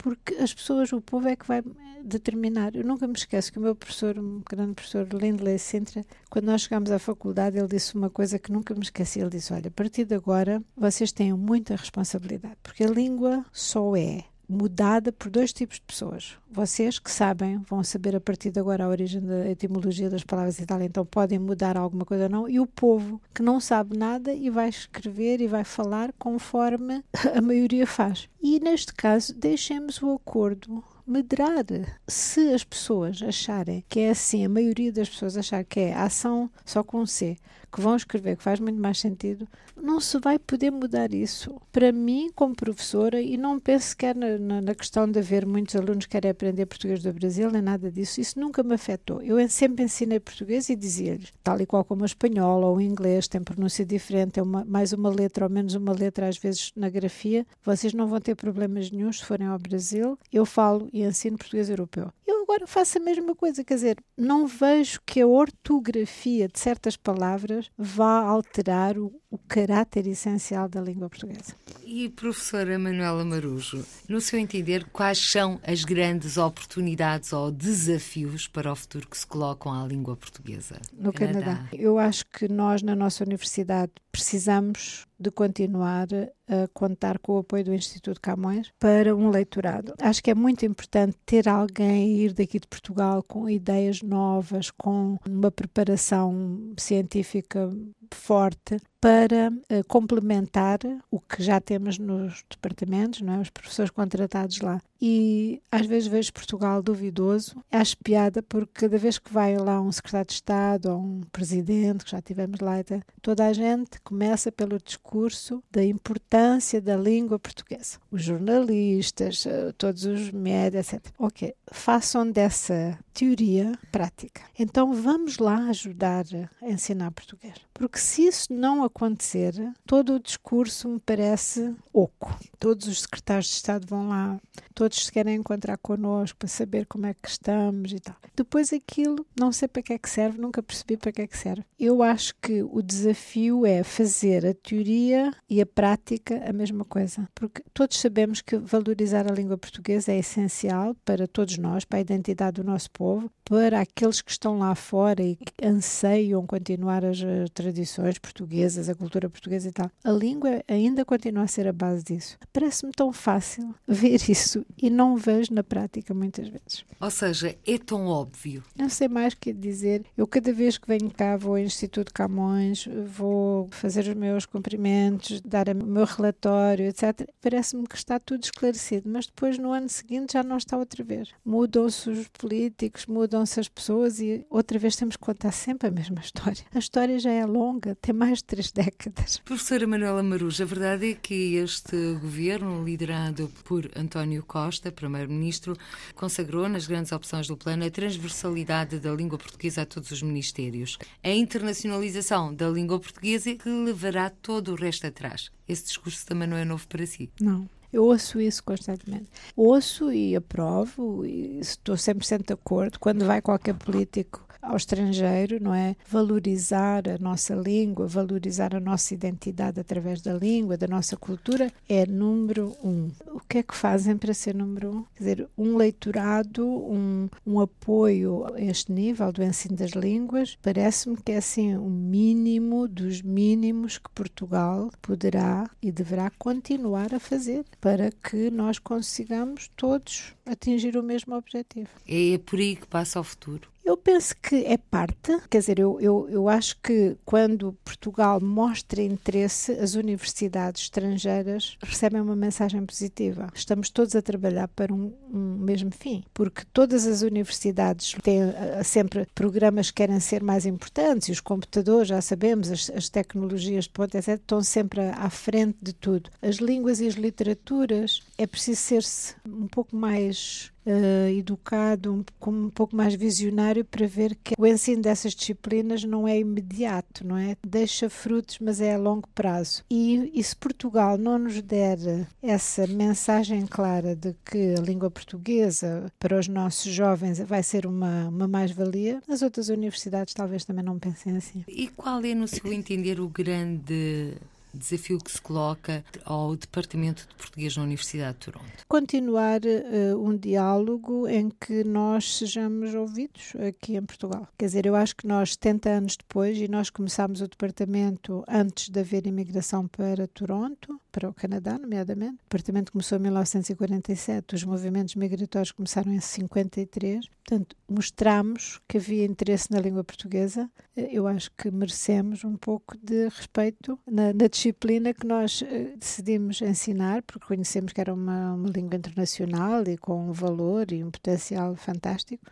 porque 0.03 0.35
as 0.35 0.53
pessoas, 0.53 0.93
o 0.93 1.01
povo 1.01 1.29
é 1.29 1.37
que 1.37 1.47
vai 1.47 1.63
determinar. 2.05 2.75
Eu 2.75 2.85
nunca 2.85 3.07
me 3.07 3.15
esqueço 3.15 3.53
que 3.53 3.59
o 3.59 3.63
meu 3.63 3.75
professor, 3.75 4.19
um 4.19 4.43
grande 4.49 4.75
professor 4.75 5.07
Lindley 5.13 5.59
Sintra, 5.59 6.05
quando 6.29 6.47
nós 6.47 6.63
chegámos 6.63 6.91
à 6.91 6.99
faculdade, 6.99 7.59
ele 7.59 7.69
disse 7.69 7.95
uma 7.95 8.11
coisa 8.11 8.39
que 8.39 8.53
nunca 8.53 8.75
me 8.75 8.83
esqueci. 8.83 9.21
Ele 9.21 9.31
disse: 9.31 9.53
Olha, 9.53 9.69
a 9.69 9.71
partir 9.71 10.05
de 10.05 10.15
agora 10.15 10.63
vocês 10.77 11.13
têm 11.13 11.33
muita 11.33 11.77
responsabilidade, 11.77 12.57
porque 12.63 12.85
a 12.85 12.91
língua 12.91 13.45
só 13.53 13.97
é 13.97 14.25
mudada 14.53 15.11
por 15.11 15.31
dois 15.31 15.53
tipos 15.53 15.77
de 15.77 15.83
pessoas. 15.83 16.37
Vocês 16.51 16.99
que 16.99 17.11
sabem, 17.11 17.59
vão 17.69 17.83
saber 17.83 18.15
a 18.15 18.21
partir 18.21 18.51
de 18.51 18.61
agora 18.61 18.85
a 18.85 18.89
origem 18.89 19.21
da 19.21 19.49
etimologia 19.49 20.11
das 20.11 20.23
palavras 20.23 20.59
e 20.59 20.67
tal, 20.67 20.81
então 20.83 21.05
podem 21.05 21.39
mudar 21.39 21.77
alguma 21.77 22.05
coisa 22.05 22.25
ou 22.25 22.31
não, 22.31 22.49
e 22.49 22.61
o 22.61 22.67
povo 22.67 23.21
que 23.35 23.43
não 23.43 23.59
sabe 23.59 23.97
nada 23.97 24.33
e 24.33 24.51
vai 24.51 24.69
escrever 24.69 25.41
e 25.41 25.47
vai 25.47 25.65
falar 25.65 26.13
conforme 26.19 27.03
a 27.35 27.41
maioria 27.41 27.87
faz. 27.87 28.29
E 28.43 28.61
neste 28.61 28.93
caso, 28.93 29.35
deixemos 29.35 30.03
o 30.03 30.13
acordo 30.13 30.85
medrar. 31.07 31.65
Se 32.07 32.53
as 32.53 32.65
pessoas 32.65 33.23
acharem 33.23 33.85
que 33.89 34.01
é 34.01 34.11
assim, 34.11 34.45
a 34.45 34.49
maioria 34.49 34.93
das 34.93 35.09
pessoas 35.09 35.37
achar 35.37 35.65
que 35.65 35.81
é 35.81 35.95
ação 35.95 36.51
só 36.65 36.83
com 36.83 37.05
C, 37.07 37.37
que 37.73 37.81
vão 37.81 37.97
escrever, 37.97 38.37
que 38.37 38.43
faz 38.43 38.61
muito 38.61 38.79
mais 38.79 39.01
sentido, 39.01 39.49
não 39.75 39.99
se 39.99 40.19
vai 40.19 40.39
poder 40.39 40.71
mudar 40.71 41.13
isso. 41.15 41.61
Para 41.73 41.91
mim, 41.91 42.31
como 42.35 42.55
professora, 42.55 43.21
e 43.21 43.37
não 43.39 43.59
penso 43.59 43.89
sequer 43.89 44.15
na, 44.15 44.61
na, 44.61 44.75
questão 44.75 45.11
de 45.11 45.19
haver 45.19 45.47
muitos 45.47 45.75
alunos 45.75 46.05
que 46.05 46.13
querem 46.13 46.31
aprender 46.31 46.67
português 46.67 47.03
do 47.03 47.13
Brasil, 47.13 47.51
nem 47.51 47.63
nada 47.63 47.91
disso, 47.91 48.21
isso 48.21 48.39
nunca 48.39 48.63
me 48.63 48.75
afetou. 48.75 49.23
Eu 49.23 49.49
sempre 49.49 49.85
ensinei 49.85 50.21
português 50.21 50.69
e 50.69 50.77
dizia-lhes, 50.77 51.33
tal 51.43 51.61
e 51.61 51.67
qual 51.67 51.85
como 51.85 52.03
o 52.03 52.07
espanhol 52.07 52.63
ou 52.63 52.77
o 52.77 52.81
inglês, 52.81 53.27
tem 53.27 53.43
pronúncia 53.43 53.85
diferente, 53.85 54.39
é 54.39 54.43
uma, 54.43 54.65
mais 54.65 54.93
uma 54.93 55.09
letra 55.09 55.47
ou 55.47 55.51
menos 55.51 55.75
uma 55.75 55.93
letra 55.93 56.29
às 56.29 56.37
vezes 56.37 56.73
na 56.77 56.91
grafia, 56.91 57.47
vocês 57.65 57.95
não 57.95 58.07
vão 58.07 58.21
ter 58.21 58.35
problemas 58.35 58.91
nenhum 58.91 59.13
se 59.13 59.25
forem 59.25 59.47
ao 59.47 59.59
Brasil. 59.59 60.19
Eu 60.31 60.45
falo 60.45 60.89
e 60.93 61.03
ensino 61.03 61.39
português 61.39 61.71
europeu. 61.71 62.13
Eu 62.27 62.43
agora 62.43 62.67
faço 62.67 62.99
a 62.99 63.01
mesma 63.01 63.35
coisa, 63.35 63.65
quer 63.65 63.75
dizer, 63.75 63.97
não 64.17 64.47
vejo 64.47 65.01
que 65.07 65.21
a 65.21 65.27
ortografia 65.27 66.49
de 66.49 66.59
certas 66.59 66.97
palavras 66.97 67.62
vá 67.77 68.21
alterar 68.21 68.99
o, 68.99 69.13
o 69.31 69.39
caráter 69.39 70.07
essencial 70.07 70.69
da 70.69 70.81
língua 70.81 71.09
portuguesa. 71.09 71.55
E 71.85 72.09
professora 72.09 72.79
Manuela 72.79 73.25
Marujo, 73.25 73.85
no 74.09 74.21
seu 74.21 74.39
entender, 74.39 74.85
quais 74.93 75.19
são 75.19 75.61
as 75.63 75.85
grandes 75.85 76.37
oportunidades 76.37 77.33
ou 77.33 77.51
desafios 77.51 78.49
para 78.49 78.73
o 78.73 78.77
futuro 78.77 79.09
que 79.09 79.19
se 79.19 79.27
colocam 79.27 79.73
à 79.73 79.87
língua 79.87 80.17
portuguesa? 80.17 80.81
No 80.93 81.13
Canadá. 81.13 81.41
Canadá. 81.41 81.69
Eu 81.73 81.99
acho 81.99 82.25
que 82.27 82.49
nós, 82.49 82.83
na 82.83 82.95
nossa 82.95 83.25
universidade, 83.25 83.93
precisamos 84.13 85.07
de 85.19 85.31
continuar 85.31 86.07
a 86.47 86.69
contar 86.75 87.19
com 87.19 87.33
o 87.33 87.39
apoio 87.39 87.65
do 87.65 87.75
Instituto 87.75 88.21
Camões 88.21 88.71
para 88.79 89.17
um 89.17 89.31
leitorado. 89.31 89.95
Acho 90.01 90.23
que 90.23 90.31
é 90.31 90.35
muito 90.35 90.67
importante 90.67 91.17
ter 91.25 91.49
alguém 91.49 92.19
ir 92.19 92.35
daqui 92.35 92.61
de 92.61 92.69
Portugal 92.69 93.23
com 93.23 93.49
ideias 93.49 94.03
novas, 94.03 94.71
com 94.71 95.17
uma 95.27 95.51
preparação 95.51 96.75
científica 96.77 97.71
forte 98.13 98.77
para 99.03 99.51
uh, 99.51 99.85
complementar 99.89 100.79
o 101.11 101.19
que 101.19 101.43
já 101.43 101.61
temos 101.61 101.99
nos 101.99 102.45
departamentos, 102.49 103.21
não 103.21 103.33
é? 103.33 103.39
os 103.41 103.51
professores 103.51 103.91
contratados 103.91 104.61
lá. 104.61 104.81
E 105.01 105.61
às 105.73 105.85
vezes 105.85 106.09
vejo 106.09 106.33
Portugal 106.33 106.81
duvidoso. 106.81 107.57
Acho 107.73 107.97
piada 107.97 108.41
porque 108.45 108.83
cada 108.83 108.97
vez 108.97 109.19
que 109.19 109.33
vai 109.33 109.57
lá 109.57 109.81
um 109.81 109.91
secretário 109.91 110.29
de 110.29 110.35
Estado 110.35 110.93
ou 110.93 111.01
um 111.01 111.21
presidente, 111.33 112.05
que 112.05 112.13
já 112.13 112.23
tivemos 112.23 112.61
lá, 112.61 112.75
toda 113.21 113.45
a 113.45 113.53
gente 113.53 114.01
começa 114.05 114.53
pelo 114.53 114.79
discurso 114.79 115.61
da 115.69 115.85
importância 115.85 116.81
da 116.81 116.97
língua 116.97 117.41
portuguesa. 117.41 117.99
Os 118.09 118.23
jornalistas, 118.23 119.45
eh, 119.47 119.73
todos 119.77 120.05
os 120.05 120.31
médias, 120.31 120.93
etc. 120.93 121.13
Ok, 121.19 121.53
façam 121.73 122.31
dessa 122.31 122.97
teoria 123.13 123.73
prática. 123.91 124.43
Então 124.59 124.93
vamos 124.95 125.39
lá 125.39 125.69
ajudar 125.69 126.25
a 126.61 126.71
ensinar 126.71 127.11
português. 127.11 127.55
Porque 127.75 127.99
se 127.99 128.27
isso 128.27 128.53
não 128.53 128.85
acontecer, 128.85 129.55
todo 129.87 130.15
o 130.15 130.21
discurso 130.21 130.89
me 130.89 131.01
parece 131.01 131.75
oco. 131.93 132.35
Todos 132.59 132.87
os 132.87 133.03
secretários 133.03 133.47
de 133.47 133.55
Estado 133.55 133.87
vão 133.87 134.09
lá, 134.09 134.41
todos 134.75 135.05
se 135.05 135.13
querem 135.13 135.37
encontrar 135.37 135.77
connosco 135.79 136.39
para 136.39 136.49
saber 136.49 136.87
como 136.87 137.07
é 137.07 137.15
que 137.15 137.29
estamos 137.29 137.93
e 137.93 137.99
tal. 137.99 138.17
Depois 138.37 138.73
aquilo, 138.73 139.27
não 139.39 139.53
sei 139.53 139.69
para 139.69 139.83
que 139.83 139.93
é 139.93 139.99
que 139.99 140.09
serve, 140.09 140.39
nunca 140.39 140.63
percebi 140.63 140.97
para 140.97 141.13
que 141.13 141.23
é 141.23 141.27
que 141.27 141.37
serve. 141.37 141.65
Eu 141.79 142.03
acho 142.03 142.35
que 142.41 142.63
o 142.63 142.81
desafio 142.81 143.67
é 143.67 143.83
fazer 143.83 144.47
a 144.47 144.55
teoria 144.55 145.33
e 145.49 145.61
a 145.61 145.67
prática 145.67 146.43
a 146.49 146.53
mesma 146.53 146.85
coisa. 146.85 147.29
Porque 147.35 147.63
todos 147.75 147.99
sabemos 147.99 148.41
que 148.41 148.57
valorizar 148.57 149.31
a 149.31 149.35
língua 149.35 149.59
portuguesa 149.59 150.13
é 150.13 150.19
essencial 150.19 150.95
para 151.05 151.27
todos 151.27 151.59
nós, 151.59 151.85
para 151.85 151.99
a 151.99 152.03
identidade 152.03 152.63
do 152.63 152.65
nosso 152.65 152.91
povo, 152.91 153.02
para 153.45 153.81
aqueles 153.81 154.21
que 154.21 154.31
estão 154.31 154.59
lá 154.59 154.75
fora 154.75 155.23
e 155.23 155.37
que 155.37 155.53
anseiam 155.63 156.47
continuar 156.47 157.05
as 157.05 157.19
tradições 157.53 158.19
portuguesas, 158.19 158.89
a 158.89 158.95
cultura 158.95 159.29
portuguesa 159.29 159.69
e 159.69 159.73
tal. 159.73 159.91
A 160.03 160.11
língua 160.11 160.63
ainda 160.69 161.05
continua 161.05 161.45
a 161.45 161.49
ser 161.49 161.67
a 161.67 161.73
base 161.73 162.05
disso. 162.05 162.39
Parece-me 162.53 162.93
tão 162.93 163.13
fácil 163.13 163.75
ver 163.87 164.21
isso 164.31 164.65
e 164.81 164.89
não 164.89 165.17
vejo 165.17 165.53
na 165.53 165.63
prática 165.63 166.15
muitas 166.15 166.49
vezes. 166.49 166.85
Ou 167.01 167.11
seja, 167.11 167.57
é 167.67 167.79
tão 167.79 168.07
óbvio. 168.07 168.63
Não 168.77 168.89
sei 168.89 169.09
mais 169.09 169.35
o 169.35 169.37
que 169.37 169.53
dizer. 169.53 170.05
Eu 170.17 170.27
cada 170.27 170.53
vez 170.53 170.79
que 170.79 170.89
venho 170.89 171.11
cá 171.11 171.37
vou 171.37 171.53
ao 171.53 171.59
Instituto 171.59 172.13
Camões, 172.13 172.89
vou 173.07 173.69
fazer 173.71 174.09
os 174.09 174.15
meus 174.15 174.47
cumprimentos, 174.47 175.41
dar 175.41 175.69
o 175.69 175.85
meu 175.85 176.05
relatório, 176.05 176.87
etc. 176.87 177.29
Parece-me 177.41 177.87
que 177.87 177.97
está 177.97 178.19
tudo 178.19 178.45
esclarecido, 178.45 179.09
mas 179.11 179.27
depois 179.27 179.59
no 179.59 179.73
ano 179.73 179.89
seguinte 179.89 180.35
já 180.35 180.43
não 180.43 180.57
está 180.57 180.77
outra 180.77 181.03
vez. 181.03 181.31
Mudam-se 181.45 182.09
os 182.11 182.29
políticos, 182.29 182.92
mudam-se 183.07 183.59
as 183.61 183.69
pessoas 183.69 184.21
e 184.21 184.45
outra 184.51 184.79
vez 184.79 184.97
temos 184.97 185.17
que 185.17 185.23
contar 185.23 185.53
sempre 185.53 185.89
a 185.89 185.91
mesma 185.91 186.21
história. 186.21 186.65
A 186.75 186.79
história 186.79 187.19
já 187.19 187.31
é 187.31 187.45
longa, 187.45 187.95
tem 187.97 188.15
mais 188.15 188.39
de 188.39 188.45
três 188.45 188.71
décadas. 188.71 189.39
Professora 189.45 189.87
Manuela 189.87 190.23
Maruja, 190.23 190.65
a 190.65 190.67
verdade 190.67 191.11
é 191.11 191.15
que 191.15 191.57
este 191.57 191.97
governo, 192.21 192.85
liderado 192.85 193.51
por 193.65 193.91
António 193.97 194.43
Costa, 194.43 194.93
Primeiro-Ministro, 194.93 195.77
consagrou 196.15 196.69
nas 196.69 196.87
grandes 196.87 197.13
opções 197.13 197.47
do 197.47 197.57
plano 197.57 197.85
a 197.85 197.91
transversalidade 197.91 198.99
da 198.99 199.13
língua 199.13 199.39
portuguesa 199.39 199.83
a 199.83 199.87
todos 199.87 200.11
os 200.11 200.23
ministérios, 200.23 200.99
a 201.23 201.31
internacionalização 201.31 202.55
da 202.55 202.69
língua 202.69 202.99
portuguesa 202.99 203.55
que 203.55 203.69
levará 203.69 204.31
todo 204.31 204.73
o 204.73 204.75
resto 204.75 205.07
atrás. 205.07 205.51
Esse 205.69 205.85
discurso 205.85 206.27
também 206.27 206.49
não 206.49 206.57
é 206.57 206.65
novo 206.65 206.87
para 206.89 207.07
si? 207.07 207.31
Não. 207.41 207.69
Eu 207.93 208.05
ouço 208.05 208.41
isso 208.41 208.63
constantemente. 208.65 209.29
Ouço 209.57 210.11
e 210.13 210.35
aprovo, 210.35 211.27
e 211.27 211.59
estou 211.61 211.95
100% 211.95 212.47
de 212.47 212.53
acordo. 212.55 212.99
Quando 212.99 213.25
vai 213.25 213.43
qualquer 213.43 213.75
político 213.75 214.47
ao 214.63 214.77
estrangeiro, 214.77 215.61
não 215.61 215.75
é? 215.75 215.97
Valorizar 216.09 217.09
a 217.09 217.19
nossa 217.19 217.53
língua, 217.53 218.07
valorizar 218.07 218.75
a 218.77 218.81
nossa 218.81 219.13
identidade 219.13 219.81
através 219.81 220.21
da 220.23 220.33
língua, 220.33 220.77
da 220.77 220.87
nossa 220.87 221.17
cultura, 221.17 221.71
é 221.89 222.07
número 222.07 222.77
um. 222.83 223.11
O 223.27 223.41
que 223.41 223.59
é 223.59 223.63
que 223.63 223.75
fazem 223.75 224.17
para 224.17 224.33
ser 224.33 224.55
número 224.55 224.91
um? 224.91 225.05
Quer 225.17 225.19
dizer, 225.19 225.49
um 225.59 225.77
leitorado, 225.77 226.65
um, 226.65 227.29
um 227.45 227.61
apoio 227.61 228.47
a 228.55 228.61
este 228.61 228.93
nível 228.93 229.33
do 229.33 229.43
ensino 229.43 229.77
das 229.77 229.91
línguas, 229.91 230.57
parece-me 230.63 231.17
que 231.17 231.33
é 231.33 231.39
assim 231.39 231.75
o 231.75 231.83
um 231.83 231.91
mínimo 231.91 232.87
dos 232.87 233.21
mínimos 233.21 233.99
que 233.99 234.11
Portugal 234.11 234.91
poderá 235.03 235.69
e 235.83 235.91
deverá 235.91 236.31
continuar 236.39 237.13
a 237.13 237.19
fazer 237.19 237.65
para 237.83 238.13
que 238.13 238.49
nós 238.49 238.79
consigamos 238.79 239.69
todos 239.77 240.33
atingir 240.47 240.97
o 240.97 241.03
mesmo 241.03 241.35
objetivo. 241.35 241.91
É 242.07 242.39
por 242.39 242.61
aí 242.61 242.77
que 242.77 242.87
passa 242.87 243.19
o 243.19 243.25
futuro. 243.25 243.72
Eu 243.85 243.97
penso 243.97 244.37
que 244.41 244.65
é 244.65 244.77
parte, 244.77 245.37
quer 245.51 245.59
dizer, 245.59 245.79
eu, 245.81 246.01
eu, 246.01 246.29
eu 246.31 246.49
acho 246.49 246.77
que 246.81 247.17
quando 247.25 247.77
Portugal 247.85 248.41
mostra 248.41 249.03
interesse, 249.03 249.73
as 249.73 249.95
universidades 249.95 250.83
estrangeiras 250.83 251.77
recebem 251.83 252.21
uma 252.21 252.37
mensagem 252.37 252.85
positiva. 252.87 253.49
Estamos 253.53 253.91
todos 253.91 254.15
a 254.15 254.23
trabalhar 254.23 254.69
para 254.69 254.95
um, 254.95 255.13
um 255.29 255.57
mesmo 255.59 255.91
fim, 255.91 256.23
porque 256.33 256.63
todas 256.73 257.09
as 257.09 257.23
universidades 257.23 258.15
têm 258.23 258.45
uh, 258.45 258.85
sempre 258.85 259.27
programas 259.35 259.91
que 259.91 259.97
querem 259.97 260.21
ser 260.21 260.45
mais 260.45 260.65
importantes 260.65 261.29
e 261.29 261.33
os 261.33 261.41
computadores, 261.41 262.09
já 262.09 262.21
sabemos, 262.21 262.71
as, 262.71 262.89
as 262.91 263.09
tecnologias 263.09 263.85
de 263.85 263.91
ponta, 263.91 264.17
etc., 264.17 264.35
estão 264.35 264.63
sempre 264.63 265.01
à 265.01 265.29
frente 265.29 265.77
de 265.83 265.93
tudo. 265.93 266.31
As 266.41 266.57
línguas 266.57 267.01
e 267.01 267.09
as 267.09 267.15
literaturas, 267.15 268.23
é 268.39 268.47
preciso 268.47 268.81
ser-se 268.81 269.35
um 269.45 269.67
pouco 269.67 269.97
mais 269.97 270.72
uh, 270.87 271.29
educado, 271.29 272.13
um, 272.13 272.51
um 272.51 272.71
pouco 272.71 272.95
mais 272.95 273.15
visionário 273.15 273.85
para 273.85 274.07
ver 274.07 274.37
que 274.43 274.55
o 274.59 274.67
ensino 274.67 275.03
dessas 275.03 275.35
disciplinas 275.35 276.05
não 276.05 276.27
é 276.27 276.39
imediato, 276.39 277.27
não 277.27 277.37
é? 277.37 277.57
Deixa 277.67 278.09
frutos, 278.09 278.59
mas 278.61 278.81
é 278.81 278.95
a 278.95 278.99
longo 278.99 279.29
prazo. 279.35 279.85
E, 279.91 280.31
e 280.35 280.43
se 280.43 280.55
Portugal 280.57 281.17
não 281.19 281.39
nos 281.39 281.61
der 281.61 281.99
essa 282.43 282.87
mensagem 282.87 283.67
clara 283.67 284.15
de 284.15 284.35
que 284.45 284.75
a 284.79 284.81
língua 284.81 285.11
portuguesa 285.11 286.13
para 286.19 286.39
os 286.39 286.49
nossos 286.49 286.93
jovens 286.93 287.39
vai 287.41 287.63
ser 287.63 287.87
uma, 287.87 288.29
uma 288.29 288.49
mais-valia, 288.49 289.23
as 289.29 289.43
outras 289.43 289.69
universidades 289.69 290.35
talvez 290.35 290.65
também 290.65 290.85
não 290.85 290.99
pensem 290.99 291.37
assim. 291.37 291.65
E 291.69 291.89
qual 291.89 292.23
é, 292.25 292.35
no 292.35 292.49
seu 292.49 292.73
entender, 292.73 293.21
o 293.21 293.29
grande 293.29 294.35
desafio 294.79 295.19
que 295.19 295.31
se 295.31 295.41
coloca 295.41 296.05
ao 296.25 296.57
Departamento 296.57 297.27
de 297.29 297.35
Português 297.35 297.77
na 297.77 297.83
Universidade 297.83 298.39
de 298.39 298.47
Toronto? 298.47 298.87
Continuar 298.89 299.61
uh, 299.65 300.19
um 300.19 300.37
diálogo 300.37 301.29
em 301.29 301.51
que 301.51 301.85
nós 301.85 302.39
sejamos 302.39 302.95
ouvidos 302.95 303.53
aqui 303.69 303.97
em 303.97 304.03
Portugal. 304.03 304.49
Quer 304.59 304.67
dizer, 304.67 304.87
eu 304.87 304.95
acho 304.95 305.17
que 305.17 305.27
nós, 305.27 305.53
70 305.53 305.89
anos 305.91 306.17
depois, 306.17 306.59
e 306.59 306.69
nós 306.69 306.91
começámos 306.91 307.41
o 307.41 307.49
departamento 307.49 308.45
antes 308.49 308.89
de 308.89 309.01
haver 309.01 309.27
imigração 309.27 309.87
para 309.89 310.27
Toronto, 310.29 311.01
para 311.11 311.29
o 311.29 311.35
Canadá, 311.35 311.79
nomeadamente. 311.79 312.35
O 312.35 312.45
departamento 312.45 312.91
começou 312.91 313.19
em 313.19 313.23
1947, 313.23 314.55
os 314.55 314.65
movimentos 314.65 315.15
migratórios 315.15 315.71
começaram 315.71 316.13
em 316.13 316.21
53. 316.21 317.27
Portanto, 317.45 317.77
mostramos 317.89 318.81
que 318.89 318.97
havia 318.97 319.25
interesse 319.25 319.71
na 319.71 319.81
língua 319.81 320.03
portuguesa. 320.03 320.71
Eh, 320.97 321.11
eu 321.13 321.27
acho 321.27 321.51
que 321.53 321.71
merecemos 321.71 322.45
um 322.45 322.57
pouco 322.57 322.97
de 322.97 323.29
respeito 323.29 323.99
na, 324.11 324.33
na 324.33 324.49
disciplina 324.63 325.13
que 325.13 325.27
nós 325.27 325.61
uh, 325.63 325.97
decidimos 325.99 326.63
ensinar, 326.63 327.23
porque 327.23 327.47
conhecemos 327.47 327.93
que 327.93 328.01
era 328.01 328.15
uma, 328.15 328.55
uma 328.55 328.69
língua 328.69 328.97
internacional 328.97 329.83
e 329.89 329.97
com 329.97 330.29
um 330.29 330.33
valor 330.33 330.93
e 330.93 331.03
um 331.03 331.11
potencial 331.11 331.75
fantástico. 331.75 332.45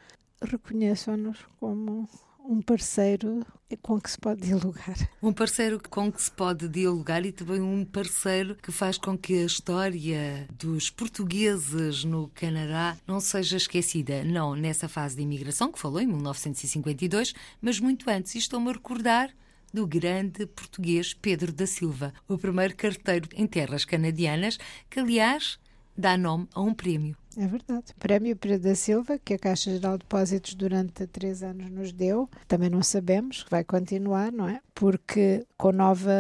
Reconheçam-nos 0.43 1.39
como 1.61 2.09
um 2.45 2.61
parceiro 2.61 3.47
com 3.81 4.01
que 4.01 4.11
se 4.11 4.19
pode 4.19 4.41
dialogar. 4.41 4.97
Um 5.23 5.33
parceiro 5.33 5.81
com 5.89 6.11
que 6.11 6.21
se 6.21 6.33
pode 6.33 6.69
dialogar 6.69 7.25
e 7.25 7.31
também 7.31 7.61
um 7.61 7.85
parceiro 7.85 8.57
que 8.57 8.73
faz 8.73 8.99
com 8.99 9.17
que 9.17 9.35
a 9.35 9.45
história 9.45 10.49
dos 10.59 10.91
portugueses 10.91 12.03
no 12.03 12.29
Canadá 12.35 12.97
não 13.07 13.21
seja 13.21 13.57
esquecida. 13.57 14.25
Não 14.25 14.57
nessa 14.57 14.89
fase 14.89 15.15
de 15.15 15.23
imigração 15.23 15.71
que 15.71 15.79
falou 15.79 16.01
em 16.01 16.07
1952, 16.09 17.35
mas 17.61 17.79
muito 17.79 18.11
antes. 18.11 18.35
E 18.35 18.39
estou-me 18.39 18.71
a 18.71 18.73
recordar 18.73 19.31
do 19.73 19.87
grande 19.87 20.47
português 20.47 21.15
Pedro 21.15 21.53
da 21.53 21.67
Silva, 21.67 22.13
o 22.29 22.37
primeiro 22.37 22.75
carteiro 22.77 23.29
em 23.35 23.47
terras 23.47 23.85
canadianas, 23.85 24.59
que 24.89 25.01
aliás 25.01 25.59
dá 25.97 26.17
nome 26.17 26.49
a 26.55 26.61
um 26.61 26.73
prémio. 26.73 27.17
É 27.37 27.47
verdade. 27.47 27.95
Prémio 27.99 28.35
Pedro 28.37 28.59
da 28.59 28.75
Silva, 28.75 29.19
que 29.19 29.35
a 29.35 29.39
Caixa 29.39 29.71
Geral 29.71 29.93
de 29.93 30.05
Depósitos 30.05 30.55
durante 30.55 31.07
três 31.07 31.43
anos 31.43 31.71
nos 31.71 31.93
deu, 31.93 32.29
também 32.49 32.69
não 32.69 32.83
sabemos, 32.83 33.45
vai 33.49 33.63
continuar, 33.63 34.33
não 34.33 34.49
é? 34.49 34.61
Porque 34.75 35.47
com 35.57 35.71
nova 35.71 36.11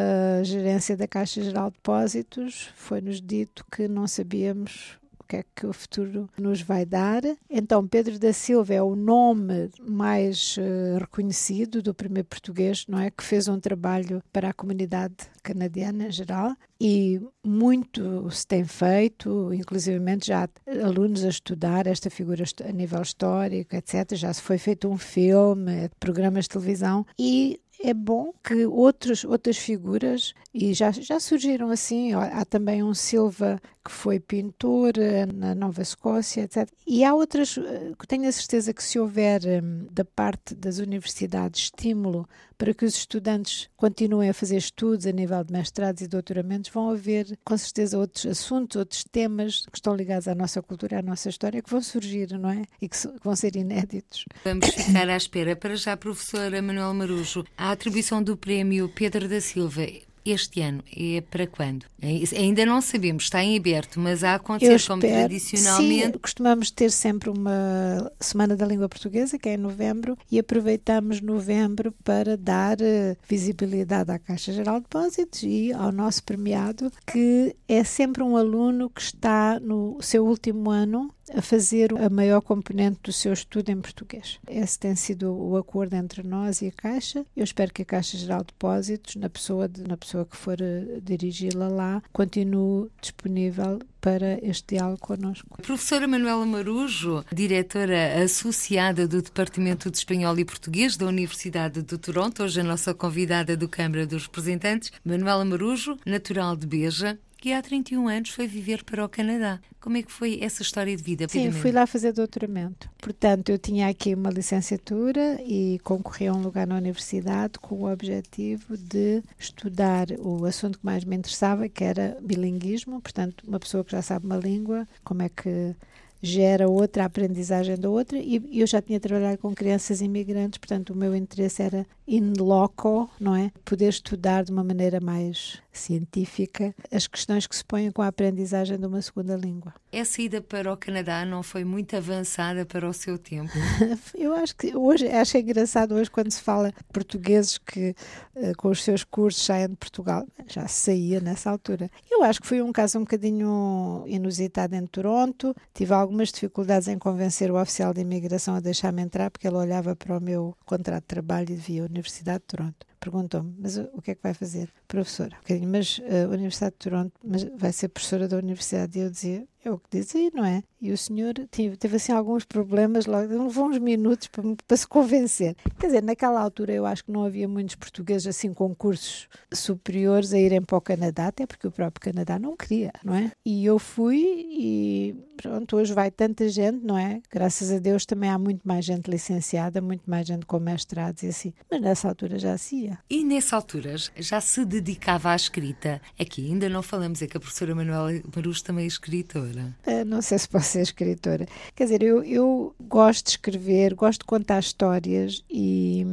gerência 0.44 0.96
da 0.96 1.08
Caixa 1.08 1.42
Geral 1.42 1.70
de 1.70 1.76
Depósitos 1.76 2.70
foi-nos 2.76 3.20
dito 3.20 3.64
que 3.72 3.88
não 3.88 4.06
sabíamos 4.06 4.98
que 5.30 5.36
é 5.36 5.44
que 5.54 5.64
o 5.64 5.72
futuro 5.72 6.28
nos 6.36 6.60
vai 6.60 6.84
dar. 6.84 7.22
Então, 7.48 7.86
Pedro 7.86 8.18
da 8.18 8.32
Silva 8.32 8.74
é 8.74 8.82
o 8.82 8.96
nome 8.96 9.70
mais 9.80 10.56
uh, 10.56 10.98
reconhecido 10.98 11.80
do 11.80 11.94
primeiro 11.94 12.26
português, 12.26 12.84
não 12.88 12.98
é? 12.98 13.12
Que 13.12 13.22
fez 13.22 13.46
um 13.46 13.60
trabalho 13.60 14.20
para 14.32 14.48
a 14.48 14.52
comunidade 14.52 15.14
canadiana 15.40 16.08
em 16.08 16.10
geral 16.10 16.56
e 16.80 17.20
muito 17.46 18.28
se 18.32 18.44
tem 18.44 18.64
feito, 18.64 19.54
inclusivamente 19.54 20.26
já 20.26 20.44
há 20.44 20.84
alunos 20.84 21.24
a 21.24 21.28
estudar 21.28 21.86
esta 21.86 22.10
figura 22.10 22.42
a 22.68 22.72
nível 22.72 23.00
histórico, 23.00 23.76
etc. 23.76 24.16
Já 24.16 24.32
se 24.32 24.42
foi 24.42 24.58
feito 24.58 24.88
um 24.88 24.98
filme, 24.98 25.88
programas 26.00 26.46
de 26.46 26.50
televisão 26.50 27.06
e 27.16 27.60
é 27.82 27.94
bom 27.94 28.32
que 28.44 28.66
outros, 28.66 29.24
outras 29.24 29.56
figuras, 29.56 30.34
e 30.52 30.74
já, 30.74 30.90
já 30.90 31.18
surgiram 31.18 31.70
assim, 31.70 32.12
há 32.12 32.44
também 32.44 32.82
um 32.82 32.92
Silva 32.94 33.60
que 33.84 33.90
foi 33.90 34.20
pintor 34.20 34.92
eh, 34.98 35.26
na 35.26 35.54
Nova 35.54 35.80
Escócia, 35.80 36.42
etc. 36.42 36.68
E 36.86 37.02
há 37.04 37.14
outras, 37.14 37.56
eh, 37.56 37.92
tenho 38.06 38.28
a 38.28 38.32
certeza 38.32 38.74
que 38.74 38.82
se 38.82 38.98
houver 38.98 39.40
hum, 39.62 39.86
da 39.90 40.04
parte 40.04 40.54
das 40.54 40.78
universidades 40.78 41.62
estímulo 41.64 42.28
para 42.60 42.74
que 42.74 42.84
os 42.84 42.94
estudantes 42.94 43.70
continuem 43.74 44.28
a 44.28 44.34
fazer 44.34 44.58
estudos 44.58 45.06
a 45.06 45.12
nível 45.12 45.42
de 45.42 45.50
mestrados 45.50 46.02
e 46.02 46.06
doutoramentos, 46.06 46.70
vão 46.70 46.90
haver 46.90 47.38
com 47.42 47.56
certeza 47.56 47.96
outros 47.96 48.26
assuntos, 48.26 48.76
outros 48.76 49.02
temas 49.02 49.64
que 49.64 49.78
estão 49.78 49.96
ligados 49.96 50.28
à 50.28 50.34
nossa 50.34 50.60
cultura, 50.60 50.98
à 50.98 51.02
nossa 51.02 51.30
história, 51.30 51.62
que 51.62 51.70
vão 51.70 51.80
surgir, 51.80 52.38
não 52.38 52.50
é? 52.50 52.64
E 52.78 52.86
que 52.86 52.98
vão 53.24 53.34
ser 53.34 53.56
inéditos. 53.56 54.26
Vamos 54.44 54.68
ficar 54.68 55.08
à 55.08 55.16
espera. 55.16 55.56
Para 55.56 55.74
já, 55.74 55.96
professora 55.96 56.60
Manuel 56.60 56.92
Marujo, 56.92 57.44
a 57.56 57.72
atribuição 57.72 58.22
do 58.22 58.36
prémio 58.36 58.90
Pedro 58.90 59.26
da 59.26 59.40
Silva 59.40 59.86
este 60.24 60.60
ano 60.60 60.82
é 60.96 61.20
para 61.20 61.46
quando? 61.46 61.84
É 62.00 62.38
ainda 62.38 62.64
não 62.64 62.80
sabemos, 62.80 63.24
está 63.24 63.42
em 63.42 63.56
aberto, 63.56 64.00
mas 64.00 64.24
a 64.24 64.34
acontecer 64.34 64.74
espero, 64.74 65.00
como 65.00 65.12
tradicionalmente. 65.12 66.12
Sim, 66.12 66.18
costumamos 66.18 66.70
ter 66.70 66.90
sempre 66.90 67.30
uma 67.30 68.10
Semana 68.18 68.56
da 68.56 68.66
Língua 68.66 68.88
Portuguesa, 68.88 69.38
que 69.38 69.48
é 69.48 69.54
em 69.54 69.58
novembro, 69.58 70.16
e 70.30 70.38
aproveitamos 70.38 71.20
novembro 71.20 71.92
para 72.04 72.36
dar 72.36 72.80
eh, 72.80 73.16
visibilidade 73.28 74.10
à 74.10 74.18
Caixa 74.18 74.52
Geral 74.52 74.76
de 74.76 74.82
Depósitos 74.82 75.42
e 75.42 75.72
ao 75.72 75.92
nosso 75.92 76.22
premiado, 76.24 76.92
que 77.06 77.54
é 77.68 77.84
sempre 77.84 78.22
um 78.22 78.36
aluno 78.36 78.90
que 78.90 79.00
está 79.00 79.58
no 79.60 79.98
seu 80.00 80.26
último 80.26 80.70
ano 80.70 81.12
a 81.34 81.42
fazer 81.42 81.92
a 81.98 82.08
maior 82.08 82.40
componente 82.40 82.98
do 83.02 83.12
seu 83.12 83.32
estudo 83.32 83.70
em 83.70 83.80
português. 83.80 84.38
Esse 84.48 84.78
tem 84.78 84.94
sido 84.94 85.32
o 85.32 85.56
acordo 85.56 85.94
entre 85.94 86.22
nós 86.22 86.62
e 86.62 86.68
a 86.68 86.72
Caixa. 86.72 87.24
Eu 87.36 87.44
espero 87.44 87.72
que 87.72 87.82
a 87.82 87.84
Caixa 87.84 88.16
Geral 88.16 88.40
de 88.40 88.48
Depósitos, 88.48 89.16
na 89.16 89.28
pessoa, 89.28 89.68
de, 89.68 89.82
na 89.82 89.96
pessoa 89.96 90.24
que 90.24 90.36
for 90.36 90.60
eh, 90.60 91.00
dirigi-la 91.02 91.68
lá, 91.68 92.02
continue 92.12 92.88
disponível 93.00 93.80
para 94.00 94.38
este 94.42 94.76
diálogo 94.76 94.98
connosco. 94.98 95.60
Professora 95.62 96.08
Manuela 96.08 96.44
Marujo, 96.46 97.24
diretora 97.32 98.22
associada 98.22 99.06
do 99.06 99.20
Departamento 99.20 99.90
de 99.90 99.98
Espanhol 99.98 100.38
e 100.38 100.44
Português 100.44 100.96
da 100.96 101.06
Universidade 101.06 101.82
de 101.82 101.98
Toronto, 101.98 102.42
hoje 102.42 102.60
a 102.60 102.64
nossa 102.64 102.94
convidada 102.94 103.56
do 103.56 103.68
Câmara 103.68 104.06
dos 104.06 104.24
Representantes, 104.24 104.90
Manuela 105.04 105.44
Marujo, 105.44 105.98
natural 106.06 106.56
de 106.56 106.66
Beja, 106.66 107.18
que 107.40 107.54
há 107.54 107.62
31 107.62 108.06
anos 108.06 108.30
foi 108.30 108.46
viver 108.46 108.84
para 108.84 109.02
o 109.02 109.08
Canadá. 109.08 109.58
Como 109.80 109.96
é 109.96 110.02
que 110.02 110.12
foi 110.12 110.38
essa 110.42 110.60
história 110.60 110.94
de 110.94 111.02
vida? 111.02 111.26
Sim, 111.26 111.50
fui 111.50 111.72
lá 111.72 111.86
fazer 111.86 112.12
doutoramento. 112.12 112.90
Portanto, 112.98 113.48
eu 113.48 113.58
tinha 113.58 113.88
aqui 113.88 114.14
uma 114.14 114.28
licenciatura 114.28 115.40
e 115.42 115.80
concorri 115.82 116.26
a 116.26 116.34
um 116.34 116.42
lugar 116.42 116.66
na 116.66 116.76
universidade 116.76 117.58
com 117.58 117.76
o 117.76 117.90
objetivo 117.90 118.76
de 118.76 119.22
estudar 119.38 120.08
o 120.18 120.44
assunto 120.44 120.78
que 120.78 120.84
mais 120.84 121.02
me 121.02 121.16
interessava, 121.16 121.66
que 121.66 121.82
era 121.82 122.18
bilinguismo. 122.20 123.00
Portanto, 123.00 123.42
uma 123.48 123.58
pessoa 123.58 123.82
que 123.82 123.92
já 123.92 124.02
sabe 124.02 124.26
uma 124.26 124.36
língua, 124.36 124.86
como 125.02 125.22
é 125.22 125.30
que 125.30 125.74
gera 126.22 126.68
outra 126.68 127.04
aprendizagem 127.04 127.78
da 127.78 127.88
outra 127.88 128.18
e 128.18 128.60
eu 128.60 128.66
já 128.66 128.82
tinha 128.82 129.00
trabalhado 129.00 129.38
com 129.38 129.54
crianças 129.54 130.00
imigrantes, 130.02 130.58
portanto 130.58 130.90
o 130.90 130.96
meu 130.96 131.16
interesse 131.16 131.62
era 131.62 131.86
in 132.06 132.34
loco, 132.38 133.10
não 133.18 133.34
é? 133.34 133.50
Poder 133.64 133.88
estudar 133.88 134.44
de 134.44 134.52
uma 134.52 134.62
maneira 134.62 135.00
mais 135.00 135.58
científica 135.72 136.74
as 136.90 137.06
questões 137.06 137.46
que 137.46 137.54
se 137.54 137.64
põem 137.64 137.90
com 137.90 138.02
a 138.02 138.08
aprendizagem 138.08 138.78
de 138.78 138.86
uma 138.86 139.00
segunda 139.02 139.36
língua. 139.36 139.74
Essa 139.92 140.22
ida 140.22 140.40
para 140.40 140.72
o 140.72 140.76
Canadá 140.76 141.24
não 141.24 141.42
foi 141.42 141.64
muito 141.64 141.96
avançada 141.96 142.64
para 142.64 142.88
o 142.88 142.92
seu 142.92 143.18
tempo? 143.18 143.52
eu 144.14 144.34
acho 144.34 144.56
que 144.56 144.76
hoje, 144.76 145.08
acho 145.08 145.38
engraçado 145.38 145.94
hoje 145.94 146.10
quando 146.10 146.30
se 146.30 146.42
fala 146.42 146.72
portugueses 146.92 147.58
que 147.58 147.94
uh, 148.36 148.56
com 148.56 148.68
os 148.68 148.82
seus 148.82 149.04
cursos 149.04 149.44
saem 149.44 149.68
de 149.68 149.76
Portugal, 149.76 150.26
já 150.46 150.66
saía 150.68 151.20
nessa 151.20 151.50
altura. 151.50 151.90
Eu 152.10 152.22
acho 152.22 152.40
que 152.40 152.46
foi 152.46 152.62
um 152.62 152.72
caso 152.72 152.98
um 152.98 153.02
bocadinho 153.02 154.04
inusitado 154.06 154.74
em 154.74 154.86
Toronto, 154.86 155.54
tive 155.74 155.94
algumas 155.94 156.30
dificuldades 156.30 156.88
em 156.88 156.98
convencer 156.98 157.50
o 157.50 157.60
oficial 157.60 157.92
de 157.92 158.00
imigração 158.00 158.54
a 158.54 158.60
deixar-me 158.60 159.02
entrar 159.02 159.30
porque 159.30 159.46
ele 159.46 159.56
olhava 159.56 159.94
para 159.96 160.16
o 160.16 160.20
meu 160.20 160.56
contrato 160.64 161.02
de 161.02 161.08
trabalho 161.08 161.50
e 161.50 161.56
via 161.56 161.84
Universidade 161.84 162.40
de 162.40 162.46
Toronto. 162.46 162.89
Perguntou-me, 163.00 163.54
mas 163.58 163.78
o 163.78 164.02
que 164.02 164.10
é 164.10 164.14
que 164.14 164.22
vai 164.22 164.34
fazer? 164.34 164.70
Professora. 164.86 165.36
Um 165.50 165.66
mas 165.66 165.98
uh, 165.98 166.26
a 166.26 166.34
Universidade 166.34 166.72
de 166.72 166.78
Toronto 166.78 167.12
mas 167.24 167.44
vai 167.44 167.72
ser 167.72 167.88
professora 167.88 168.28
da 168.28 168.36
universidade. 168.36 168.98
E 168.98 169.02
eu 169.02 169.10
dizia, 169.10 169.48
É 169.64 169.70
o 169.70 169.78
que 169.78 169.98
dizia, 169.98 170.30
não 170.32 170.44
é? 170.44 170.62
E 170.80 170.90
o 170.90 170.96
senhor 170.96 171.34
teve, 171.50 171.76
teve 171.76 171.96
assim 171.96 172.12
alguns 172.12 172.44
problemas, 172.44 173.04
logo, 173.04 173.28
levou 173.28 173.66
uns 173.66 173.78
minutos 173.78 174.28
para, 174.28 174.42
para, 174.66 174.76
se 174.76 174.86
convencer. 174.88 175.54
Quer 175.78 175.88
dizer, 175.88 176.02
naquela 176.02 176.40
altura 176.40 176.72
eu 176.72 176.86
acho 176.86 177.04
que 177.04 177.12
não 177.12 177.24
havia 177.24 177.46
muitos 177.46 177.74
portugueses 177.74 178.26
assim 178.26 178.54
com 178.54 178.74
cursos 178.74 179.28
superiores 179.52 180.32
a 180.32 180.38
irem 180.38 180.62
para 180.62 180.78
o 180.78 180.80
Canadá, 180.80 181.26
até 181.26 181.46
porque 181.46 181.66
o 181.66 181.70
próprio 181.70 182.00
Canadá 182.00 182.38
não 182.38 182.56
queria, 182.56 182.90
não 183.04 183.14
é? 183.14 183.30
E 183.44 183.64
eu 183.64 183.78
fui 183.78 184.46
e 184.50 185.14
pronto, 185.36 185.76
hoje 185.76 185.92
vai 185.92 186.10
tanta 186.10 186.48
gente, 186.48 186.82
não 186.82 186.96
é? 186.96 187.20
Graças 187.30 187.70
a 187.70 187.78
Deus 187.78 188.06
também 188.06 188.30
há 188.30 188.38
muito 188.38 188.66
mais 188.66 188.84
gente 188.84 189.10
licenciada, 189.10 189.82
muito 189.82 190.08
mais 190.08 190.26
gente 190.26 190.46
com 190.46 190.58
mestrados 190.58 191.22
e 191.22 191.28
assim. 191.28 191.52
Mas 191.70 191.80
nessa 191.82 192.08
altura 192.08 192.38
já 192.38 192.56
se 192.56 192.76
ia. 192.76 192.98
E 193.10 193.22
nessa 193.22 193.56
altura 193.56 193.96
já 194.16 194.40
se 194.40 194.64
dedicava 194.64 195.30
à 195.30 195.36
escrita. 195.36 196.00
Aqui 196.18 196.46
ainda 196.46 196.68
não 196.70 196.82
falamos, 196.82 197.20
é 197.20 197.26
que 197.26 197.36
a 197.36 197.40
professora 197.40 197.74
Manuela 197.74 198.12
Marus 198.34 198.62
também 198.62 198.84
é 198.84 198.88
escritora. 198.88 199.49
É, 199.86 200.04
não 200.04 200.22
sei 200.22 200.38
se 200.38 200.48
posso 200.48 200.66
ser 200.66 200.80
escritora. 200.80 201.46
Quer 201.74 201.84
dizer, 201.84 202.02
eu, 202.02 202.22
eu 202.24 202.74
gosto 202.80 203.24
de 203.24 203.30
escrever, 203.30 203.94
gosto 203.94 204.20
de 204.20 204.26
contar 204.26 204.60
histórias 204.60 205.44
e, 205.50 206.06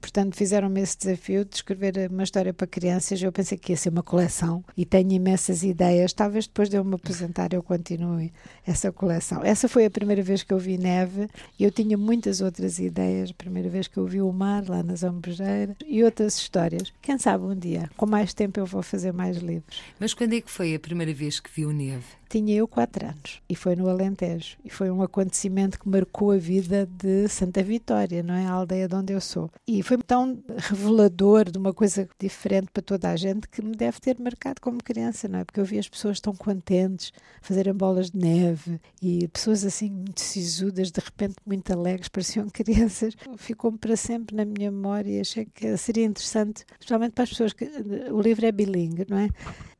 portanto, 0.00 0.36
fizeram-me 0.36 0.80
esse 0.80 0.98
desafio 0.98 1.44
de 1.44 1.56
escrever 1.56 2.10
uma 2.10 2.22
história 2.22 2.52
para 2.52 2.66
crianças. 2.66 3.22
Eu 3.22 3.32
pensei 3.32 3.56
que 3.58 3.72
ia 3.72 3.76
ser 3.76 3.90
uma 3.90 4.02
coleção 4.02 4.64
e 4.76 4.84
tenho 4.84 5.12
imensas 5.12 5.62
ideias. 5.62 6.12
Talvez 6.12 6.46
depois 6.46 6.68
de 6.68 6.76
eu 6.76 6.84
me 6.84 6.94
apresentar 6.94 7.52
eu 7.52 7.62
continue 7.62 8.32
essa 8.66 8.92
coleção. 8.92 9.42
Essa 9.42 9.68
foi 9.68 9.84
a 9.84 9.90
primeira 9.90 10.22
vez 10.22 10.42
que 10.42 10.52
eu 10.52 10.58
vi 10.58 10.78
neve 10.78 11.28
e 11.58 11.64
eu 11.64 11.70
tinha 11.70 11.96
muitas 11.96 12.40
outras 12.40 12.78
ideias. 12.78 13.30
A 13.30 13.34
primeira 13.34 13.68
vez 13.68 13.88
que 13.88 13.96
eu 13.96 14.06
vi 14.06 14.20
o 14.20 14.32
mar 14.32 14.68
lá 14.68 14.82
nas 14.82 15.00
Zambojeiras 15.00 15.76
e 15.86 16.02
outras 16.04 16.36
histórias. 16.36 16.92
Quem 17.00 17.18
sabe 17.18 17.44
um 17.44 17.54
dia, 17.54 17.90
com 17.96 18.06
mais 18.06 18.32
tempo, 18.34 18.60
eu 18.60 18.66
vou 18.66 18.82
fazer 18.82 19.12
mais 19.12 19.38
livros. 19.38 19.82
Mas 19.98 20.14
quando 20.14 20.34
é 20.34 20.40
que 20.40 20.50
foi 20.50 20.74
a 20.74 20.80
primeira 20.80 21.12
vez 21.12 21.40
que 21.40 21.50
viu 21.50 21.72
neve? 21.72 22.04
Tinha 22.28 22.54
eu 22.54 22.66
quatro 22.82 23.06
anos 23.06 23.40
e 23.48 23.54
foi 23.54 23.76
no 23.76 23.88
Alentejo. 23.88 24.56
E 24.64 24.70
foi 24.70 24.90
um 24.90 25.02
acontecimento 25.02 25.78
que 25.78 25.88
marcou 25.88 26.32
a 26.32 26.36
vida 26.36 26.86
de 26.86 27.28
Santa 27.28 27.62
Vitória, 27.62 28.22
não 28.22 28.34
é? 28.34 28.46
A 28.46 28.52
aldeia 28.52 28.88
de 28.88 28.94
onde 28.94 29.12
eu 29.12 29.20
sou. 29.20 29.50
E 29.66 29.82
foi 29.82 29.98
tão 29.98 30.42
revelador 30.56 31.50
de 31.50 31.58
uma 31.58 31.72
coisa 31.72 32.08
diferente 32.18 32.68
para 32.72 32.82
toda 32.82 33.10
a 33.10 33.16
gente 33.16 33.48
que 33.48 33.62
me 33.62 33.76
deve 33.76 34.00
ter 34.00 34.18
marcado 34.18 34.60
como 34.60 34.82
criança, 34.82 35.28
não 35.28 35.38
é? 35.38 35.44
Porque 35.44 35.60
eu 35.60 35.64
vi 35.64 35.78
as 35.78 35.88
pessoas 35.88 36.20
tão 36.20 36.34
contentes 36.34 37.12
fazerem 37.40 37.72
bolas 37.72 38.10
de 38.10 38.18
neve 38.18 38.80
e 39.00 39.28
pessoas 39.28 39.64
assim 39.64 39.90
muito 39.90 40.20
sisudas, 40.20 40.90
de 40.90 41.00
repente 41.00 41.36
muito 41.46 41.72
alegres, 41.72 42.08
pareciam 42.10 42.48
crianças. 42.48 43.14
Ficou-me 43.36 43.78
para 43.78 43.96
sempre 43.96 44.34
na 44.34 44.44
minha 44.44 44.70
memória 44.70 45.10
e 45.10 45.20
achei 45.20 45.44
que 45.44 45.76
seria 45.76 46.04
interessante, 46.04 46.64
especialmente 46.72 47.12
para 47.12 47.24
as 47.24 47.30
pessoas 47.30 47.52
que 47.52 47.64
o 48.10 48.20
livro 48.20 48.44
é 48.44 48.50
bilingue, 48.50 49.06
não 49.08 49.18
é? 49.18 49.28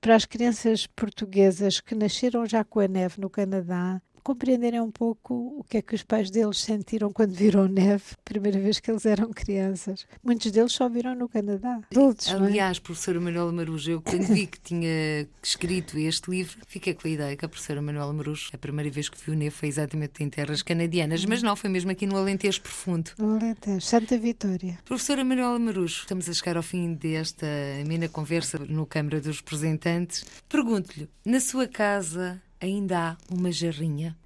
Para 0.00 0.16
as 0.16 0.24
crianças 0.24 0.86
portuguesas 0.86 1.80
que 1.80 1.94
nasceram 1.94 2.44
já 2.44 2.64
com 2.64 2.80
a 2.80 2.88
neve 2.92 3.20
no 3.20 3.30
Canadá, 3.30 4.00
compreenderem 4.22 4.80
um 4.80 4.90
pouco 4.90 5.34
o 5.58 5.64
que 5.64 5.78
é 5.78 5.82
que 5.82 5.94
os 5.94 6.02
pais 6.02 6.30
deles 6.30 6.58
sentiram 6.58 7.12
quando 7.12 7.32
viram 7.32 7.66
neve, 7.66 8.04
primeira 8.24 8.58
vez 8.58 8.78
que 8.78 8.90
eles 8.90 9.04
eram 9.04 9.30
crianças. 9.32 10.06
Muitos 10.22 10.50
deles 10.50 10.72
só 10.72 10.88
viram 10.88 11.14
no 11.14 11.28
Canadá. 11.28 11.80
Adultos, 11.90 12.28
é? 12.28 12.34
Aliás, 12.34 12.78
é? 12.78 12.80
professora 12.80 13.20
Manuela 13.20 13.52
Marujo, 13.52 13.90
eu 13.90 14.00
quando 14.00 14.22
vi 14.26 14.46
que 14.46 14.60
tinha 14.60 15.26
escrito 15.42 15.98
este 15.98 16.30
livro, 16.30 16.58
fiquei 16.66 16.94
com 16.94 17.06
a 17.06 17.10
ideia 17.10 17.36
que 17.36 17.44
a 17.44 17.48
professora 17.48 17.82
Manuela 17.82 18.12
Marujo, 18.12 18.50
a 18.52 18.58
primeira 18.58 18.90
vez 18.90 19.08
que 19.08 19.18
viu 19.24 19.34
neve 19.34 19.50
foi 19.50 19.68
exatamente 19.68 20.22
em 20.22 20.30
terras 20.30 20.62
canadianas, 20.62 21.24
mas 21.24 21.42
não, 21.42 21.56
foi 21.56 21.68
mesmo 21.68 21.90
aqui 21.90 22.06
no 22.06 22.16
Alentejo 22.16 22.62
Profundo. 22.62 23.10
No 23.18 23.36
Alentejo, 23.36 23.80
Santa 23.80 24.16
Vitória. 24.18 24.78
Professora 24.84 25.24
Manuela 25.24 25.58
Marujo, 25.58 26.00
estamos 26.00 26.28
a 26.28 26.32
chegar 26.32 26.56
ao 26.56 26.62
fim 26.62 26.94
desta 26.94 27.46
amena 27.80 28.08
conversa 28.08 28.58
no 28.58 28.86
Câmara 28.86 29.20
dos 29.20 29.38
Representantes. 29.38 30.24
Pergunto-lhe, 30.48 31.08
na 31.24 31.40
sua 31.40 31.66
casa 31.66 32.40
ainda 32.62 33.10
há 33.10 33.16
uma 33.34 33.50
jarrinha. 33.50 34.16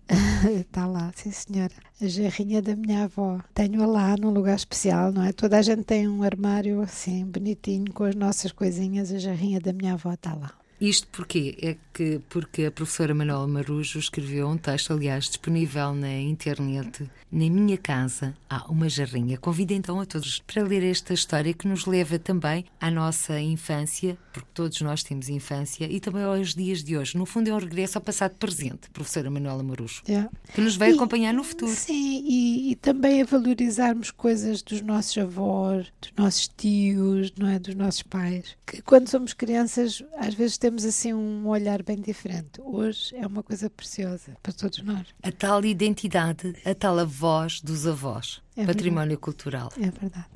Está 0.61 0.87
lá, 0.87 1.11
sim 1.17 1.31
senhora. 1.31 1.73
A 2.01 2.07
jarrinha 2.07 2.61
da 2.61 2.77
minha 2.77 3.05
avó. 3.05 3.41
Tenho-a 3.55 3.87
lá 3.87 4.17
num 4.17 4.31
lugar 4.31 4.55
especial, 4.55 5.11
não 5.11 5.25
é? 5.25 5.33
Toda 5.33 5.59
a 5.59 5.63
gente 5.63 5.83
tem 5.83 6.07
um 6.07 6.23
armário 6.23 6.81
assim, 6.83 7.25
bonitinho, 7.25 7.93
com 7.93 8.05
as 8.05 8.15
nossas 8.15 8.53
coisinhas. 8.53 9.11
A 9.11 9.19
jarrinha 9.19 9.59
da 9.59 9.73
minha 9.73 9.95
avó 9.95 10.13
está 10.13 10.35
lá. 10.35 10.53
Isto 10.81 11.09
porquê? 11.09 11.57
É 11.63 11.77
que 11.93 12.21
porque 12.29 12.65
a 12.67 12.71
professora 12.71 13.15
Manuela 13.15 13.47
Marujo 13.47 13.99
escreveu 13.99 14.49
um 14.49 14.59
texto, 14.59 14.93
aliás, 14.93 15.25
disponível 15.25 15.95
na 15.95 16.13
internet. 16.13 17.09
Na 17.33 17.51
minha 17.51 17.77
casa 17.77 18.37
há 18.49 18.71
uma 18.71 18.89
jarrinha. 18.89 19.39
Convido 19.39 19.73
então 19.73 20.01
a 20.01 20.07
todos 20.07 20.39
para 20.41 20.63
ler 20.63 20.83
esta 20.83 21.13
história 21.15 21.53
que 21.55 21.67
nos 21.67 21.87
leva 21.87 22.19
também 22.19 22.65
à 22.81 22.91
nossa 22.91 23.41
infância, 23.41 24.17
porque 24.33 24.49
todos 24.55 24.81
nós 24.83 25.03
temos 25.03 25.29
infância, 25.29 25.87
e 25.91 25.99
também 25.99 26.23
aos 26.23 26.55
dias 26.55 26.85
de 26.85 26.97
hoje. 26.97 27.17
No 27.17 27.27
fundo, 27.27 27.49
é 27.49 27.55
um 27.55 27.59
regresso 27.59 27.99
ao 27.99 28.03
passado 28.03 28.37
presente, 28.37 28.91
professora 28.91 29.31
Manuela 29.31 29.63
Marujo, 29.63 30.03
yeah. 30.09 30.31
que 30.55 30.61
nos 30.61 30.77
vai 30.77 30.93
e, 30.93 30.95
acompanhar 30.95 31.33
no 31.33 31.43
futuro. 31.43 31.73
Sim, 31.73 32.23
e, 32.25 32.73
e, 32.73 32.77
também 32.77 33.23
a 33.23 33.25
valorizarmos 33.25 34.11
coisas 34.11 34.63
dos 34.63 34.81
nossos 34.83 35.17
avós, 35.19 35.93
dos 36.01 36.13
nossos 36.17 36.49
tios, 36.49 37.33
não 37.37 37.49
é? 37.49 37.59
Dos 37.59 37.75
nossos 37.75 38.03
pais. 38.03 38.57
Que 38.67 38.83
quando 38.83 39.09
somos 39.09 39.33
crianças, 39.33 40.03
às 40.17 40.35
vezes 40.35 40.59
temos 40.67 40.85
assim 40.85 41.15
um 41.15 41.47
olhar 41.47 41.81
bem 41.81 42.01
diferente. 42.01 42.61
Hoje 42.61 43.15
é 43.15 43.25
uma 43.25 43.41
coisa 43.41 43.71
preciosa 43.71 44.37
para 44.43 44.53
todos 44.53 44.83
nós. 44.83 45.07
A 45.23 45.31
tal 45.31 45.65
identidade, 45.65 46.57
a 46.65 46.75
tal 46.75 47.07
voz 47.07 47.61
dos 47.61 47.87
avós. 47.87 48.43
É 48.57 48.65
património 48.65 49.11
verdade. 49.11 49.21
cultural. 49.21 49.73
É 49.77 49.91
verdade. 49.91 50.27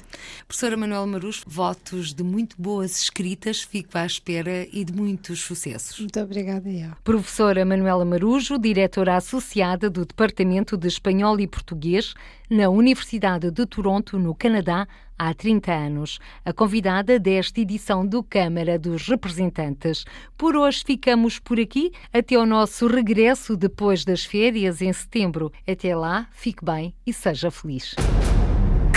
Professora 0.47 0.77
Manuel 0.77 1.07
Marus, 1.07 1.43
votos 1.47 2.13
de 2.13 2.23
muito 2.23 2.55
boas 2.61 3.01
escritas, 3.01 3.63
fico 3.63 3.97
à 3.97 4.05
espera 4.05 4.67
e 4.73 4.85
de 4.85 4.93
muitos 4.93 5.41
sucessos. 5.41 5.99
Muito 5.99 6.21
obrigada, 6.21 6.69
eu. 6.69 6.91
Professora 7.03 7.65
Manuela 7.65 8.05
Marujo, 8.05 8.59
diretora 8.59 9.17
associada 9.17 9.89
do 9.89 10.05
Departamento 10.05 10.77
de 10.77 10.87
Espanhol 10.87 11.41
e 11.41 11.47
Português 11.47 12.13
na 12.51 12.69
Universidade 12.69 13.51
de 13.51 13.65
Toronto, 13.65 14.19
no 14.19 14.35
Canadá, 14.35 14.87
há 15.17 15.33
30 15.33 15.73
anos. 15.73 16.19
A 16.45 16.53
convidada 16.53 17.19
desta 17.19 17.61
edição 17.61 18.07
do 18.07 18.23
Câmara 18.23 18.79
dos 18.79 19.07
Representantes. 19.07 20.05
Por 20.37 20.57
hoje 20.57 20.83
ficamos 20.85 21.39
por 21.39 21.61
aqui, 21.61 21.93
até 22.13 22.37
o 22.37 22.45
nosso 22.45 22.87
regresso 22.87 23.57
depois 23.57 24.05
das 24.05 24.25
férias 24.25 24.83
em 24.83 24.93
setembro. 24.93 25.53
Até 25.67 25.95
lá, 25.95 26.27
fique 26.33 26.65
bem 26.65 26.95
e 27.07 27.13
seja 27.13 27.51
feliz. 27.51 27.95